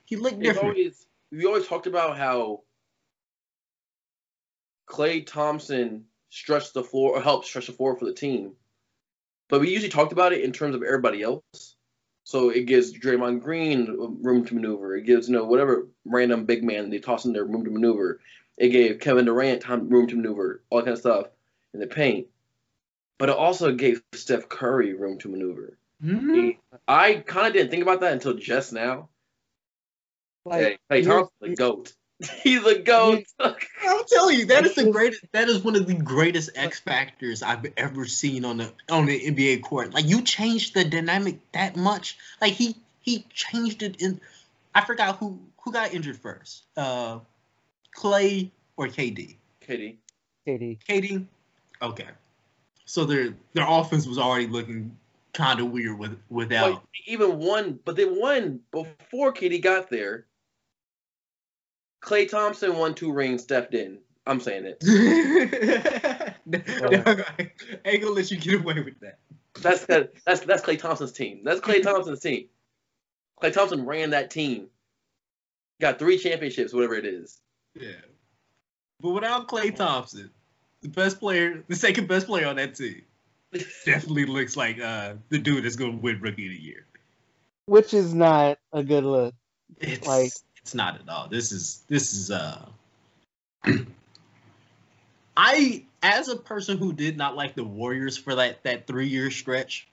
he 0.05 0.15
looked 0.15 0.39
different. 0.39 0.69
always 0.69 1.05
we 1.31 1.45
always 1.45 1.67
talked 1.67 1.85
about 1.85 2.17
how 2.17 2.61
Klay 4.87 5.25
Thompson 5.25 6.05
stretched 6.29 6.73
the 6.73 6.83
floor 6.83 7.17
or 7.17 7.21
helped 7.21 7.45
stretch 7.45 7.67
the 7.67 7.73
floor 7.73 7.95
for 7.95 8.05
the 8.05 8.13
team. 8.13 8.53
But 9.49 9.61
we 9.61 9.69
usually 9.69 9.89
talked 9.89 10.11
about 10.11 10.33
it 10.33 10.41
in 10.43 10.51
terms 10.51 10.75
of 10.75 10.83
everybody 10.83 11.21
else. 11.21 11.75
So 12.25 12.49
it 12.49 12.65
gives 12.65 12.91
Draymond 12.93 13.41
Green 13.41 13.87
room 14.21 14.45
to 14.45 14.55
maneuver. 14.55 14.95
It 14.97 15.05
gives 15.05 15.29
you 15.29 15.35
know 15.35 15.45
whatever 15.45 15.87
random 16.05 16.45
big 16.45 16.63
man 16.63 16.89
they 16.89 16.99
toss 16.99 17.23
in 17.25 17.31
there 17.33 17.45
room 17.45 17.63
to 17.63 17.71
maneuver. 17.71 18.19
It 18.57 18.69
gave 18.69 18.99
Kevin 18.99 19.25
Durant 19.25 19.61
time 19.61 19.87
room 19.87 20.07
to 20.07 20.15
maneuver, 20.15 20.61
all 20.69 20.79
that 20.79 20.85
kind 20.85 20.93
of 20.93 20.99
stuff 20.99 21.27
in 21.73 21.79
the 21.79 21.87
paint. 21.87 22.27
But 23.17 23.29
it 23.29 23.35
also 23.35 23.71
gave 23.73 24.01
Steph 24.13 24.49
Curry 24.49 24.93
room 24.93 25.17
to 25.19 25.29
maneuver. 25.29 25.77
Mhm. 26.03 26.57
I 26.87 27.15
kind 27.15 27.47
of 27.47 27.53
didn't 27.53 27.71
think 27.71 27.81
about 27.83 28.01
that 28.01 28.13
until 28.13 28.33
just 28.33 28.73
now. 28.73 29.09
Like, 30.45 30.79
Hey, 30.89 31.01
Klay 31.01 31.03
you're- 31.03 31.15
Thompson, 31.21 31.49
the 31.51 31.55
goat. 31.55 31.93
He's 32.43 32.65
a 32.65 32.79
goat. 32.79 33.23
I'm 33.39 33.55
telling 34.07 34.39
you, 34.39 34.45
that 34.47 34.65
is 34.65 34.75
the 34.75 34.91
greatest. 34.91 35.23
That 35.33 35.49
is 35.49 35.63
one 35.63 35.75
of 35.75 35.85
the 35.85 35.93
greatest 35.93 36.49
X 36.55 36.79
factors 36.79 37.43
I've 37.43 37.65
ever 37.77 38.05
seen 38.05 38.43
on 38.43 38.57
the 38.57 38.73
on 38.89 39.05
the 39.05 39.19
NBA 39.19 39.61
court. 39.61 39.93
Like 39.93 40.07
you 40.07 40.21
changed 40.21 40.73
the 40.73 40.83
dynamic 40.83 41.39
that 41.51 41.75
much. 41.75 42.17
Like 42.41 42.53
he 42.53 42.75
he 43.01 43.25
changed 43.33 43.83
it 43.83 44.01
in. 44.01 44.19
I 44.73 44.83
forgot 44.83 45.17
who 45.17 45.39
who 45.61 45.71
got 45.71 45.93
injured 45.93 46.17
first. 46.17 46.63
Uh, 46.75 47.19
Klay 47.95 48.49
or 48.77 48.87
KD. 48.87 49.35
Kitty. 49.61 49.99
KD. 50.47 50.79
KD. 50.87 51.25
Okay, 51.81 52.07
so 52.85 53.05
their 53.05 53.35
their 53.53 53.65
offense 53.67 54.07
was 54.07 54.17
already 54.17 54.47
looking 54.47 54.97
kind 55.33 55.59
of 55.59 55.69
weird 55.69 55.99
with 55.99 56.17
without. 56.29 56.71
Like, 56.71 56.81
even 57.05 57.37
one, 57.37 57.79
but 57.85 57.95
they 57.95 58.05
won 58.05 58.59
before 58.71 59.33
KD 59.33 59.61
got 59.61 59.89
there. 59.91 60.25
Klay 62.07 62.29
Thompson 62.29 62.77
won 62.77 62.95
two 62.95 63.11
rings. 63.11 63.43
stepped 63.43 63.71
didn't. 63.71 63.99
I'm 64.25 64.39
saying 64.39 64.63
it. 64.65 64.77
I 66.53 67.49
ain't 67.85 68.01
gonna 68.01 68.13
let 68.13 68.31
you 68.31 68.37
get 68.37 68.61
away 68.61 68.79
with 68.79 68.97
that. 69.01 69.19
That's 69.61 69.85
that, 69.87 70.13
that's 70.25 70.41
that's 70.41 70.61
Klay 70.61 70.79
Thompson's 70.79 71.11
team. 71.11 71.41
That's 71.43 71.59
Klay 71.59 71.83
Thompson's 71.83 72.21
team. 72.21 72.47
Klay 73.41 73.51
Thompson 73.51 73.85
ran 73.85 74.11
that 74.11 74.31
team. 74.31 74.67
Got 75.81 75.99
three 75.99 76.17
championships, 76.17 76.73
whatever 76.73 76.95
it 76.95 77.05
is. 77.05 77.41
Yeah. 77.75 77.91
But 79.01 79.11
without 79.11 79.47
Klay 79.49 79.75
Thompson, 79.75 80.31
the 80.81 80.89
best 80.89 81.19
player, 81.19 81.63
the 81.67 81.75
second 81.75 82.07
best 82.07 82.25
player 82.27 82.47
on 82.47 82.55
that 82.55 82.75
team, 82.75 83.01
definitely 83.85 84.25
looks 84.25 84.55
like 84.55 84.79
uh, 84.79 85.15
the 85.29 85.39
dude 85.39 85.65
that's 85.65 85.75
going 85.75 85.91
to 85.91 85.97
win 85.97 86.19
Rookie 86.21 86.45
of 86.47 86.51
the 86.53 86.61
Year. 86.61 86.85
Which 87.65 87.93
is 87.93 88.13
not 88.13 88.57
a 88.71 88.81
good 88.81 89.03
look. 89.03 89.35
It's 89.79 90.07
Like- 90.07 90.31
it's 90.67 90.75
not 90.75 90.99
at 90.99 91.07
all. 91.07 91.29
This 91.29 91.53
is 91.53 91.81
this 91.87 92.13
is 92.13 92.29
uh. 92.29 92.65
I, 95.37 95.85
as 96.03 96.27
a 96.27 96.35
person 96.35 96.77
who 96.77 96.91
did 96.91 97.15
not 97.15 97.37
like 97.37 97.55
the 97.55 97.63
Warriors 97.63 98.17
for 98.17 98.35
that 98.35 98.63
that 98.63 98.85
three 98.85 99.07
year 99.07 99.31
stretch, 99.31 99.87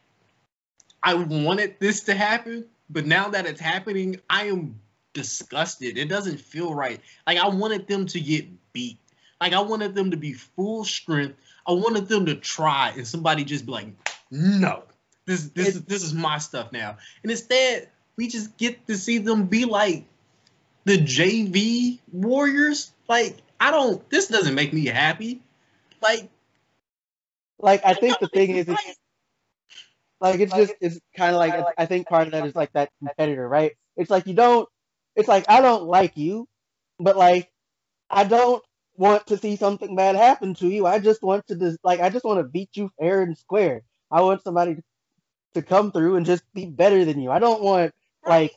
I 1.00 1.14
wanted 1.14 1.76
this 1.78 2.00
to 2.04 2.14
happen. 2.14 2.64
But 2.90 3.06
now 3.06 3.28
that 3.28 3.46
it's 3.46 3.60
happening, 3.60 4.20
I 4.28 4.48
am 4.48 4.80
disgusted. 5.12 5.96
It 5.96 6.08
doesn't 6.08 6.40
feel 6.40 6.74
right. 6.74 7.00
Like 7.24 7.38
I 7.38 7.46
wanted 7.48 7.86
them 7.86 8.06
to 8.06 8.20
get 8.20 8.46
beat. 8.72 8.98
Like 9.40 9.52
I 9.52 9.60
wanted 9.60 9.94
them 9.94 10.10
to 10.10 10.16
be 10.16 10.32
full 10.32 10.84
strength. 10.84 11.36
I 11.68 11.72
wanted 11.72 12.08
them 12.08 12.26
to 12.26 12.34
try, 12.34 12.92
and 12.96 13.06
somebody 13.06 13.44
just 13.44 13.64
be 13.64 13.70
like, 13.70 14.10
"No, 14.32 14.82
this 15.24 15.50
this 15.50 15.76
is 15.76 15.82
this 15.82 16.02
is 16.02 16.12
my 16.12 16.38
stuff 16.38 16.72
now." 16.72 16.96
And 17.22 17.30
instead, 17.30 17.90
we 18.16 18.26
just 18.26 18.56
get 18.56 18.88
to 18.88 18.98
see 18.98 19.18
them 19.18 19.46
be 19.46 19.66
like 19.66 20.06
the 20.84 20.98
JV 20.98 21.98
Warriors. 22.12 22.92
Like 23.08 23.36
I 23.60 23.70
don't. 23.70 24.08
This 24.10 24.28
doesn't 24.28 24.54
make 24.54 24.72
me 24.72 24.86
happy. 24.86 25.42
Like 26.02 26.28
Like 27.58 27.82
I 27.84 27.94
think 27.94 28.18
the 28.18 28.28
thing 28.28 28.50
is, 28.50 28.68
it's, 28.68 28.98
like 30.20 30.40
it's 30.40 30.54
just 30.54 30.74
it's 30.80 31.00
kind 31.16 31.34
of 31.34 31.38
like 31.38 31.64
I 31.78 31.86
think 31.86 32.08
part 32.08 32.26
of 32.26 32.32
that 32.32 32.46
is 32.46 32.54
like 32.54 32.72
that 32.72 32.90
competitor, 32.98 33.48
right? 33.48 33.72
It's 33.96 34.10
like 34.10 34.26
you 34.26 34.34
don't. 34.34 34.68
It's 35.16 35.28
like 35.28 35.46
I 35.48 35.60
don't 35.60 35.84
like 35.84 36.16
you, 36.16 36.48
but 36.98 37.16
like 37.16 37.50
I 38.10 38.24
don't 38.24 38.62
want 38.96 39.26
to 39.28 39.38
see 39.38 39.56
something 39.56 39.96
bad 39.96 40.16
happen 40.16 40.54
to 40.54 40.68
you. 40.68 40.86
I 40.86 40.98
just 40.98 41.22
want 41.22 41.46
to 41.48 41.56
just 41.56 41.78
like 41.84 42.00
I 42.00 42.10
just 42.10 42.24
want 42.24 42.40
to 42.40 42.44
beat 42.44 42.70
you 42.74 42.90
fair 42.98 43.22
and 43.22 43.36
square. 43.36 43.82
I 44.10 44.22
want 44.22 44.42
somebody 44.42 44.76
to 45.54 45.62
come 45.62 45.92
through 45.92 46.16
and 46.16 46.26
just 46.26 46.44
be 46.54 46.66
better 46.66 47.04
than 47.04 47.20
you. 47.20 47.30
I 47.30 47.38
don't 47.38 47.62
want 47.62 47.92
like 48.26 48.54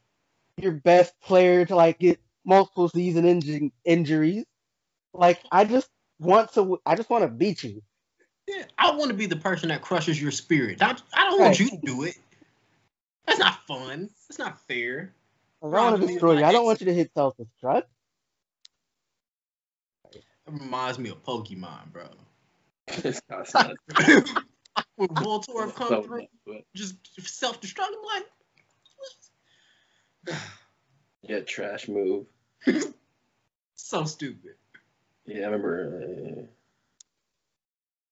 your 0.58 0.74
best 0.74 1.14
player 1.22 1.66
to 1.66 1.76
like 1.76 1.99
get 1.99 2.20
multiple 2.45 2.89
season 2.89 3.26
inju- 3.26 3.72
injuries. 3.86 4.45
Like 5.14 5.39
I 5.51 5.66
just 5.66 5.89
want 6.20 6.53
to 6.53 6.80
I 6.86 6.95
just 6.95 7.10
want 7.10 7.24
to 7.24 7.28
beat 7.30 7.64
you. 7.64 7.82
Yeah, 8.47 8.64
I 8.78 8.91
want 8.95 9.10
to 9.10 9.14
be 9.16 9.26
the 9.26 9.36
person 9.36 9.70
that 9.70 9.82
crushes 9.82 10.22
your 10.22 10.32
spirit. 10.32 10.82
I, 10.82 10.95
I 11.14 11.30
don't 11.30 11.39
want 11.39 11.60
you 11.60 11.70
to 11.70 11.78
do 11.78 12.03
it. 12.03 12.16
That's 13.26 13.39
not 13.39 13.66
fun. 13.68 14.10
That's 14.30 14.39
not 14.39 14.66
fair. 14.68 15.14
I 15.62 15.68
want 15.68 15.99
to 16.01 16.08
destroy 16.08 16.38
you. 16.39 16.45
I 16.45 16.51
don't 16.51 16.66
want 16.66 16.80
you 16.82 16.86
to 16.86 16.93
hit 16.93 17.12
self 17.14 17.36
destruct. 17.38 17.84
It 20.14 20.24
reminds 20.47 20.97
me 20.97 21.10
of 21.10 21.22
Pokemon, 21.24 21.91
bro. 21.91 22.08
It's 22.88 23.22
not- 23.30 23.76
when 24.95 25.10
Voltorb 25.10 25.76
come 25.76 25.88
so 25.89 26.03
through, 26.03 26.28
just 26.74 26.95
self-destruct. 27.22 27.80
I'm 27.88 28.05
like, 28.16 28.26
Yeah, 31.23 31.39
trash 31.41 31.89
move. 31.89 32.28
so 33.75 34.05
stupid. 34.05 34.53
Yeah, 35.25 35.41
I 35.41 35.45
remember. 35.45 36.01
Uh, 36.01 36.41
is 36.41 36.47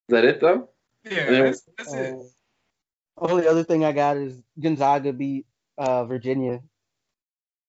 that 0.08 0.24
it 0.24 0.40
though? 0.40 0.68
Yeah, 1.04 1.30
Yeah. 1.30 1.42
that's, 1.42 1.62
that's 1.78 1.94
it. 1.94 2.12
Uh, 2.12 2.24
only 3.16 3.46
other 3.46 3.64
thing 3.64 3.84
I 3.84 3.92
got 3.92 4.18
is 4.18 4.42
Gonzaga 4.60 5.14
beat 5.14 5.46
uh, 5.78 6.04
Virginia 6.04 6.62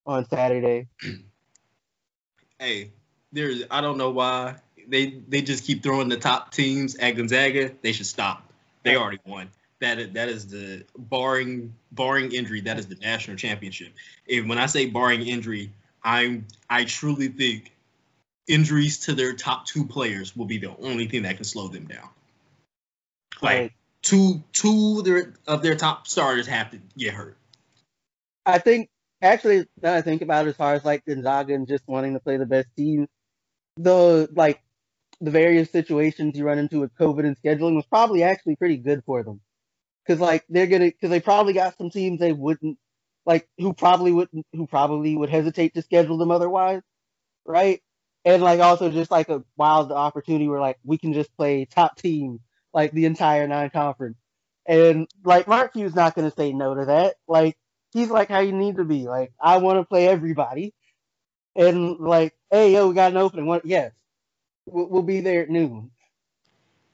on 0.05 0.27
Saturday. 0.27 0.87
Hey, 2.59 2.91
there's 3.31 3.63
I 3.69 3.81
don't 3.81 3.99
know 3.99 4.09
why 4.09 4.55
they 4.87 5.21
they 5.27 5.43
just 5.43 5.63
keep 5.63 5.83
throwing 5.83 6.09
the 6.09 6.17
top 6.17 6.51
teams 6.51 6.95
at 6.95 7.11
Gonzaga. 7.11 7.71
They 7.83 7.91
should 7.91 8.07
stop. 8.07 8.51
They 8.81 8.95
already 8.95 9.19
won. 9.27 9.51
That 9.80 9.99
is, 9.99 10.11
that 10.13 10.30
is 10.30 10.47
the 10.47 10.86
barring 10.97 11.73
barring 11.91 12.32
injury. 12.32 12.61
That 12.61 12.80
is 12.80 12.88
the 12.88 12.95
national 12.95 13.38
championship. 13.38 13.93
And 14.30 14.49
when 14.49 14.57
I 14.57 14.65
say 14.65 14.88
barring 14.88 15.21
injury, 15.21 15.71
I'm 16.03 16.47
I 16.69 16.86
truly 16.86 17.28
think 17.28 17.71
injuries 18.47 18.99
to 18.99 19.13
their 19.13 19.34
top 19.34 19.65
two 19.65 19.86
players 19.86 20.36
will 20.36 20.45
be 20.45 20.57
the 20.57 20.75
only 20.78 21.07
thing 21.07 21.23
that 21.23 21.36
can 21.36 21.45
slow 21.45 21.67
them 21.67 21.86
down. 21.86 22.09
Like 23.41 23.61
Like, 23.61 23.73
two 24.01 24.43
two 24.51 25.01
their, 25.03 25.34
of 25.47 25.61
their 25.61 25.75
top 25.75 26.07
starters 26.07 26.47
have 26.47 26.71
to 26.71 26.80
get 26.97 27.13
hurt. 27.13 27.38
I 28.45 28.57
think 28.57 28.89
actually 29.21 29.65
now 29.82 29.93
I 29.93 30.01
think 30.01 30.21
about 30.21 30.47
it, 30.47 30.49
as 30.49 30.55
far 30.55 30.73
as 30.73 30.86
like 30.86 31.05
Gonzaga 31.05 31.53
and 31.53 31.67
just 31.67 31.88
wanting 31.88 32.13
to 32.13 32.19
play 32.19 32.38
the 32.38 32.45
best 32.45 32.67
team, 32.75 33.07
the 33.75 34.30
like 34.34 34.61
the 35.19 35.32
various 35.32 35.71
situations 35.71 36.38
you 36.38 36.45
run 36.45 36.57
into 36.57 36.80
with 36.80 36.95
COVID 36.95 37.25
and 37.25 37.38
scheduling 37.41 37.75
was 37.75 37.86
probably 37.86 38.23
actually 38.23 38.55
pretty 38.55 38.78
good 38.78 39.03
for 39.05 39.23
them. 39.23 39.41
Cause 40.08 40.20
like 40.20 40.45
they're 40.49 40.68
gonna, 40.68 40.91
cause 40.91 41.10
they 41.12 41.20
probably 41.22 41.53
got 41.53 41.78
some 41.78 41.89
teams 41.91 42.20
they 42.20 42.34
wouldn't 42.34 42.78
like, 43.26 43.47
who 43.60 43.74
probably 43.74 44.12
wouldn't, 44.14 44.45
who 44.53 44.68
probably 44.68 45.16
would 45.18 45.30
hesitate 45.30 45.76
to 45.76 45.84
schedule 45.84 46.18
them 46.18 46.32
otherwise, 46.32 46.82
right? 47.45 47.82
And 48.26 48.43
like 48.43 48.60
also 48.60 48.91
just 48.91 49.12
like 49.12 49.30
a 49.30 49.43
wild 49.58 49.91
opportunity 49.91 50.47
where 50.47 50.60
like 50.60 50.78
we 50.84 50.97
can 50.97 51.14
just 51.14 51.36
play 51.38 51.66
top 51.66 51.97
team 51.97 52.39
like 52.74 52.91
the 52.91 53.05
entire 53.05 53.47
non-conference, 53.47 54.18
and 54.68 55.08
like 55.26 55.47
Mark 55.47 55.74
Few's 55.74 55.95
not 55.95 56.16
gonna 56.16 56.32
say 56.32 56.53
no 56.53 56.76
to 56.76 56.86
that. 56.86 57.16
Like 57.28 57.58
he's 57.93 58.10
like 58.10 58.30
how 58.30 58.39
you 58.39 58.53
need 58.53 58.78
to 58.78 58.86
be. 58.86 59.08
Like 59.08 59.34
I 59.41 59.58
want 59.58 59.80
to 59.80 59.86
play 59.86 60.08
everybody, 60.08 60.74
and 61.55 61.99
like 61.99 62.34
hey 62.51 62.74
yo 62.74 62.89
we 62.89 62.95
got 62.95 63.12
an 63.12 63.18
opening. 63.18 63.47
What? 63.47 63.66
Yes, 63.66 63.93
we'll, 64.68 64.88
we'll 64.89 65.03
be 65.03 65.22
there 65.22 65.43
at 65.43 65.49
noon. 65.51 65.91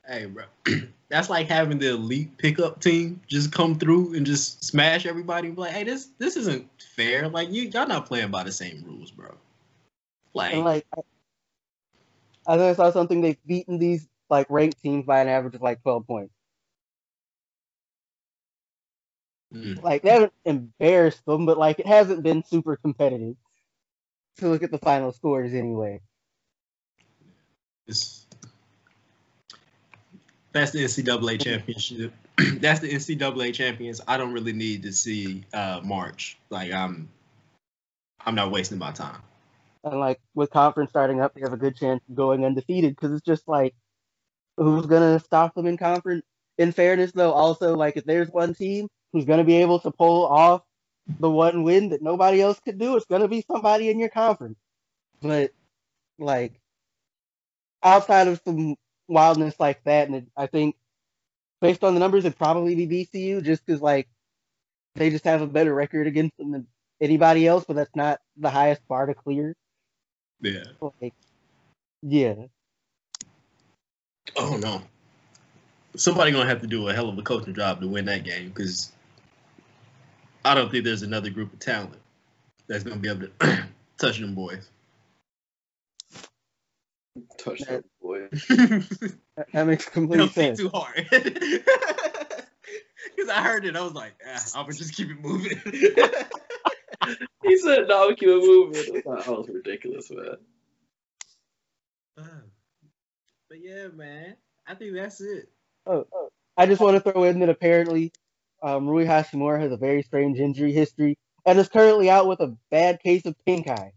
Hey, 0.07 0.25
bro, 0.25 0.45
that's 1.09 1.29
like 1.29 1.47
having 1.47 1.79
the 1.79 1.91
elite 1.91 2.37
pickup 2.37 2.81
team 2.81 3.21
just 3.27 3.51
come 3.51 3.79
through 3.79 4.15
and 4.15 4.25
just 4.25 4.63
smash 4.63 5.05
everybody. 5.05 5.47
And 5.47 5.55
be 5.55 5.61
like, 5.61 5.71
hey, 5.73 5.83
this 5.83 6.09
this 6.17 6.35
isn't 6.37 6.69
fair. 6.95 7.29
Like 7.29 7.51
you 7.51 7.63
y'all 7.63 7.87
not 7.87 8.05
playing 8.05 8.31
by 8.31 8.43
the 8.43 8.51
same 8.51 8.83
rules, 8.85 9.11
bro. 9.11 9.35
Like, 10.33 10.53
And 10.53 10.63
like, 10.65 10.85
I, 10.95 11.01
I 12.47 12.57
think 12.57 12.71
I 12.71 12.73
saw 12.75 12.91
something 12.91 13.21
they've 13.21 13.43
beaten 13.45 13.79
these 13.79 14.07
like 14.29 14.47
ranked 14.49 14.81
teams 14.81 15.05
by 15.05 15.21
an 15.21 15.27
average 15.29 15.55
of 15.55 15.61
like 15.61 15.81
12 15.83 16.07
points. 16.07 16.33
mm, 19.53 19.81
Like 19.81 20.03
they 20.03 20.09
haven't 20.11 20.33
embarrassed 20.45 21.25
them, 21.25 21.45
but 21.45 21.57
like 21.57 21.79
it 21.79 21.87
hasn't 21.87 22.23
been 22.23 22.43
super 22.43 22.75
competitive. 22.77 23.35
To 24.37 24.49
look 24.49 24.63
at 24.63 24.71
the 24.71 24.79
final 24.79 25.11
scores 25.11 25.53
anyway. 25.53 26.01
it's 27.87 28.22
that's 30.53 30.71
the 30.71 30.83
NCAA 30.83 31.41
championship. 31.41 32.13
that's 32.59 32.79
the 32.79 32.89
NCAA 32.89 33.53
champions. 33.53 33.99
I 34.07 34.17
don't 34.17 34.33
really 34.33 34.53
need 34.53 34.83
to 34.83 34.93
see 34.93 35.43
uh 35.53 35.81
March. 35.83 36.37
Like 36.49 36.71
I'm 36.71 37.09
I'm 38.25 38.35
not 38.35 38.51
wasting 38.51 38.77
my 38.77 38.91
time. 38.91 39.21
And 39.83 39.99
like 39.99 40.21
with 40.33 40.49
conference 40.51 40.91
starting 40.91 41.19
up, 41.19 41.33
they 41.33 41.41
have 41.41 41.53
a 41.53 41.57
good 41.57 41.75
chance 41.75 42.01
of 42.07 42.15
going 42.15 42.45
undefeated 42.45 42.95
because 42.95 43.11
it's 43.11 43.25
just 43.25 43.47
like 43.47 43.75
who's 44.55 44.85
gonna 44.85 45.19
stop 45.19 45.55
them 45.55 45.65
in 45.65 45.77
conference? 45.77 46.23
In 46.57 46.71
fairness, 46.71 47.11
though, 47.11 47.31
also 47.31 47.75
like 47.75 47.97
if 47.97 48.05
there's 48.05 48.29
one 48.29 48.53
team 48.53 48.87
who's 49.11 49.25
gonna 49.25 49.43
be 49.43 49.57
able 49.57 49.79
to 49.79 49.91
pull 49.91 50.27
off 50.27 50.61
the 51.19 51.29
one 51.29 51.63
win 51.63 51.89
that 51.89 52.01
nobody 52.01 52.41
else 52.41 52.59
could 52.63 52.77
do, 52.77 52.95
it's 52.95 53.07
gonna 53.07 53.27
be 53.27 53.43
somebody 53.51 53.89
in 53.89 53.99
your 53.99 54.09
conference. 54.09 54.57
But 55.21 55.51
like 56.19 56.61
outside 57.81 58.27
of 58.27 58.39
some 58.45 58.75
wildness 59.07 59.55
like 59.59 59.83
that, 59.83 60.07
and 60.07 60.15
it, 60.17 60.25
I 60.35 60.47
think 60.47 60.75
based 61.61 61.83
on 61.83 61.93
the 61.93 61.99
numbers, 61.99 62.25
it'd 62.25 62.37
probably 62.37 62.75
be 62.75 63.07
VCU 63.13 63.43
just 63.43 63.65
because 63.65 63.81
like 63.81 64.07
they 64.95 65.09
just 65.09 65.25
have 65.25 65.41
a 65.41 65.47
better 65.47 65.73
record 65.73 66.07
against 66.07 66.37
them 66.37 66.51
than 66.51 66.67
anybody 67.01 67.47
else, 67.47 67.65
but 67.65 67.75
that's 67.75 67.95
not 67.95 68.19
the 68.37 68.49
highest 68.49 68.87
bar 68.87 69.05
to 69.05 69.13
clear. 69.13 69.55
Yeah. 70.41 70.63
Like, 71.01 71.13
yeah, 72.01 72.33
Oh 74.35 74.57
no. 74.57 74.81
Somebody 75.95 76.31
gonna 76.31 76.49
have 76.49 76.61
to 76.61 76.67
do 76.67 76.87
a 76.87 76.93
hell 76.93 77.09
of 77.09 77.17
a 77.17 77.21
coaching 77.21 77.53
job 77.53 77.81
to 77.81 77.87
win 77.87 78.05
that 78.05 78.23
game 78.23 78.49
because 78.49 78.91
I 80.43 80.55
don't 80.55 80.71
think 80.71 80.85
there's 80.85 81.03
another 81.03 81.29
group 81.29 81.53
of 81.53 81.59
talent 81.59 81.99
that's 82.67 82.83
gonna 82.83 82.97
be 82.97 83.09
able 83.09 83.27
to 83.39 83.67
touch 83.97 84.19
them 84.19 84.33
boys. 84.33 84.69
Touch 87.37 87.59
that 87.61 87.83
boy. 88.01 88.27
that, 88.31 89.47
that 89.53 89.67
makes 89.67 89.87
complete 89.87 90.17
Don't 90.17 90.31
think 90.31 90.57
sense. 90.57 90.59
too 90.59 90.69
hard. 90.69 91.07
Because 93.15 93.29
I 93.29 93.41
heard 93.41 93.65
it, 93.65 93.75
I 93.75 93.81
was 93.81 93.93
like, 93.93 94.13
ah, 94.25 94.43
I'm 94.55 94.65
gonna 94.65 94.77
just 94.77 94.95
keep 94.95 95.09
it 95.09 95.19
moving. 95.19 95.61
He 97.43 97.57
said, 97.57 97.89
"No, 97.89 98.15
keep 98.15 98.29
it 98.29 98.41
moving." 98.41 99.01
That 99.05 99.27
was 99.27 99.49
ridiculous, 99.49 100.09
man. 100.09 100.37
but 102.15 103.59
yeah, 103.61 103.89
man, 103.89 104.37
I 104.65 104.75
think 104.75 104.93
that's 104.93 105.19
it. 105.19 105.49
Oh, 105.85 106.05
oh, 106.13 106.29
I 106.55 106.65
just 106.65 106.79
want 106.79 106.95
to 106.95 107.11
throw 107.11 107.25
in 107.25 107.39
that 107.41 107.49
apparently 107.49 108.13
um, 108.61 108.87
Rui 108.87 109.05
Hachimura 109.05 109.59
has 109.59 109.73
a 109.73 109.77
very 109.77 110.01
strange 110.03 110.39
injury 110.39 110.71
history 110.71 111.17
and 111.45 111.59
is 111.59 111.67
currently 111.67 112.09
out 112.09 112.27
with 112.27 112.39
a 112.39 112.55
bad 112.71 113.01
case 113.01 113.25
of 113.25 113.35
pink 113.45 113.67
eye. 113.67 113.91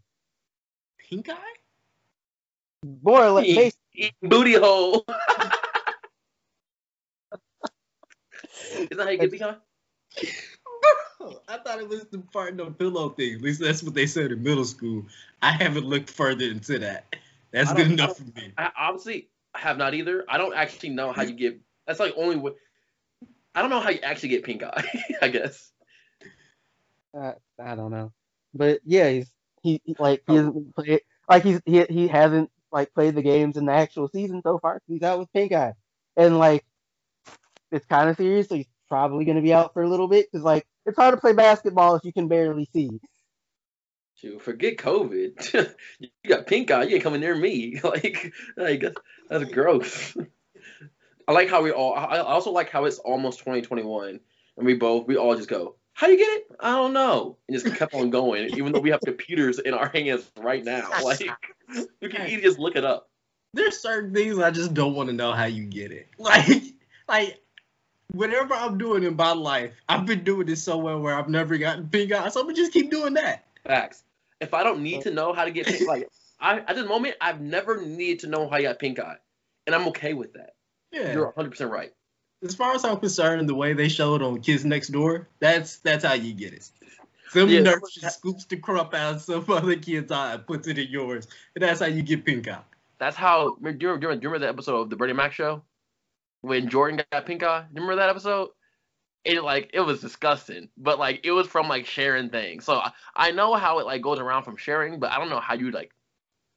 Pink 1.09 1.29
eye? 1.29 1.53
More 3.03 3.23
or 3.23 3.29
less, 3.31 3.45
Eat- 3.45 3.55
bas- 3.55 3.77
eat 3.93 4.13
booty 4.21 4.53
hole. 4.53 5.05
Is 8.77 8.87
that 8.97 8.99
how 8.99 9.09
you 9.09 9.17
get 9.17 9.31
behind? 9.31 9.57
Bro, 11.19 11.39
I 11.47 11.57
thought 11.57 11.79
it 11.79 11.87
was 11.89 12.05
the 12.11 12.19
part 12.19 12.51
in 12.51 12.57
the 12.57 12.65
pillow 12.71 13.09
thing. 13.09 13.35
At 13.35 13.41
least 13.41 13.59
that's 13.59 13.81
what 13.83 13.93
they 13.93 14.05
said 14.05 14.31
in 14.31 14.43
middle 14.43 14.65
school. 14.65 15.05
I 15.41 15.51
haven't 15.51 15.85
looked 15.85 16.09
further 16.09 16.45
into 16.45 16.79
that. 16.79 17.15
That's 17.51 17.73
good 17.73 17.91
enough 17.91 18.17
for 18.17 18.23
me. 18.23 18.53
I 18.57 18.69
obviously 18.77 19.29
have 19.55 19.77
not 19.77 19.93
either. 19.93 20.25
I 20.29 20.37
don't 20.37 20.53
actually 20.55 20.89
know 20.89 21.11
how 21.11 21.23
you 21.23 21.33
get. 21.33 21.59
That's 21.87 21.99
like 21.99 22.13
only 22.17 22.35
way. 22.35 22.51
I 23.55 23.61
don't 23.61 23.69
know 23.71 23.79
how 23.79 23.89
you 23.89 23.99
actually 24.03 24.29
get 24.29 24.43
pink 24.43 24.63
eye. 24.63 24.83
I 25.21 25.27
guess. 25.29 25.71
uh, 27.17 27.33
I 27.59 27.75
don't 27.75 27.91
know, 27.91 28.11
but 28.53 28.79
yeah, 28.85 29.09
he's 29.09 29.31
he, 29.63 29.81
he- 29.83 29.95
like 29.97 30.23
he 30.27 30.35
hasn't 30.35 30.75
played 30.75 31.01
like 31.29 31.43
he's 31.43 31.61
he 31.65 31.83
he 31.89 32.07
hasn't 32.07 32.51
like 32.77 32.93
played 32.93 33.15
the 33.15 33.23
games 33.23 33.57
in 33.57 33.65
the 33.65 33.73
actual 33.73 34.07
season 34.07 34.41
so 34.43 34.59
far. 34.59 34.79
He's 34.87 35.01
out 35.01 35.17
with 35.17 35.33
pink 35.33 35.51
eye, 35.51 35.73
and 36.15 36.37
like 36.37 36.63
it's 37.71 37.87
kind 37.87 38.07
of 38.07 38.17
serious. 38.17 38.47
So 38.47 38.55
he's 38.55 38.67
probably 38.87 39.25
going 39.25 39.37
to 39.37 39.41
be 39.41 39.53
out 39.53 39.73
for 39.73 39.81
a 39.81 39.89
little 39.89 40.07
bit 40.07 40.27
because 40.31 40.45
like 40.45 40.67
it's 40.85 40.95
hard 40.95 41.15
to 41.15 41.19
play 41.19 41.33
basketball 41.33 41.95
if 41.95 42.05
you 42.05 42.13
can 42.13 42.27
barely 42.27 42.69
see. 42.71 42.91
Shoot, 44.15 44.41
forget 44.43 44.77
COVID. 44.77 45.75
you 45.99 46.09
got 46.27 46.45
pink 46.45 46.69
eye. 46.69 46.83
You 46.83 46.95
ain't 46.95 47.03
coming 47.03 47.21
near 47.21 47.35
me. 47.35 47.79
Like, 47.83 48.31
like 48.55 48.83
that's, 49.27 49.51
gross. 49.51 50.15
I 51.27 51.31
like 51.31 51.49
how 51.49 51.63
we 51.63 51.71
all. 51.71 51.95
I 51.95 52.19
also 52.19 52.51
like 52.51 52.69
how 52.69 52.85
it's 52.85 52.99
almost 52.99 53.39
2021, 53.39 54.19
and 54.57 54.65
we 54.65 54.75
both 54.75 55.07
we 55.07 55.17
all 55.17 55.35
just 55.35 55.49
go. 55.49 55.77
How 55.97 56.05
do 56.05 56.13
you 56.13 56.19
get 56.19 56.29
it? 56.29 56.55
I 56.59 56.73
don't 56.73 56.93
know, 56.93 57.37
and 57.47 57.59
just 57.59 57.75
kept 57.75 57.95
on 57.95 58.11
going, 58.11 58.55
even 58.55 58.71
though 58.71 58.79
we 58.79 58.91
have 58.91 59.01
computers 59.01 59.57
in 59.57 59.73
our 59.73 59.89
hands 59.89 60.29
right 60.37 60.63
now. 60.63 60.87
Like, 61.03 61.27
we 61.99 62.09
can 62.09 62.27
easily 62.27 62.41
just 62.43 62.59
look 62.59 62.75
it 62.75 62.85
up. 62.85 63.09
There's 63.55 63.79
certain 63.79 64.13
things 64.13 64.37
I 64.37 64.51
just 64.51 64.75
don't 64.75 64.93
want 64.93 65.09
to 65.09 65.13
know 65.13 65.31
how 65.31 65.45
you 65.45 65.63
get 65.63 65.91
it. 65.91 66.07
Like, 66.19 66.61
like 67.07 67.41
whatever 68.11 68.53
I'm 68.53 68.77
doing 68.77 69.01
in 69.01 69.15
my 69.15 69.31
life, 69.31 69.73
I've 69.89 70.05
been 70.05 70.23
doing 70.23 70.45
this 70.45 70.61
so 70.61 70.77
well 70.77 70.99
where 70.99 71.15
I've 71.15 71.29
never 71.29 71.57
gotten 71.57 71.89
pink 71.89 72.11
eye, 72.11 72.29
so 72.29 72.41
I'm 72.41 72.45
gonna 72.45 72.55
just 72.55 72.73
keep 72.73 72.91
doing 72.91 73.15
that. 73.15 73.45
Facts. 73.65 74.03
If 74.39 74.53
I 74.53 74.61
don't 74.61 74.83
need 74.83 75.01
to 75.01 75.11
know 75.11 75.33
how 75.33 75.45
to 75.45 75.51
get 75.51 75.65
pink, 75.65 75.87
like 75.87 76.07
I 76.39 76.59
at 76.59 76.75
this 76.75 76.87
moment, 76.87 77.15
I've 77.19 77.41
never 77.41 77.83
needed 77.83 78.19
to 78.19 78.27
know 78.27 78.47
how 78.47 78.57
you 78.57 78.67
got 78.67 78.77
pink 78.77 78.99
eye, 78.99 79.17
and 79.65 79.73
I'm 79.73 79.87
okay 79.87 80.13
with 80.13 80.33
that. 80.33 80.53
Yeah. 80.91 81.13
You're 81.13 81.25
100 81.25 81.49
percent 81.49 81.71
right. 81.71 81.91
As 82.43 82.55
far 82.55 82.73
as 82.73 82.85
I'm 82.85 82.97
concerned, 82.97 83.47
the 83.49 83.55
way 83.55 83.73
they 83.73 83.89
showed 83.89 84.21
it 84.21 84.25
on 84.25 84.41
Kids 84.41 84.65
Next 84.65 84.89
Door, 84.89 85.27
that's 85.39 85.77
that's 85.77 86.03
how 86.05 86.13
you 86.13 86.33
get 86.33 86.53
it. 86.53 86.69
Some 87.29 87.49
Yeah. 87.49 87.61
nurse 87.61 87.93
just 87.93 88.19
scoops 88.19 88.45
the 88.45 88.57
crap 88.57 88.93
out 88.93 89.15
of 89.15 89.21
some 89.21 89.45
other 89.49 89.75
kid's 89.75 90.11
eye 90.11 90.33
and 90.35 90.47
puts 90.47 90.67
it 90.67 90.77
in 90.77 90.87
yours, 90.89 91.27
and 91.55 91.63
that's 91.63 91.79
how 91.79 91.87
you 91.87 92.01
get 92.01 92.25
pink 92.25 92.47
eye. 92.47 92.61
That's 92.99 93.15
how. 93.15 93.55
Do 93.61 93.69
you, 93.69 93.73
do 93.73 93.85
you 93.85 93.91
remember, 93.91 94.15
do 94.15 94.21
you 94.21 94.29
remember 94.29 94.39
that 94.39 94.53
episode 94.53 94.81
of 94.81 94.89
the 94.89 94.95
Bernie 94.95 95.13
Mac 95.13 95.33
show 95.33 95.63
when 96.41 96.69
Jordan 96.69 97.03
got 97.11 97.25
pink 97.25 97.43
eye? 97.43 97.61
Do 97.61 97.67
you 97.75 97.81
remember 97.81 97.95
that 97.97 98.09
episode? 98.09 98.49
It 99.25 99.43
like 99.43 99.71
it 99.73 99.81
was 99.81 99.99
disgusting, 99.99 100.69
but 100.77 100.99
like 100.99 101.19
it 101.23 101.31
was 101.31 101.47
from 101.47 101.67
like 101.67 101.85
sharing 101.85 102.29
things. 102.29 102.63
So 102.63 102.75
I, 102.75 102.91
I 103.15 103.31
know 103.31 103.55
how 103.55 103.79
it 103.79 103.85
like 103.85 104.01
goes 104.01 104.19
around 104.19 104.43
from 104.43 104.55
sharing, 104.55 104.99
but 104.99 105.11
I 105.11 105.17
don't 105.17 105.29
know 105.29 105.41
how 105.41 105.55
you 105.55 105.71
like 105.71 105.91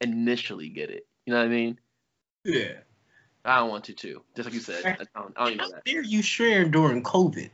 initially 0.01 0.69
get 0.69 0.91
it. 0.91 1.07
You 1.27 1.33
know 1.33 1.41
what 1.41 1.47
I 1.47 1.49
mean? 1.49 1.81
Yeah. 2.45 2.75
I 3.45 3.59
don't 3.59 3.71
want 3.71 3.85
to 3.85 3.93
too. 3.95 4.23
Just 4.37 4.47
like 4.47 4.55
you 4.55 4.61
said, 4.61 4.85
I 4.85 4.97
don't, 5.19 5.33
I 5.37 5.45
don't 5.45 5.47
even 5.49 5.59
know 5.59 5.65
How 5.65 5.71
that. 5.71 5.85
dare 5.85 6.03
you 6.03 6.23
sharing 6.23 6.71
during 6.71 7.03
COVID? 7.03 7.51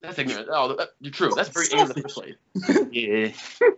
That's 0.00 0.18
ignorant. 0.18 0.48
Oh, 0.50 0.74
that- 0.76 0.90
you're 1.00 1.12
true. 1.12 1.32
That's 1.34 1.48
very 1.50 1.66
ignorant 1.66 1.90
in 1.96 2.02
the 2.02 2.08
first 2.08 2.14
place. 2.14 2.88
Yeah. 2.92 3.68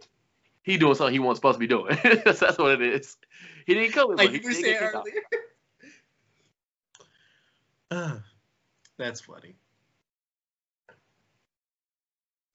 he 0.63 0.77
doing 0.79 0.95
something 0.95 1.13
he 1.13 1.19
wasn't 1.19 1.39
supposed 1.39 1.57
to 1.57 1.61
be 1.61 1.67
doing. 1.67 1.99
that's, 2.25 2.41
that's 2.41 2.59
what 2.59 2.81
it 2.81 2.83
is. 2.83 3.17
He 3.67 3.75
didn't 3.75 3.93
kill 3.93 4.15
Like 4.15 4.33
you 4.33 4.41
were 4.45 4.53
saying 4.53 4.65
get 4.65 4.81
kicked 4.81 4.95
out. 4.95 5.07
earlier. 5.07 5.23
Ah, 7.93 8.23
that's 8.99 9.21
funny. 9.23 9.57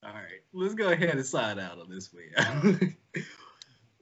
All 0.02 0.14
right, 0.14 0.42
let's 0.54 0.76
go 0.76 0.88
ahead 0.88 1.10
and 1.10 1.26
sign 1.26 1.60
out 1.60 1.78
on 1.78 1.90
this 1.90 2.14
way. 2.14 2.32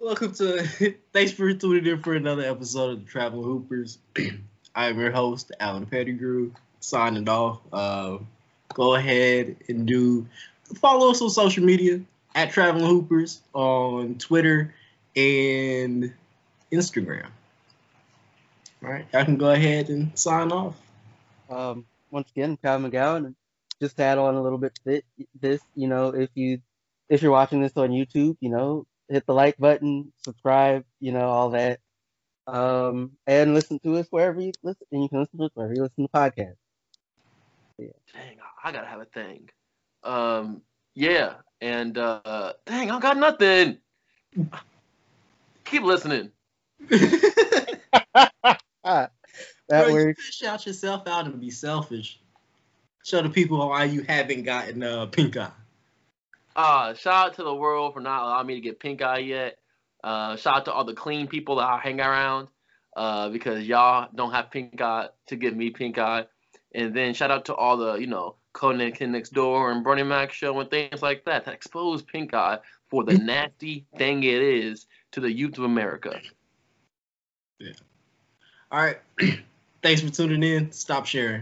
Welcome 0.04 0.34
to. 0.34 0.68
Thanks 1.14 1.32
for 1.32 1.54
tuning 1.54 1.86
in 1.86 2.01
for 2.01 2.14
another 2.14 2.43
episode 2.43 2.89
of 2.89 3.06
the 3.06 3.10
Travel 3.10 3.41
Hoopers. 3.41 3.99
I 4.76 4.88
am 4.88 4.99
your 4.99 5.12
host, 5.12 5.54
Alan 5.62 5.86
Pettigrew. 5.86 6.51
Signing 6.82 7.30
off. 7.30 7.62
Uh, 7.72 8.18
go 8.74 8.95
ahead 8.95 9.56
and 9.70 9.88
do 9.88 10.28
follow 10.76 11.12
us 11.12 11.22
on 11.22 11.30
social 11.30 11.64
media 11.64 12.01
at 12.36 12.51
Traveling 12.51 12.86
Hoopers 12.86 13.39
on 13.54 14.16
Twitter 14.16 14.74
and 15.16 16.14
Instagram. 16.70 17.28
All 18.84 18.91
right, 18.91 19.06
I 19.14 19.24
can 19.24 19.38
go 19.38 19.51
ahead 19.51 19.88
and 19.88 20.20
sign 20.20 20.51
off. 20.51 20.76
Um, 21.49 21.86
once 22.12 22.30
again, 22.32 22.58
Kyle 22.62 22.78
McGowan. 22.78 23.36
Just 23.80 23.95
to 23.95 24.04
add 24.04 24.18
on 24.18 24.36
a 24.36 24.41
little 24.41 24.58
bit 24.58 24.78
to 24.84 25.01
this, 25.39 25.62
you 25.76 25.88
know, 25.88 26.10
if 26.10 26.30
you 26.36 26.60
if 27.08 27.22
you're 27.22 27.32
watching 27.32 27.62
this 27.62 27.78
on 27.78 27.91
YouTube, 27.91 28.36
you 28.41 28.49
know, 28.49 28.86
hit 29.14 29.26
the 29.26 29.34
like 29.34 29.57
button, 29.57 30.11
subscribe, 30.24 30.84
you 30.99 31.11
know, 31.11 31.28
all 31.30 31.51
that. 31.51 31.80
Um, 32.47 33.11
and 33.26 33.53
listen 33.53 33.80
to 33.80 33.95
us 33.97 34.07
wherever 34.09 34.41
you 34.41 34.51
listen. 34.64 34.86
And 34.91 35.03
you 35.03 35.09
can 35.09 35.20
listen 35.20 35.39
to 35.39 35.45
us 35.45 35.51
wherever 35.53 35.74
you 35.74 35.84
listen 35.84 36.03
to 36.07 36.11
podcasts. 36.11 36.55
Dang, 37.80 38.38
I- 38.39 38.70
I 38.70 38.72
gotta 38.72 38.88
have 38.88 39.01
a 39.01 39.05
thing. 39.05 39.49
Um, 40.03 40.61
yeah, 40.95 41.36
and 41.61 41.97
uh, 41.97 42.53
dang, 42.66 42.91
I 42.91 42.99
got 42.99 43.18
nothing. 43.18 43.78
Keep 45.66 45.84
listening. 45.84 46.32
That 49.70 49.86
Bro, 49.86 49.88
you 49.88 49.93
works. 49.93 50.26
could 50.26 50.34
shout 50.34 50.66
yourself 50.68 51.07
out 51.07 51.26
and 51.26 51.39
be 51.39 51.49
selfish. 51.49 52.20
Show 53.05 53.22
the 53.22 53.30
people 53.30 53.57
why 53.57 53.86
you 53.86 54.01
haven't 54.03 54.43
gotten 54.43 54.84
uh, 54.84 55.05
pink 55.07 55.38
eye. 55.38 55.49
Uh, 56.56 56.93
shout 56.93 57.28
out 57.28 57.34
to 57.36 57.43
the 57.43 57.56
world 57.56 57.93
for 57.93 57.99
not 57.99 58.24
allowing 58.24 58.47
me 58.47 58.56
to 58.56 58.62
get 58.62 58.80
pink 58.80 59.01
eye 59.01 59.20
yet. 59.20 59.58
Uh, 60.04 60.36
shout 60.36 60.58
out 60.58 60.66
to 60.66 60.74
all 60.74 60.84
the 60.84 60.93
clean 60.93 61.28
people 61.28 61.56
that 61.58 61.68
I 61.68 61.80
hang 61.80 61.99
around. 61.99 62.47
Uh, 62.95 63.30
because 63.30 63.66
y'all 63.66 64.08
don't 64.14 64.32
have 64.32 64.51
pink 64.51 64.80
eye 64.80 65.08
to 65.26 65.36
give 65.36 65.56
me 65.56 65.72
pink 65.72 65.97
eye. 65.97 66.26
And 66.76 66.93
then 66.95 67.16
shout 67.16 67.32
out 67.32 67.45
to 67.45 67.56
all 67.56 67.78
the, 67.78 67.95
you 67.95 68.06
know, 68.06 68.36
Codename 68.54 68.95
Kid 68.95 69.10
Next 69.10 69.34
Door 69.34 69.72
and 69.72 69.84
Bernie 69.84 70.04
Mac 70.04 70.32
show 70.32 70.60
and 70.60 70.70
things 70.70 71.01
like 71.01 71.26
that 71.26 71.45
that 71.45 71.56
expose 71.56 72.04
pink 72.04 72.36
eye 72.36 72.60
for 72.89 73.04
the 73.04 73.18
nasty 73.18 73.88
thing 73.97 74.24
it 74.24 74.41
is 74.41 74.86
to 75.12 75.20
the 75.20 75.32
youth 75.32 75.58
of 75.58 75.64
America. 75.64 76.20
Yeah. 77.60 77.72
All 78.72 78.80
right. 78.80 78.99
Thanks 79.82 80.01
for 80.01 80.10
tuning 80.10 80.43
in. 80.43 80.72
Stop 80.72 81.08
sharing. 81.08 81.32